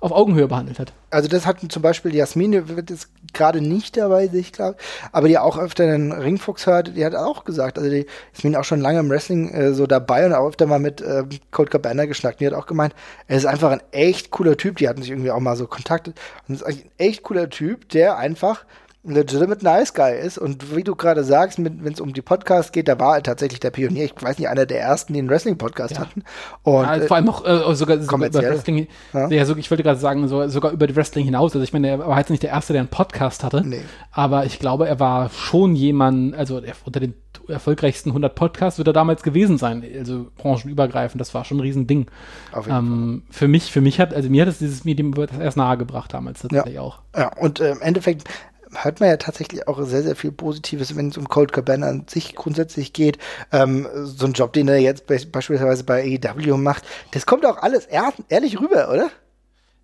[0.00, 0.92] auf Augenhöhe behandelt hat.
[1.10, 4.76] Also das hat zum Beispiel Jasmin, die wird jetzt gerade nicht dabei, sehe ich glaube,
[5.12, 8.64] aber die auch öfter den Ringfuchs hört, die hat auch gesagt, also die Jasmin auch
[8.64, 12.06] schon lange im Wrestling äh, so dabei und auch öfter mal mit äh, Cold Cabana
[12.06, 12.40] geschnackt.
[12.40, 12.94] Die hat auch gemeint,
[13.26, 14.78] er ist einfach ein echt cooler Typ.
[14.78, 17.88] Die hatten sich irgendwie auch mal so kontaktet und ist eigentlich ein echt cooler Typ,
[17.90, 18.64] der einfach
[19.02, 22.86] legitimate nice guy ist und wie du gerade sagst, wenn es um die Podcasts geht,
[22.86, 24.04] da war er tatsächlich der Pionier.
[24.04, 26.00] Ich weiß nicht, einer der ersten, die einen Wrestling-Podcast Ja.
[26.00, 26.22] hatten.
[26.64, 28.32] Und Ja, äh, vor allem auch äh, sogar, über.
[28.34, 28.88] Wrestling.
[29.14, 29.28] Ja.
[29.28, 31.52] Ja, so, ich wollte gerade sagen, so, sogar über die Wrestling hinaus.
[31.54, 33.62] Also ich meine, er war jetzt nicht der Erste, der einen Podcast hatte.
[33.66, 33.80] Nee.
[34.12, 37.14] Aber ich glaube, er war schon jemand, also er, unter den
[37.48, 39.82] erfolgreichsten 100 Podcasts wird er damals gewesen sein.
[39.98, 41.20] Also branchenübergreifend.
[41.20, 42.06] Das war schon ein Riesending.
[42.52, 45.30] auf jeden Ähm, für mich, für mich hat, also mir hat es dieses Medium das
[45.38, 46.98] erst nahegebracht damals tatsächlich auch.
[47.16, 48.24] Ja, und äh, im Endeffekt
[48.74, 52.06] hört man ja tatsächlich auch sehr, sehr viel Positives, wenn es um Cold Cabana an
[52.08, 53.18] sich grundsätzlich geht.
[53.52, 57.58] Ähm, so ein Job, den er jetzt be beispielsweise bei AEW macht, das kommt auch
[57.58, 59.10] alles ehr ehrlich rüber, oder?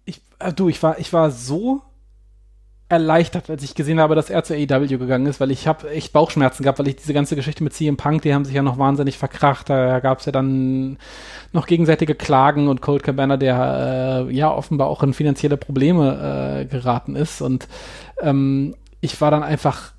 [0.05, 1.83] Ich, äh, du, ich war, ich war so
[2.89, 6.13] erleichtert, als ich gesehen habe, dass er zu AEW gegangen ist, weil ich habe echt
[6.13, 8.79] Bauchschmerzen gehabt, weil ich diese ganze Geschichte mit CM Punk, die haben sich ja noch
[8.79, 9.69] wahnsinnig verkracht.
[9.69, 10.97] Da gab es ja dann
[11.53, 16.65] noch gegenseitige Klagen und Cold Cabana, der äh, ja offenbar auch in finanzielle Probleme äh,
[16.67, 17.41] geraten ist.
[17.41, 17.67] Und
[18.23, 19.93] ähm, ich war dann einfach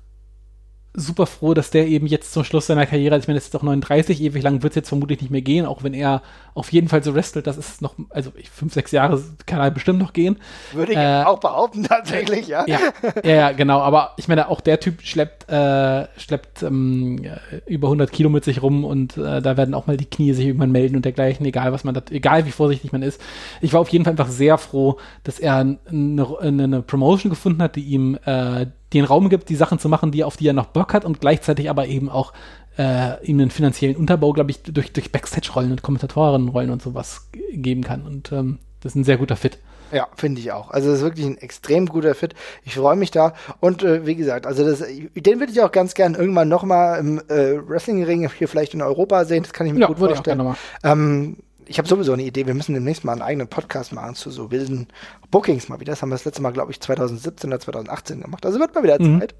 [0.98, 3.54] super froh, dass der eben jetzt zum Schluss seiner Karriere, also ich meine, jetzt ist
[3.54, 6.22] doch 39, ewig lang wird es jetzt vermutlich nicht mehr gehen, auch wenn er
[6.54, 10.00] auf jeden Fall so wrestelt, das ist noch, also fünf, sechs Jahre kann er bestimmt
[10.00, 10.38] noch gehen.
[10.72, 12.64] Würde ich Äh, auch behaupten, tatsächlich, ja.
[12.66, 12.80] Ja,
[13.24, 18.10] ja, genau, aber ich meine, auch der Typ schleppt, äh, schleppt ähm, äh, über 100
[18.12, 20.96] Kilo mit sich rum und äh, da werden auch mal die Knie sich irgendwann melden
[20.96, 23.20] und dergleichen, egal was man, dat, egal wie vorsichtig man ist.
[23.60, 27.62] Ich war auf jeden Fall einfach sehr froh, dass er eine, eine, eine Promotion gefunden
[27.62, 30.52] hat, die ihm äh, den Raum gibt, die Sachen zu machen, die auf die er
[30.52, 32.32] noch Bock hat und gleichzeitig aber eben auch
[32.78, 37.82] äh, ihm einen finanziellen Unterbau, glaube ich, durch, durch Backstage-Rollen und Kommentatorinnenrollen und sowas geben
[37.82, 38.02] kann.
[38.02, 39.58] Und ähm, das ist ein sehr guter Fit.
[39.90, 40.70] Ja, finde ich auch.
[40.70, 42.34] Also das ist wirklich ein extrem guter Fit.
[42.64, 43.32] Ich freue mich da.
[43.60, 46.96] Und äh, wie gesagt, also das, den würde ich auch ganz gern irgendwann noch mal
[46.98, 49.42] im äh, Wrestling-Ring hier vielleicht in Europa sehen.
[49.42, 50.56] Das kann ich mir gut würde ich auch vorstellen.
[50.84, 51.36] Ähm,
[51.68, 52.46] ich habe sowieso eine Idee.
[52.46, 54.88] Wir müssen demnächst mal einen eigenen Podcast machen zu so wilden
[55.30, 55.92] Bookings mal wieder.
[55.92, 58.44] Das haben wir das letzte Mal, glaube ich, 2017 oder 2018 gemacht.
[58.46, 59.20] Also wird mal wieder Mhm.
[59.20, 59.34] Zeit.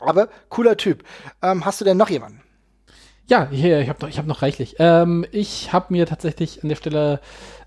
[0.00, 1.04] Aber cooler Typ.
[1.42, 2.40] Ähm, hast du denn noch jemanden?
[3.26, 4.76] Ja, hier, ich habe noch, ich hab noch reichlich.
[4.80, 7.20] Ähm, ich habe mir tatsächlich an der Stelle,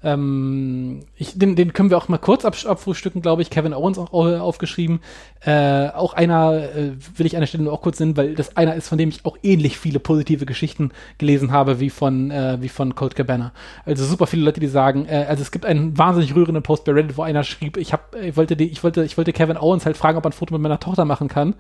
[0.05, 3.49] ähm, ich, den, den können wir auch mal kurz absch- abfrühstücken, glaube ich.
[3.49, 4.99] Kevin Owens auch au- aufgeschrieben.
[5.45, 8.55] Äh, auch einer, äh, will ich an der Stelle nur auch kurz nennen, weil das
[8.57, 12.57] einer ist, von dem ich auch ähnlich viele positive Geschichten gelesen habe wie von, äh,
[12.61, 13.51] wie von Colt Cabana.
[13.85, 16.93] Also super viele Leute, die sagen, äh, also es gibt einen wahnsinnig rührenden Post bei
[16.93, 19.85] Reddit, wo einer schrieb, ich hab, ich wollte, die, ich wollte, ich wollte Kevin Owens
[19.85, 21.53] halt fragen, ob er ein Foto mit meiner Tochter machen kann.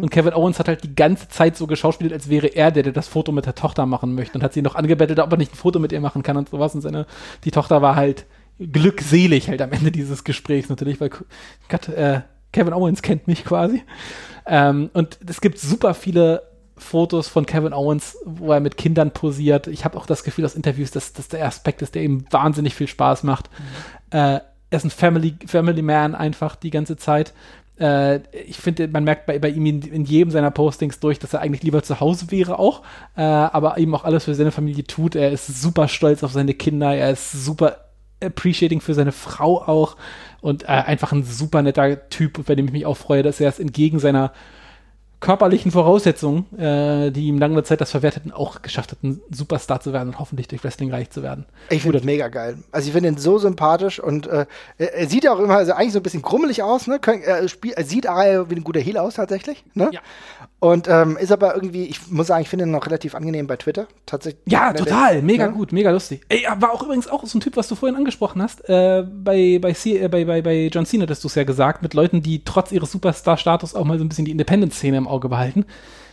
[0.00, 2.92] Und Kevin Owens hat halt die ganze Zeit so geschauspielt, als wäre er der, der
[2.92, 5.52] das Foto mit der Tochter machen möchte und hat sie noch angebettelt, ob er nicht
[5.52, 6.74] ein Foto mit ihr machen kann und sowas.
[6.74, 7.06] Und seine,
[7.44, 8.26] die Tochter war halt
[8.58, 11.10] glückselig halt am Ende dieses Gesprächs natürlich, weil
[11.68, 13.82] Gott, äh, Kevin Owens kennt mich quasi.
[14.46, 16.42] Ähm, und es gibt super viele
[16.76, 19.66] Fotos von Kevin Owens, wo er mit Kindern posiert.
[19.66, 22.74] Ich habe auch das Gefühl aus Interviews, dass das der Aspekt ist, der ihm wahnsinnig
[22.74, 23.50] viel Spaß macht.
[24.10, 24.40] Äh,
[24.70, 27.32] er ist ein Family, Family Man einfach die ganze Zeit.
[27.80, 31.34] Äh, ich finde, man merkt bei, bei ihm in, in jedem seiner Postings durch, dass
[31.34, 32.82] er eigentlich lieber zu Hause wäre auch,
[33.16, 35.14] äh, aber eben auch alles für seine Familie tut.
[35.14, 37.88] Er ist super stolz auf seine Kinder, er ist super
[38.22, 39.96] appreciating für seine Frau auch.
[40.40, 43.48] Und äh, einfach ein super netter Typ, bei dem ich mich auch freue, dass er
[43.48, 44.32] es entgegen seiner
[45.20, 49.80] körperlichen Voraussetzungen, äh, die ihm lange Zeit das verwehrt hätten, auch geschafft hat, ein Superstar
[49.80, 51.44] zu werden und hoffentlich durch Wrestling reich zu werden.
[51.70, 52.58] Ich finde das mega geil.
[52.70, 54.46] Also ich finde ihn so sympathisch und äh,
[54.78, 56.98] er, sieht auch immer also eigentlich so ein bisschen krummelig aus, ne?
[56.98, 59.90] Kön- Er, spiel, er sieht aber wie ein guter Heel aus tatsächlich, ne?
[59.92, 60.00] Ja.
[60.60, 63.56] Und ähm, ist aber irgendwie, ich muss sagen, ich finde ihn noch relativ angenehm bei
[63.56, 63.86] Twitter.
[64.06, 64.42] Tatsächlich.
[64.46, 65.50] Ja, Einer der- total, mega Ja.
[65.52, 66.22] gut, mega lustig.
[66.28, 69.04] Ey, er war auch übrigens auch so ein Typ, was du vorhin angesprochen hast, äh,
[69.08, 71.94] bei, bei, C, äh, bei, bei, bei John Cena hattest du es ja gesagt, mit
[71.94, 75.64] Leuten, die trotz ihres Superstar-Status auch mal so ein bisschen die Independent-Szene im Auge behalten.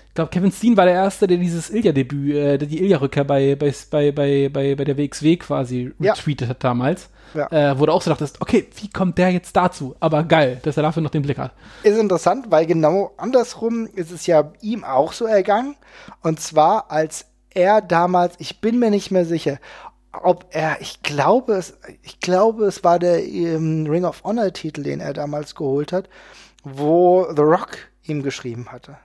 [0.10, 3.56] Ich glaube, Kevin Steen war der Erste, der dieses Ilya-Debüt, äh, der die Ilya-Rückkehr bei,
[3.56, 6.14] bei, bei, bei, bei, bei der WXW quasi Ja.
[6.14, 7.10] retweetet hat damals.
[7.34, 7.52] Ja.
[7.52, 9.96] Äh, wo du auch so dachtest, okay, wie kommt der jetzt dazu?
[10.00, 11.52] Aber geil, dass er dafür noch den Blick hat.
[11.84, 15.76] Ist interessant, weil genau andersrum ist es ja ihm auch so ergangen.
[16.22, 19.60] Und zwar, als er damals, ich bin mir nicht mehr sicher,
[20.24, 24.84] ob er, ich glaube es, ich glaube es war der ähm, Ring of Honor Titel,
[24.84, 26.10] den er damals geholt hat,
[26.64, 28.98] wo The Rock ihm geschrieben hatte.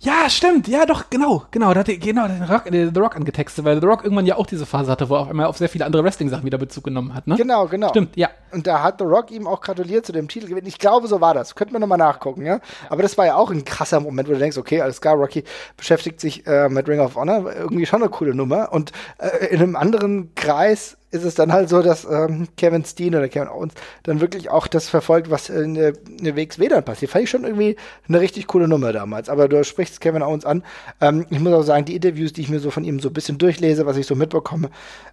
[0.00, 0.68] Ja, stimmt.
[0.68, 1.72] Ja, doch, genau, genau.
[1.74, 4.36] Da hat er, genau, den Rock, den The Rock angetextet, weil The Rock irgendwann ja
[4.36, 6.84] auch diese Phase hatte, wo er auf einmal auf sehr viele andere Wrestling-Sachen wieder Bezug
[6.84, 7.36] genommen hat, ne?
[7.36, 7.88] Genau, genau.
[7.88, 8.28] Stimmt, ja.
[8.52, 10.66] Und da hat The Rock ihm auch gratuliert zu dem Titelgewinn.
[10.66, 11.54] Ich glaube, so war das.
[11.54, 12.60] Könnten wir nochmal nachgucken, ja?
[12.88, 15.44] Aber das war ja auch ein krasser Moment, wo du denkst, okay, alles klar, Rocky
[15.76, 18.72] beschäftigt sich äh, mit Ring of Honor, irgendwie schon eine coole Nummer.
[18.72, 23.14] Und äh, in einem anderen Kreis ist es dann halt so, dass ähm, Kevin Steen
[23.14, 26.84] oder Kevin Owens dann wirklich auch das verfolgt, was in der, in der WXW dann
[26.84, 27.10] passiert.
[27.10, 27.76] Fand ich schon irgendwie
[28.08, 29.28] eine richtig coole Nummer damals.
[29.28, 30.62] Aber du sprichst Kevin Owens an.
[31.00, 33.14] Ähm, ich muss auch sagen, die Interviews, die ich mir so von ihm so ein
[33.14, 34.70] bisschen durchlese, was ich so mitbekomme,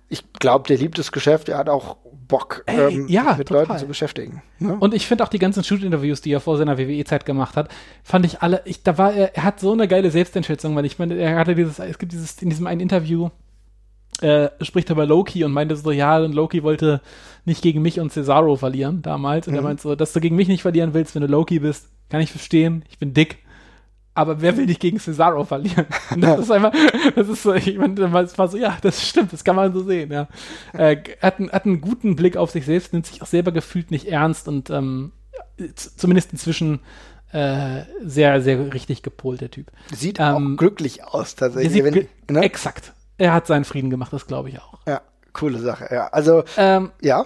[0.10, 1.50] ich glaube, der liebt das Geschäft.
[1.50, 1.98] Er hat auch
[2.28, 3.66] Bock, Ey, ähm, ja, mit total.
[3.66, 4.42] Leuten zu beschäftigen.
[4.60, 4.76] Ne?
[4.80, 7.70] Und ich finde auch die ganzen Shoot-Interviews, die er vor seiner WWE-Zeit gemacht hat,
[8.04, 11.00] fand ich alle, ich, da war er, er hat so eine geile Selbsteinschätzung, weil ich
[11.00, 13.30] meine, er hatte dieses, es gibt dieses, in diesem einen Interview,
[14.22, 17.02] äh, spricht er über Loki und meinte so, ja, und Loki wollte
[17.46, 19.48] nicht gegen mich und Cesaro verlieren damals.
[19.48, 21.90] Und er meint so, dass du gegen mich nicht verlieren willst, wenn du Loki bist,
[22.10, 23.40] kann ich verstehen, ich bin dick.
[24.18, 25.86] Aber wer will nicht gegen Cesaro verlieren?
[26.12, 26.72] Und das ist einfach,
[27.16, 29.84] das ist so, ich meine, es war so, ja, das stimmt, das kann man so
[29.84, 30.30] sehen, ja.
[30.72, 33.92] Äh, hat, einen, hat einen guten Blick auf sich selbst, nimmt sich auch selber gefühlt
[33.92, 35.12] nicht ernst und ähm,
[35.76, 36.80] zumindest inzwischen
[37.34, 39.70] äh, sehr, sehr richtig gepolt, der Typ.
[39.94, 41.84] Sieht ähm, auch glücklich aus, tatsächlich.
[41.84, 42.42] Wenn, ne?
[42.42, 42.94] Exakt.
[43.18, 44.80] Er hat seinen Frieden gemacht, das glaube ich auch.
[44.88, 45.02] Ja,
[45.34, 46.08] coole Sache, ja.
[46.08, 47.26] Also, Ähm, ja,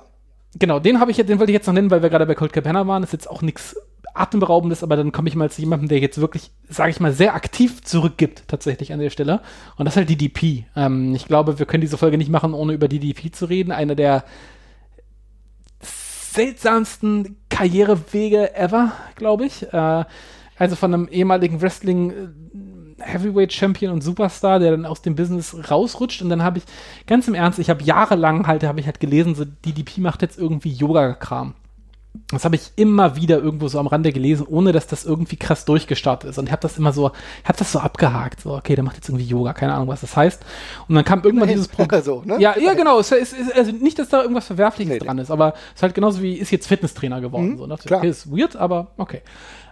[0.58, 2.54] genau, den habe ich den wollte ich jetzt noch nennen, weil wir gerade bei Cold
[2.54, 3.02] Cabana waren.
[3.02, 3.76] Das ist jetzt auch nichts
[4.14, 7.36] atemberaubendes, aber dann komme ich mal zu jemandem, der jetzt wirklich, sage ich mal, sehr
[7.36, 9.42] aktiv zurückgibt tatsächlich an der Stelle.
[9.78, 10.66] Und das ist halt DDP.
[10.76, 13.72] Ähm, ich glaube, wir können diese Folge nicht machen, ohne über DDP zu reden.
[13.72, 14.24] Einer der
[15.82, 19.72] seltsamsten Karrierewege ever, glaube ich.
[19.74, 20.06] Äh,
[20.58, 22.14] also von einem ehemaligen Wrestling äh,
[23.02, 26.22] Heavyweight Champion und Superstar, der dann aus dem Business rausrutscht.
[26.22, 26.64] Und dann habe ich,
[27.08, 30.38] ganz im Ernst, ich habe jahrelang halt, habe ich halt gelesen, so DDP macht jetzt
[30.38, 31.54] irgendwie Yoga-Kram.
[32.32, 35.66] Das habe ich immer wieder irgendwo so am Rande gelesen, ohne dass das irgendwie krass
[35.66, 36.38] durchgestartet ist.
[36.38, 37.12] Und ich habe das immer so,
[37.44, 38.42] habe das so abgehakt.
[38.42, 40.44] So, okay, der macht jetzt irgendwie Yoga, keine Ahnung, was das heißt.
[40.88, 42.02] Und dann kam irgendwann dieses Programm.
[42.02, 42.40] so, ne?
[42.40, 43.00] Ja, ja, genau.
[43.00, 45.00] Es ist, ist, also nicht, dass da irgendwas Verwerfliches nee.
[45.00, 47.52] dran ist, aber es ist halt genauso wie, ist jetzt Fitnesstrainer geworden.
[47.52, 47.78] Mhm, so, ne?
[47.78, 48.00] klar.
[48.00, 49.22] Okay, ist weird, aber okay.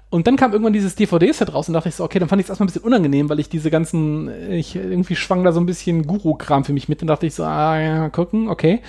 [0.09, 2.45] Und dann kam irgendwann dieses DVD-Set raus und dachte ich so, okay, dann fand ich
[2.45, 5.65] es erstmal ein bisschen unangenehm, weil ich diese ganzen, ich irgendwie schwang da so ein
[5.65, 8.81] bisschen Guru-Kram für mich mit und dachte ich so, ah, ja, gucken, okay.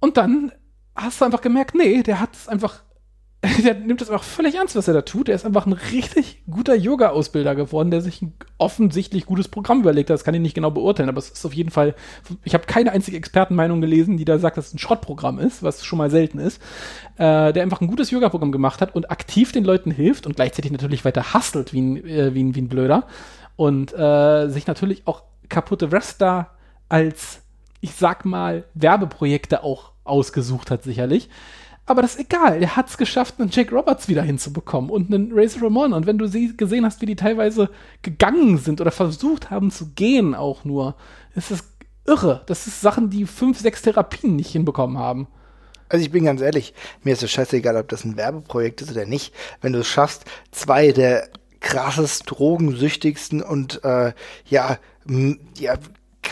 [0.00, 0.52] Und dann
[0.96, 2.83] hast du einfach gemerkt, nee, der hat es einfach,
[3.64, 5.28] der nimmt das einfach völlig ernst, was er da tut.
[5.28, 10.10] Der ist einfach ein richtig guter Yoga-Ausbilder geworden, der sich ein offensichtlich gutes Programm überlegt
[10.10, 10.14] hat.
[10.14, 11.94] Das kann ich nicht genau beurteilen, aber es ist auf jeden Fall,
[12.44, 15.84] ich habe keine einzige Expertenmeinung gelesen, die da sagt, dass es ein Schrottprogramm ist, was
[15.84, 16.60] schon mal selten ist.
[17.16, 20.72] Äh, der einfach ein gutes Yoga-Programm gemacht hat und aktiv den Leuten hilft und gleichzeitig
[20.72, 23.06] natürlich weiter hustelt wie ein, äh, wie ein, wie ein Blöder
[23.56, 26.50] und äh, sich natürlich auch kaputte Wrestler
[26.88, 27.42] als,
[27.80, 31.28] ich sag mal, Werbeprojekte auch ausgesucht hat, sicherlich.
[31.86, 32.60] Aber das ist egal.
[32.60, 35.92] Der hat es geschafft, einen Jake Roberts wieder hinzubekommen und einen Razor Ramon.
[35.92, 37.68] Und wenn du sie gesehen hast, wie die teilweise
[38.02, 40.94] gegangen sind oder versucht haben zu gehen, auch nur,
[41.34, 41.64] ist das
[42.06, 42.42] irre.
[42.46, 45.26] Das ist Sachen, die fünf, sechs Therapien nicht hinbekommen haben.
[45.88, 49.04] Also ich bin ganz ehrlich, mir ist es scheißegal, ob das ein Werbeprojekt ist oder
[49.04, 49.34] nicht.
[49.60, 51.28] Wenn du es schaffst, zwei der
[51.60, 54.12] krassest drogensüchtigsten und äh,
[54.46, 54.78] ja,
[55.58, 55.74] ja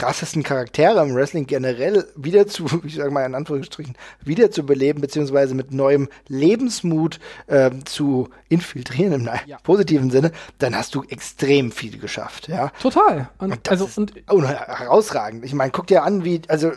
[0.02, 5.00] krassesten Charaktere im Wrestling generell wieder zu, ich sage mal in Anführungsstrichen, wieder zu beleben,
[5.00, 9.58] beziehungsweise mit neuem Lebensmut ähm, zu infiltrieren im Ja.
[9.62, 12.70] positiven Sinne, dann hast du extrem viel geschafft, ja.
[12.80, 13.28] Total.
[13.38, 15.44] Und, Und das also, ist und un- herausragend.
[15.44, 16.72] Ich meine, guck dir an, wie, also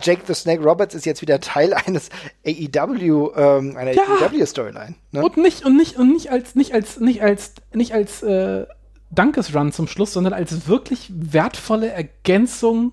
[0.00, 2.10] Jake the Snake Roberts ist jetzt wieder Teil eines
[2.46, 4.02] AEW, ähm, einer Ja.
[4.20, 4.94] AEW-Storyline.
[5.12, 5.22] Ne?
[5.24, 8.66] Und nicht, und nicht, und nicht als, nicht als, nicht als, nicht als äh,
[9.10, 12.92] Dankesrun zum Schluss, sondern als wirklich wertvolle Ergänzung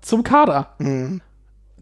[0.00, 0.74] zum Kader.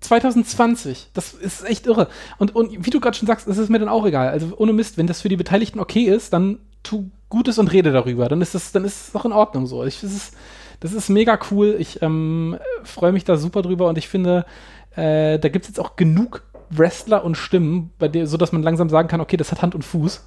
[0.01, 1.11] 2020.
[1.15, 2.09] Das ist echt irre.
[2.39, 4.29] Und, und wie du gerade schon sagst, ist es mir dann auch egal.
[4.29, 7.91] Also ohne Mist, wenn das für die Beteiligten okay ist, dann tu Gutes und rede
[7.91, 8.29] darüber.
[8.29, 9.83] Dann ist das, dann ist es doch in Ordnung so.
[9.85, 10.37] Ich, das, ist,
[10.81, 11.75] das ist mega cool.
[11.79, 14.47] Ich ähm, freue mich da super drüber und ich finde,
[14.95, 18.63] äh, da gibt es jetzt auch genug Wrestler und Stimmen, bei der, so dass man
[18.63, 20.25] langsam sagen kann, okay, das hat Hand und Fuß.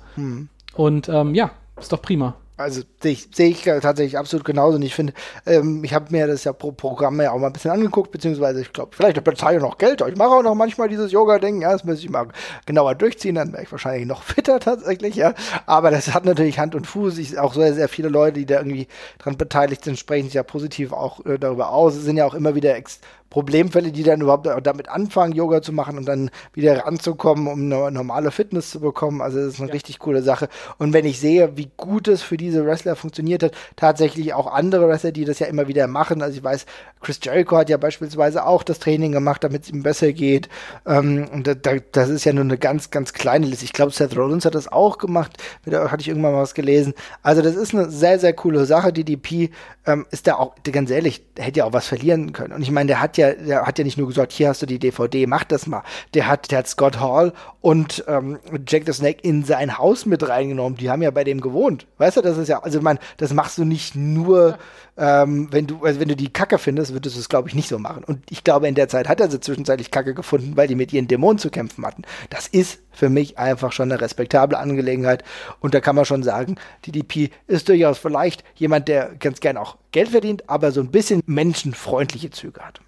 [0.75, 2.35] Und ähm, ja, ist doch prima.
[2.57, 4.77] Also sehe ich, sehe ich tatsächlich absolut genauso.
[4.77, 5.13] Und ich finde,
[5.45, 8.61] ähm, ich habe mir das ja pro Programm ja auch mal ein bisschen angeguckt, beziehungsweise
[8.61, 10.01] ich glaube, vielleicht bezahle ich noch Geld.
[10.01, 11.61] Ich mache auch noch manchmal dieses Yoga-Ding.
[11.61, 12.27] Ja, das müsste ich mal
[12.65, 15.35] genauer durchziehen, dann wäre ich wahrscheinlich noch fitter tatsächlich, ja.
[15.67, 17.19] Aber das hat natürlich Hand und Fuß.
[17.19, 18.87] Ich, auch sehr, sehr viele Leute, die da irgendwie
[19.19, 21.95] dran beteiligt sind, sprechen sich ja positiv auch äh, darüber aus.
[21.95, 25.73] Es sind ja auch immer wieder ex Problemfälle, die dann überhaupt damit anfangen, Yoga zu
[25.73, 29.21] machen und dann wieder ranzukommen, um eine normale Fitness zu bekommen.
[29.21, 30.47] Also das ist eine richtig coole Sache.
[30.77, 34.87] Und wenn ich sehe, wie gut es für diese Wrestler funktioniert hat, tatsächlich auch andere
[34.87, 36.21] Wrestler, die das ja immer wieder machen.
[36.21, 36.65] Also ich weiß,
[37.01, 40.49] Chris Jericho hat ja beispielsweise auch das Training gemacht, damit es ihm besser geht.
[40.85, 43.65] Ähm, und da, da, das ist ja nur eine ganz, ganz kleine Liste.
[43.65, 45.37] Ich glaube, Seth Rollins hat das auch gemacht.
[45.65, 46.93] Da hatte ich irgendwann mal was gelesen.
[47.23, 48.93] Also das ist eine sehr, sehr coole Sache.
[48.93, 49.51] DDP
[49.85, 52.53] ähm, ist da auch, ganz ehrlich, hätte ja auch was verlieren können.
[52.53, 54.65] Und ich meine, der hat ja, der hat ja nicht nur gesagt, hier hast du
[54.65, 55.83] die DVD, mach das mal.
[56.13, 60.27] Der hat, der hat Scott Hall und ähm, Jack the Snake in sein Haus mit
[60.27, 60.77] reingenommen.
[60.77, 61.87] Die haben ja bei dem gewohnt.
[61.97, 64.57] Weißt du, das ist ja, also man, das machst du nicht nur,
[64.97, 67.69] ähm, wenn du, also wenn du die Kacke findest, würdest du es, glaube ich, nicht
[67.69, 68.03] so machen.
[68.03, 70.93] Und ich glaube, in der Zeit hat er sie zwischenzeitlich Kacke gefunden, weil die mit
[70.93, 72.03] ihren Dämonen zu kämpfen hatten.
[72.29, 75.23] Das ist für mich einfach schon eine respektable Angelegenheit.
[75.59, 79.77] Und da kann man schon sagen, DDP ist durchaus vielleicht jemand, der ganz gern auch
[79.91, 82.81] Geld verdient, aber so ein bisschen menschenfreundliche Züge hat.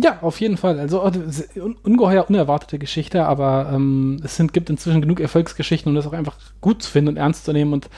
[0.00, 0.80] Ja, auf jeden Fall.
[0.80, 6.06] Also un ungeheuer unerwartete Geschichte, aber ähm, es sind, gibt inzwischen genug Erfolgsgeschichten, um das
[6.06, 7.72] auch einfach gut zu finden und ernst zu nehmen.
[7.72, 7.88] Und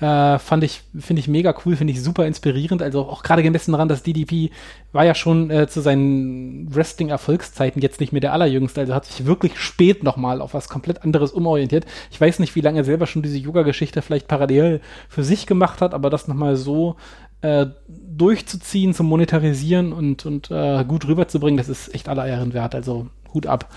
[0.00, 2.82] äh, fand ich, finde ich mega cool, finde ich super inspirierend.
[2.82, 4.50] Also auch gerade gemessen daran, dass DDP
[4.92, 8.82] war ja schon äh, zu seinen Wrestling-Erfolgszeiten jetzt nicht mehr der allerjüngste.
[8.82, 11.86] Also hat sich wirklich spät nochmal auf was komplett anderes umorientiert.
[12.10, 15.80] Ich weiß nicht, wie lange er selber schon diese Yoga-Geschichte vielleicht parallel für sich gemacht
[15.80, 16.96] hat, aber das nochmal so
[17.42, 22.74] äh, durchzuziehen, zu monetarisieren und, und äh, gut rüberzubringen, das ist echt aller Ehren wert.
[22.74, 23.72] Also Hut ab.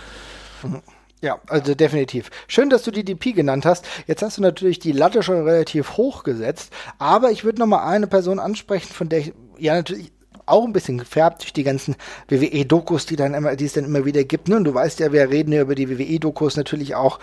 [0.64, 0.82] Mhm.
[1.22, 2.32] Ja, also definitiv.
[2.48, 3.86] Schön, dass du die DP genannt hast.
[4.08, 7.88] Jetzt hast du natürlich die Latte schon relativ hoch gesetzt, aber ich würde noch mal
[7.88, 10.12] eine Person ansprechen, von der ich ja natürlich
[10.46, 11.96] auch ein bisschen gefärbt durch die ganzen
[12.30, 14.48] WWE-Dokus, die dann immer, die es dann immer wieder gibt.
[14.48, 14.58] Ne?
[14.58, 17.20] Und du weißt ja, wir reden ja über die WWE-Dokus natürlich auch.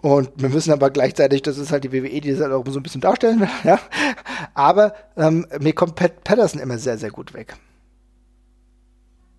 [0.00, 2.78] Und wir müssen aber gleichzeitig, das ist halt die WWE, die das halt auch so
[2.78, 3.48] ein bisschen darstellen will.
[3.64, 3.78] Ja?
[4.54, 7.54] Aber ähm, mir kommt Pat Patterson immer sehr, sehr gut weg.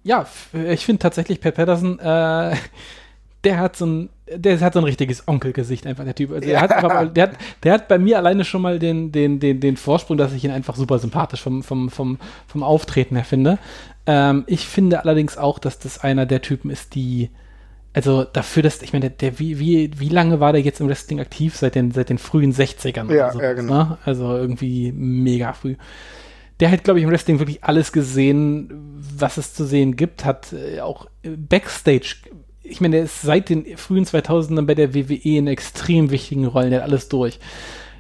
[0.04, 2.56] Ja, ich finde tatsächlich Pat Patterson, äh,
[3.44, 6.32] der hat so ein, der hat so ein richtiges Onkelgesicht einfach, der Typ.
[6.32, 6.62] Also der, ja.
[6.62, 10.18] hat der, hat, der hat bei mir alleine schon mal den, den, den, den Vorsprung,
[10.18, 12.18] dass ich ihn einfach super sympathisch vom, vom, vom,
[12.48, 13.58] vom Auftreten her finde.
[14.06, 17.30] Ähm, ich finde allerdings auch, dass das einer der Typen ist, die,
[17.94, 20.88] also dafür, dass, ich meine, der, der wie, wie, wie lange war der jetzt im
[20.88, 21.58] Wrestling aktiv?
[21.58, 23.74] Seit den, seit den frühen 60ern ja, so, ja, genau.
[23.74, 23.98] Ne?
[24.06, 25.76] Also irgendwie mega früh.
[26.60, 28.70] Der hat, glaube ich, im Wrestling wirklich alles gesehen,
[29.18, 32.16] was es zu sehen gibt, hat äh, auch Backstage
[32.64, 36.72] ich meine, der ist seit den frühen 2000ern bei der WWE in extrem wichtigen Rollen,
[36.72, 37.40] der hat alles durch.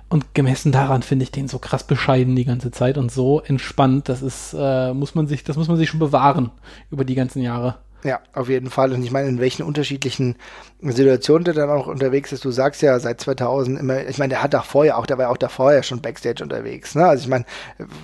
[0.09, 4.09] Und gemessen daran finde ich den so krass bescheiden die ganze Zeit und so entspannt,
[4.09, 6.51] das ist, äh, muss man sich, das muss man sich schon bewahren
[6.91, 7.77] über die ganzen Jahre.
[8.03, 8.91] Ja, auf jeden Fall.
[8.91, 10.35] Und ich meine, in welchen unterschiedlichen
[10.81, 12.43] Situationen der dann auch unterwegs ist.
[12.43, 15.25] Du sagst ja seit 2000 immer, ich meine, der hat da vorher auch, der war
[15.25, 16.95] ja auch da vorher schon Backstage unterwegs.
[16.95, 17.05] Ne?
[17.05, 17.45] Also ich meine,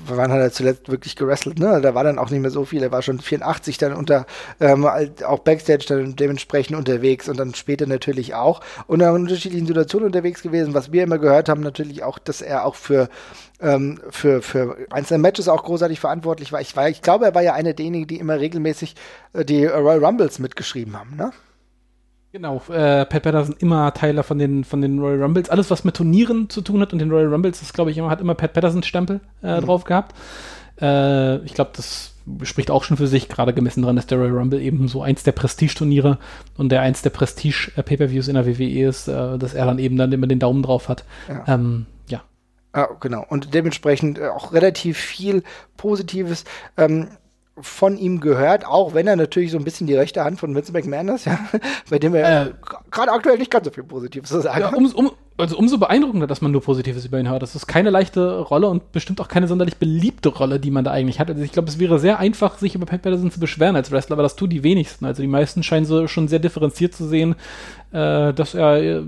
[0.06, 1.60] wann hat er zuletzt wirklich gewrestelt?
[1.60, 1.82] Ne?
[1.82, 2.82] Da war dann auch nicht mehr so viel.
[2.82, 4.26] Er war schon 84 dann unter,
[4.62, 8.62] ähm, auch Backstage dann dementsprechend unterwegs und dann später natürlich auch.
[8.88, 10.74] Und in unterschiedlichen Situationen unterwegs gewesen.
[10.74, 13.10] Was wir immer gehört haben, natürlich auch, dass er auch für
[13.62, 16.62] ähm, für, für einzelne Matches auch großartig verantwortlich war.
[16.62, 16.90] Ich, war.
[16.90, 18.96] ich glaube, er war ja einer derjenigen, die immer regelmäßig
[19.34, 21.32] äh, die Royal Rumbles mitgeschrieben haben, ne?
[22.32, 25.50] Genau, äh, Pat Patterson immer Teiler von den, von den Royal Rumbles.
[25.50, 28.12] Alles, was mit Turnieren zu tun hat und den Royal Rumbles, das glaube ich immer,
[28.12, 29.66] hat immer Pat Patterson Stempel äh, mhm.
[29.66, 30.16] drauf gehabt.
[30.80, 32.14] Äh, ich glaube, das
[32.44, 35.24] spricht auch schon für sich, gerade gemessen daran, dass der Royal Rumble eben so eins
[35.24, 36.20] der Prestige-Turniere
[36.56, 40.12] und der eins der Prestige-Pay-Per-Views in der WWE ist, äh, dass er dann eben dann
[40.12, 41.06] immer den Daumen drauf hat.
[41.28, 41.56] Ja.
[41.56, 41.88] Ähm.
[42.72, 43.26] Ah, genau.
[43.28, 45.44] Und dementsprechend äh, auch relativ viel
[45.78, 46.44] Positives.
[46.78, 47.10] Ähm,
[47.62, 50.72] von ihm gehört, auch wenn er natürlich so ein bisschen die rechte Hand von Vince
[50.72, 51.40] McMahon ist, ja,
[51.90, 52.52] bei dem er äh,
[52.92, 56.28] gerade aktuell nicht ganz so viel Positives zu sagen ja, um, um, also umso beeindruckender,
[56.28, 57.42] dass man nur Positives über ihn hört.
[57.42, 60.92] Das ist keine leichte Rolle und bestimmt auch keine sonderlich beliebte Rolle, die man da
[60.92, 61.30] eigentlich hat.
[61.30, 64.16] Also ich glaube, es wäre sehr einfach, sich über Pat Patterson zu beschweren als Wrestler,
[64.16, 65.06] aber das tun die wenigsten.
[65.06, 67.36] Also die meisten scheinen so schon sehr differenziert zu sehen,
[67.92, 69.04] äh, dass er äh,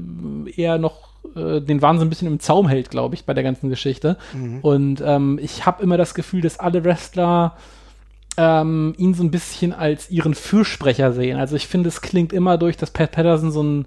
[0.55, 3.69] eher noch äh, den Wahnsinn ein bisschen im Zaum hält, glaube ich, bei der ganzen
[3.69, 4.18] Geschichte.
[4.34, 4.60] Mhm.
[4.61, 7.56] Und ähm, ich habe immer das Gefühl, dass alle Wrestler
[8.38, 11.38] ähm, ihn so ein bisschen als ihren Fürsprecher sehen.
[11.38, 13.85] Also ich finde, es klingt immer durch, dass Pat Patterson so ein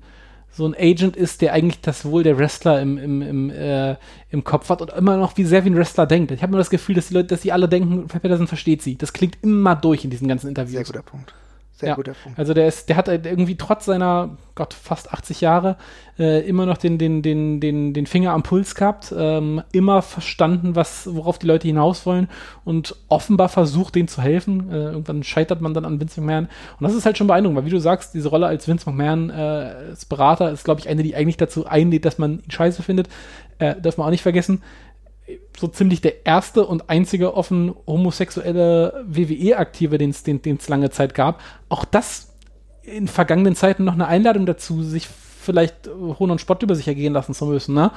[0.57, 3.97] so ein Agent ist, der eigentlich das Wohl der Wrestler im, im, im, äh,
[4.31, 6.31] im Kopf hat und immer noch wie sehr wie ein Wrestler denkt.
[6.31, 8.81] Ich habe nur das Gefühl, dass die Leute, dass sie alle denken, Pat Patterson versteht
[8.81, 8.97] sie.
[8.97, 10.75] Das klingt immer durch in diesen ganzen Interviews.
[10.75, 11.35] Sehr guter Punkt.
[11.77, 11.95] Sehr ja.
[11.97, 12.39] guter Punkt.
[12.39, 15.77] Also der ist, der hat halt irgendwie trotz seiner, Gott, fast 80 Jahre
[16.21, 20.77] äh, immer noch den, den, den, den, den Finger am Puls gehabt, ähm, immer verstanden,
[20.77, 22.29] was, worauf die Leute hinaus wollen
[22.65, 24.71] und offenbar versucht, denen zu helfen.
[24.71, 26.49] Äh, irgendwann scheitert man dann an Vince McMahon.
[26.79, 29.31] Und das ist halt schon beeindruckend, weil wie du sagst, diese Rolle als Vince McMahon
[29.31, 29.33] äh,
[29.91, 33.09] als Berater ist, glaube ich, eine, die eigentlich dazu einlädt, dass man ihn scheiße findet.
[33.59, 34.63] Äh, darf man auch nicht vergessen
[35.57, 41.41] so ziemlich der erste und einzige offen homosexuelle WWE-Aktive, den es lange Zeit gab.
[41.69, 42.35] Auch das
[42.83, 47.13] in vergangenen Zeiten noch eine Einladung dazu, sich vielleicht Hohn und Spott über sich ergehen
[47.13, 47.91] lassen zu müssen, ne?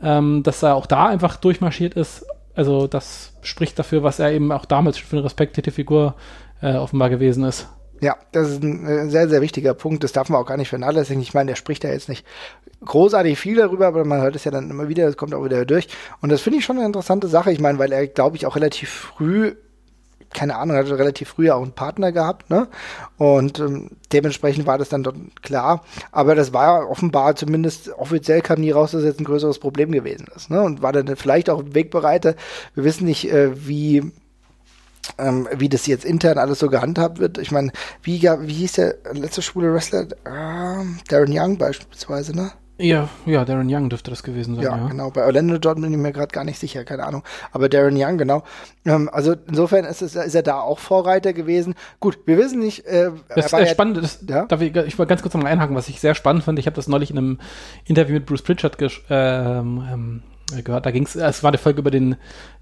[0.00, 2.24] Ähm, dass er auch da einfach durchmarschiert ist.
[2.54, 6.14] Also das spricht dafür, was er eben auch damals für eine respektierte Figur
[6.60, 7.68] äh, offenbar gewesen ist.
[8.02, 10.02] Ja, das ist ein äh, sehr, sehr wichtiger Punkt.
[10.02, 11.22] Das darf man auch gar nicht vernachlässigen.
[11.22, 12.26] Ich meine, der spricht da jetzt nicht
[12.84, 15.64] großartig viel darüber, aber man hört es ja dann immer wieder, das kommt auch wieder
[15.64, 15.86] durch.
[16.20, 17.52] Und das finde ich schon eine interessante Sache.
[17.52, 19.54] Ich meine, weil er, glaube ich, auch relativ früh
[20.34, 22.66] keine Ahnung, hatte relativ früh auch einen Partner gehabt, ne?
[23.18, 25.84] Und ähm, dementsprechend war das dann dort klar.
[26.10, 30.26] Aber das war offenbar, zumindest offiziell kam nie raus, dass jetzt ein größeres Problem gewesen
[30.34, 30.62] ist, ne?
[30.62, 32.34] Und war dann vielleicht auch Wegbereiter.
[32.74, 34.10] Wir wissen nicht, äh, wie
[35.18, 37.38] ähm, wie das jetzt intern alles so gehandhabt wird.
[37.38, 37.72] Ich meine,
[38.02, 40.02] wie, wie hieß der letzte schwule Wrestler?
[40.24, 42.52] Äh, Darren Young beispielsweise, ne?
[42.78, 44.64] Ja, ja, Darren Young dürfte das gewesen sein.
[44.64, 44.88] Ja, ja.
[44.88, 45.10] genau.
[45.10, 47.22] Bei Orlando Jordan bin ich mir gerade gar nicht sicher, keine Ahnung.
[47.52, 48.42] Aber Darren Young, genau.
[48.84, 51.74] Ähm, also insofern ist, es, ist er da auch Vorreiter gewesen.
[52.00, 52.84] Gut, wir wissen nicht.
[52.86, 53.98] Äh, das ist äh, spannend.
[53.98, 54.46] Das, ja?
[54.46, 56.58] darf ich, ich wollte ganz kurz noch mal einhaken, was ich sehr spannend fand.
[56.58, 57.38] Ich habe das neulich in einem
[57.84, 58.76] Interview mit Bruce Pritchard
[59.10, 60.22] ähm, ähm,
[60.62, 60.86] gehört.
[60.86, 62.16] Da ging es, es war eine Folge über den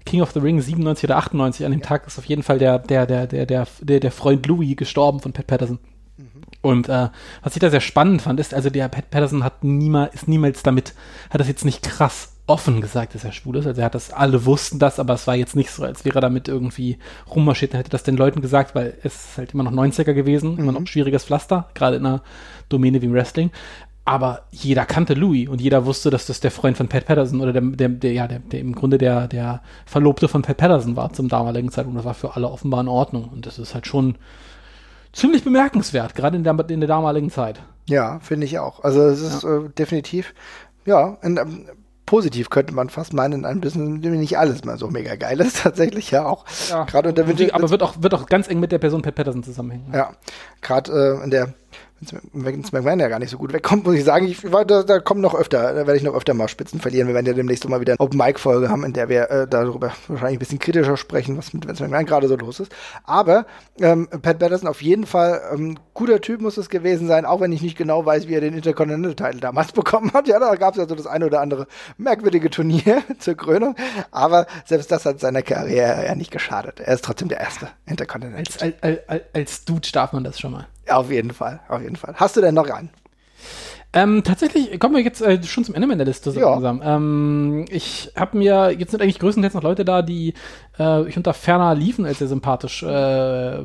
[0.05, 1.65] King of the Ring 97 oder 98.
[1.65, 4.45] An dem Tag ist auf jeden Fall der, der, der, der, der, der, der Freund
[4.47, 5.79] Louis gestorben von Pat Patterson.
[6.17, 6.25] Mhm.
[6.61, 7.09] Und äh,
[7.43, 10.63] was ich da sehr spannend fand, ist, also der Pat Patterson hat niemals, ist niemals
[10.63, 10.93] damit,
[11.29, 13.67] hat das jetzt nicht krass offen gesagt, dass er schwul ist.
[13.67, 16.17] Also er hat das, alle wussten das, aber es war jetzt nicht so, als wäre
[16.17, 16.97] er damit irgendwie
[17.33, 17.73] rummarschiert.
[17.73, 20.59] Er hätte das den Leuten gesagt, weil es ist halt immer noch 90er gewesen, mhm.
[20.59, 22.23] immer noch ein schwieriges Pflaster, gerade in einer
[22.69, 23.51] Domäne wie im Wrestling
[24.03, 27.53] aber jeder kannte Louis und jeder wusste, dass das der Freund von Pat Patterson oder
[27.53, 31.13] der, der, der ja, der, der im Grunde der, der Verlobte von Pat Patterson war
[31.13, 31.99] zum damaligen Zeitpunkt.
[31.99, 33.29] Das war für alle offenbar in Ordnung.
[33.29, 34.15] Und das ist halt schon
[35.13, 37.61] ziemlich bemerkenswert, gerade in der, in der damaligen Zeit.
[37.87, 38.83] Ja, finde ich auch.
[38.83, 39.57] Also es ist ja.
[39.57, 40.33] äh, definitiv,
[40.85, 41.65] ja, in, ähm,
[42.05, 45.15] positiv könnte man fast meinen, in einem Business, in dem nicht alles mal so mega
[45.15, 46.45] geil ist, tatsächlich ja auch.
[46.69, 47.23] Ja, gerade unter
[47.53, 49.91] Aber wird auch, wird auch ganz eng mit der Person Pat Patterson zusammenhängen.
[49.93, 50.11] Ja, ja
[50.61, 51.53] gerade äh, in der
[52.33, 54.27] McMahon ja gar nicht so gut wegkommt, muss ich sagen.
[54.27, 57.07] Ich, da, da kommen noch öfter, da werde ich noch öfter mal Spitzen verlieren.
[57.07, 60.37] Wir werden ja demnächst mal wieder eine Open-Mic-Folge haben, in der wir äh, darüber wahrscheinlich
[60.37, 62.71] ein bisschen kritischer sprechen, was mit Vince McMahon gerade so los ist.
[63.03, 63.45] Aber
[63.79, 67.51] ähm, Pat Patterson auf jeden Fall ähm, guter Typ muss es gewesen sein, auch wenn
[67.51, 70.27] ich nicht genau weiß, wie er den Intercontinental-Title damals bekommen hat.
[70.27, 71.67] Ja, da gab es ja so das eine oder andere
[71.97, 73.75] merkwürdige Turnier zur Krönung.
[74.11, 76.79] Aber selbst das hat seiner Karriere ja nicht geschadet.
[76.79, 78.43] Er ist trotzdem der erste Intercontinental.
[78.59, 80.67] Als, als, als, als Dude darf man das schon mal.
[80.91, 82.13] Auf jeden Fall, auf jeden Fall.
[82.17, 82.89] Hast du denn noch einen?
[83.93, 86.51] Ähm, tatsächlich kommen wir jetzt äh, schon zum Ende meiner Liste so ja.
[86.51, 86.81] langsam.
[86.83, 90.33] Ähm, ich habe mir, jetzt sind eigentlich größtenteils noch Leute da, die
[90.79, 93.57] äh, ich unter ferner liefen als sehr sympathisch äh,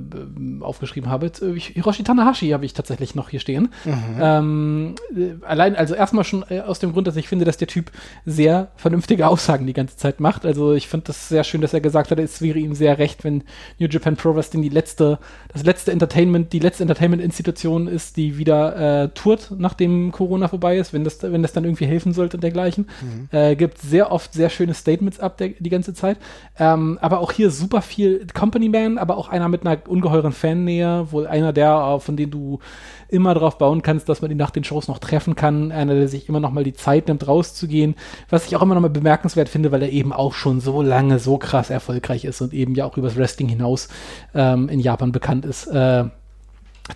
[0.61, 1.27] aufgeschrieben habe.
[1.27, 3.71] Äh, Hiroshi Tanahashi habe ich tatsächlich noch hier stehen.
[3.85, 4.19] Mhm.
[4.21, 7.69] Ähm, äh, allein, also erstmal schon äh, aus dem Grund, dass ich finde, dass der
[7.69, 7.91] Typ
[8.25, 10.45] sehr vernünftige Aussagen die ganze Zeit macht.
[10.45, 13.25] Also ich finde das sehr schön, dass er gesagt hat, es wäre ihm sehr recht,
[13.25, 13.45] wenn
[13.79, 15.19] New Japan Pro Wrestling die letzte,
[15.53, 20.93] das letzte Entertainment, die letzte Entertainment-Institution ist, die wieder äh, tourt, nachdem Corona vorbei ist,
[20.93, 22.89] wenn das, wenn das dann irgendwie helfen sollte und dergleichen.
[23.03, 23.29] Mhm.
[23.31, 26.19] Äh, gibt sehr oft sehr schöne Statements ab der, die ganze Zeit.
[26.59, 31.07] Ähm, aber auch hier super viel Company Man, aber auch einer mit einer ungeheuren Fannähe,
[31.13, 32.59] wohl einer der, äh, von denen du
[33.07, 36.09] immer darauf bauen kannst, dass man ihn nach den Shows noch treffen kann, einer, der
[36.09, 37.95] sich immer noch mal die Zeit nimmt, rauszugehen,
[38.29, 41.21] was ich auch immer noch mal bemerkenswert finde, weil er eben auch schon so lange
[41.21, 43.87] so krass erfolgreich ist und eben ja auch übers Wrestling hinaus
[44.35, 45.69] ähm, in Japan bekannt ist.
[45.69, 46.07] Äh,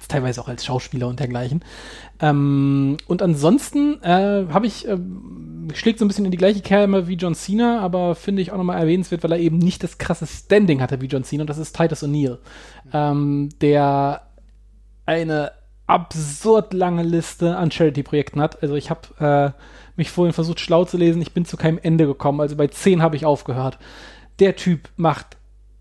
[0.08, 1.64] teilweise auch als Schauspieler und dergleichen.
[2.20, 4.98] Ähm, und ansonsten äh, habe ich, äh,
[5.74, 8.56] schlägt so ein bisschen in die gleiche Kerbe wie John Cena, aber finde ich auch
[8.56, 11.58] nochmal erwähnenswert, weil er eben nicht das krasse Standing hatte wie John Cena, und das
[11.58, 12.38] ist Titus O'Neill,
[12.92, 14.22] ähm, der
[15.06, 15.52] eine
[15.86, 18.62] absurd lange Liste an Charity-Projekten hat.
[18.62, 19.60] Also ich habe äh,
[19.96, 23.02] mich vorhin versucht schlau zu lesen, ich bin zu keinem Ende gekommen, also bei 10
[23.02, 23.78] habe ich aufgehört.
[24.38, 25.36] Der Typ macht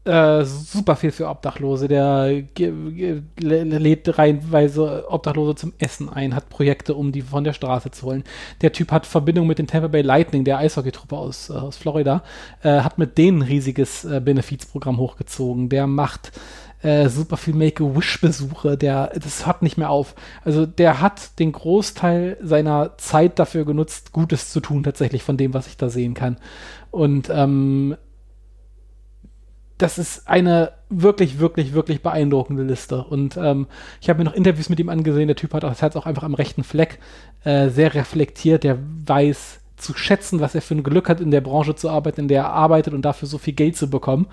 [0.10, 1.88] äh, super viel für Obdachlose.
[1.88, 2.44] Der
[3.40, 8.24] lädt reihenweise Obdachlose zum Essen ein, hat Projekte, um die von der Straße zu holen.
[8.62, 12.24] Der Typ hat Verbindung mit den Tampa Bay Lightning, der Eishockeytruppe aus, äh, aus Florida,
[12.64, 15.70] äh, hat mit denen ein riesiges äh, Benefizprogramm hochgezogen.
[15.70, 16.32] Der macht
[16.82, 20.16] äh, super viel Make-A-Wish-Besuche, der, das hört nicht mehr auf.
[20.44, 25.54] Also der hat den Großteil seiner Zeit dafür genutzt, Gutes zu tun, tatsächlich von dem,
[25.54, 26.38] was ich da sehen kann.
[26.90, 27.96] Und ähm,
[29.80, 33.04] das ist eine wirklich, wirklich, wirklich beeindruckende Liste.
[33.04, 33.66] Und ähm,
[34.02, 35.28] ich habe mir noch Interviews mit ihm angesehen.
[35.28, 37.00] Der Typ hat das Herz auch einfach am rechten Fleck,
[37.46, 38.66] äh, sehr reflektiert.
[38.66, 42.22] Der weiß zu schätzen, was er für ein Glück hat, in der Branche zu arbeiten,
[42.22, 44.28] in der er arbeitet und dafür so viel Geld zu bekommen.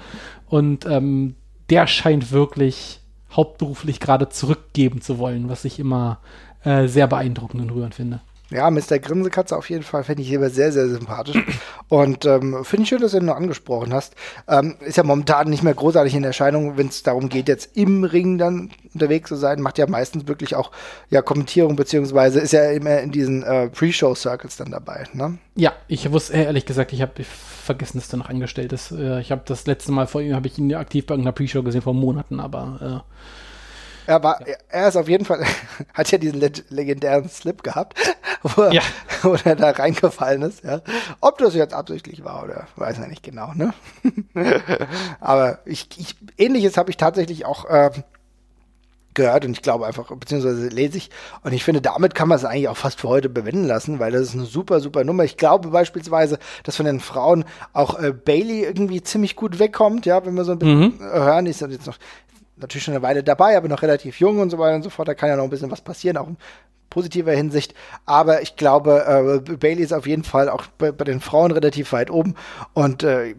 [0.49, 1.37] Und ähm,
[1.71, 3.01] der scheint wirklich
[3.31, 6.19] hauptberuflich gerade zurückgeben zu wollen, was ich immer
[6.65, 8.21] äh, sehr beeindruckend und rührend finde.
[8.51, 9.01] Ja, Mr.
[9.01, 11.37] Grinsekatze auf jeden Fall finde ich immer sehr, sehr sympathisch.
[11.89, 14.15] Und ähm, finde ich schön, dass du ihn nur angesprochen hast.
[14.49, 18.05] Ähm, ist ja momentan nicht mehr großartig in Erscheinung, wenn es darum geht, jetzt im
[18.05, 19.61] Ring dann unterwegs zu sein.
[19.61, 20.71] Macht ja meistens wirklich auch
[21.11, 25.05] ja Kommentierung, beziehungsweise ist ja immer in diesen äh, Pre-Show-Circles dann dabei.
[25.13, 25.39] Ne?
[25.57, 28.93] Ja, ich wusste ehrlich gesagt, ich habe vergessen, dass er noch angestellt ist.
[28.93, 31.63] Äh, ich habe das letzte Mal vor ihm, habe ich ihn aktiv bei irgendeiner Pre-Show
[31.63, 33.17] gesehen, vor Monaten, aber äh,
[34.07, 34.55] er war, ja.
[34.69, 35.45] er ist auf jeden Fall,
[35.95, 37.95] hat ja diesen legendären Slip gehabt
[38.55, 38.83] wo, er, ja.
[39.23, 40.65] wo er da reingefallen ist.
[40.65, 40.81] Ja.
[41.21, 43.53] Ob das jetzt absichtlich war oder weiß er nicht genau.
[43.55, 43.73] Ne?
[45.21, 47.91] Aber ich, ich, ähnliches habe ich tatsächlich auch äh,
[49.15, 51.11] gehört und ich glaube einfach, beziehungsweise lese ich
[51.43, 54.13] und ich finde, damit kann man es eigentlich auch fast für heute bewenden lassen, weil
[54.13, 55.25] das ist eine super, super Nummer.
[55.25, 60.25] Ich glaube beispielsweise, dass von den Frauen auch äh, Bailey irgendwie ziemlich gut wegkommt, ja,
[60.27, 61.01] wenn wir so ein bisschen mhm.
[61.01, 61.97] hören, ist jetzt noch
[62.57, 65.09] natürlich schon eine Weile dabei, aber noch relativ jung und so weiter und so fort,
[65.09, 66.37] da kann ja noch ein bisschen was passieren, auch in
[66.91, 67.75] positiver Hinsicht.
[68.05, 71.93] Aber ich glaube, äh, Bailey ist auf jeden Fall auch bei, bei den Frauen relativ
[71.93, 72.35] weit oben
[72.75, 73.35] und äh,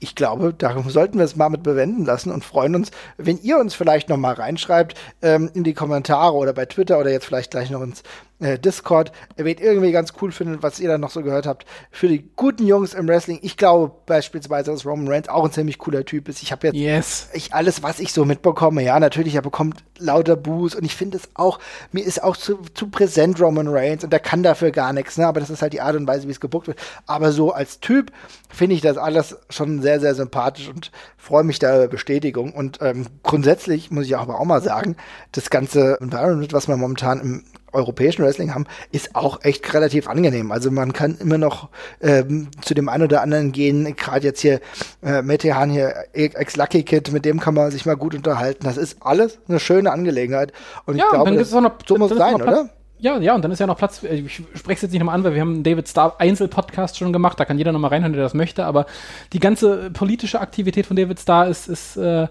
[0.00, 3.58] ich glaube, darum sollten wir es mal mit bewenden lassen und freuen uns, wenn ihr
[3.58, 7.50] uns vielleicht noch mal reinschreibt ähm, in die Kommentare oder bei Twitter oder jetzt vielleicht
[7.50, 8.02] gleich noch ins
[8.38, 11.64] äh, Discord, wen irgendwie ganz cool findet, was ihr da noch so gehört habt.
[11.90, 15.78] Für die guten Jungs im Wrestling, ich glaube beispielsweise, dass Roman Reigns auch ein ziemlich
[15.78, 16.42] cooler Typ ist.
[16.42, 17.28] Ich habe jetzt yes.
[17.32, 21.16] ich, alles, was ich so mitbekomme, ja, natürlich, er bekommt lauter Boos und ich finde
[21.16, 21.58] es auch,
[21.92, 25.26] mir ist auch zu, zu präsent Roman Reigns und der kann dafür gar nichts, ne?
[25.26, 26.78] aber das ist halt die Art und Weise, wie es gebuckt wird.
[27.06, 28.12] Aber so als Typ
[28.50, 32.52] finde ich das alles schon sehr, sehr sympathisch und freue mich da über Bestätigung.
[32.52, 34.96] Und ähm, grundsätzlich muss ich aber auch mal sagen,
[35.32, 37.44] das ganze Environment, was man momentan im
[37.76, 40.50] europäischen Wrestling haben, ist auch echt relativ angenehm.
[40.50, 41.68] Also man kann immer noch
[42.00, 44.60] ähm, zu dem einen oder anderen gehen, gerade jetzt hier
[45.02, 48.64] äh, Metehan hier, ex-Lucky Kid, mit dem kann man sich mal gut unterhalten.
[48.64, 50.52] Das ist alles eine schöne Angelegenheit.
[50.86, 52.70] Und ja, ich glaube, das, noch, so muss es sein, oder?
[52.98, 55.24] Ja, ja, und dann ist ja noch Platz, ich spreche es jetzt nicht nochmal an,
[55.24, 58.22] weil wir haben einen David Starr Einzel-Podcast schon gemacht, da kann jeder nochmal reinhören, der
[58.22, 58.86] das möchte, aber
[59.34, 62.26] die ganze politische Aktivität von David Starr ist, ist, äh,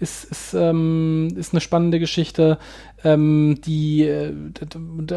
[0.00, 2.58] ist, ist, ähm, ist eine spannende Geschichte,
[3.04, 4.32] ähm, die äh,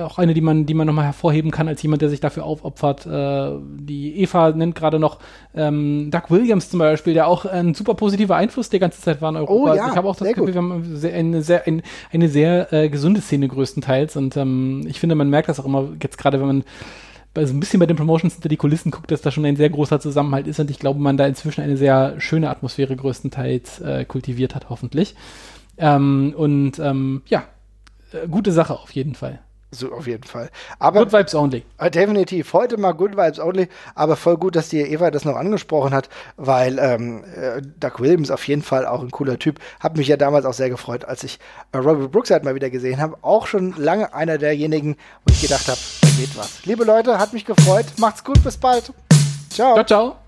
[0.01, 3.05] auch eine, die man, die man nochmal hervorheben kann als jemand, der sich dafür aufopfert.
[3.05, 5.19] Äh, die Eva nennt gerade noch
[5.55, 9.29] ähm, Doug Williams zum Beispiel, der auch ein super positiver Einfluss die ganze Zeit war
[9.29, 9.71] in Europa.
[9.71, 11.81] Oh, ja, ich habe auch das Gefühl, wir haben sehr, eine sehr, ein,
[12.11, 15.89] eine sehr äh, gesunde Szene größtenteils und ähm, ich finde, man merkt das auch immer
[16.01, 16.63] jetzt gerade, wenn man
[17.35, 19.69] also ein bisschen bei den Promotions hinter die Kulissen guckt, dass da schon ein sehr
[19.69, 24.05] großer Zusammenhalt ist und ich glaube, man da inzwischen eine sehr schöne Atmosphäre größtenteils äh,
[24.05, 25.15] kultiviert hat, hoffentlich.
[25.77, 27.43] Ähm, und ähm, ja,
[28.11, 29.39] äh, gute Sache auf jeden Fall.
[29.73, 30.51] So, auf jeden Fall.
[30.77, 31.63] Aber, Good Vibes Only.
[31.79, 32.53] Äh, definitiv.
[32.53, 33.69] Heute mal Good Vibes Only.
[33.95, 38.29] Aber voll gut, dass die Eva das noch angesprochen hat, weil ähm, äh, Doug Williams
[38.29, 39.59] auf jeden Fall auch ein cooler Typ.
[39.79, 41.39] Hab mich ja damals auch sehr gefreut, als ich
[41.71, 43.17] äh, Robert Brookside mal wieder gesehen habe.
[43.23, 44.95] Auch schon lange einer derjenigen,
[45.25, 45.79] wo ich gedacht habe,
[46.17, 46.65] geht was.
[46.65, 47.85] Liebe Leute, hat mich gefreut.
[47.97, 48.91] Macht's gut, bis bald.
[49.49, 49.73] Ciao.
[49.75, 50.22] Ciao, ciao.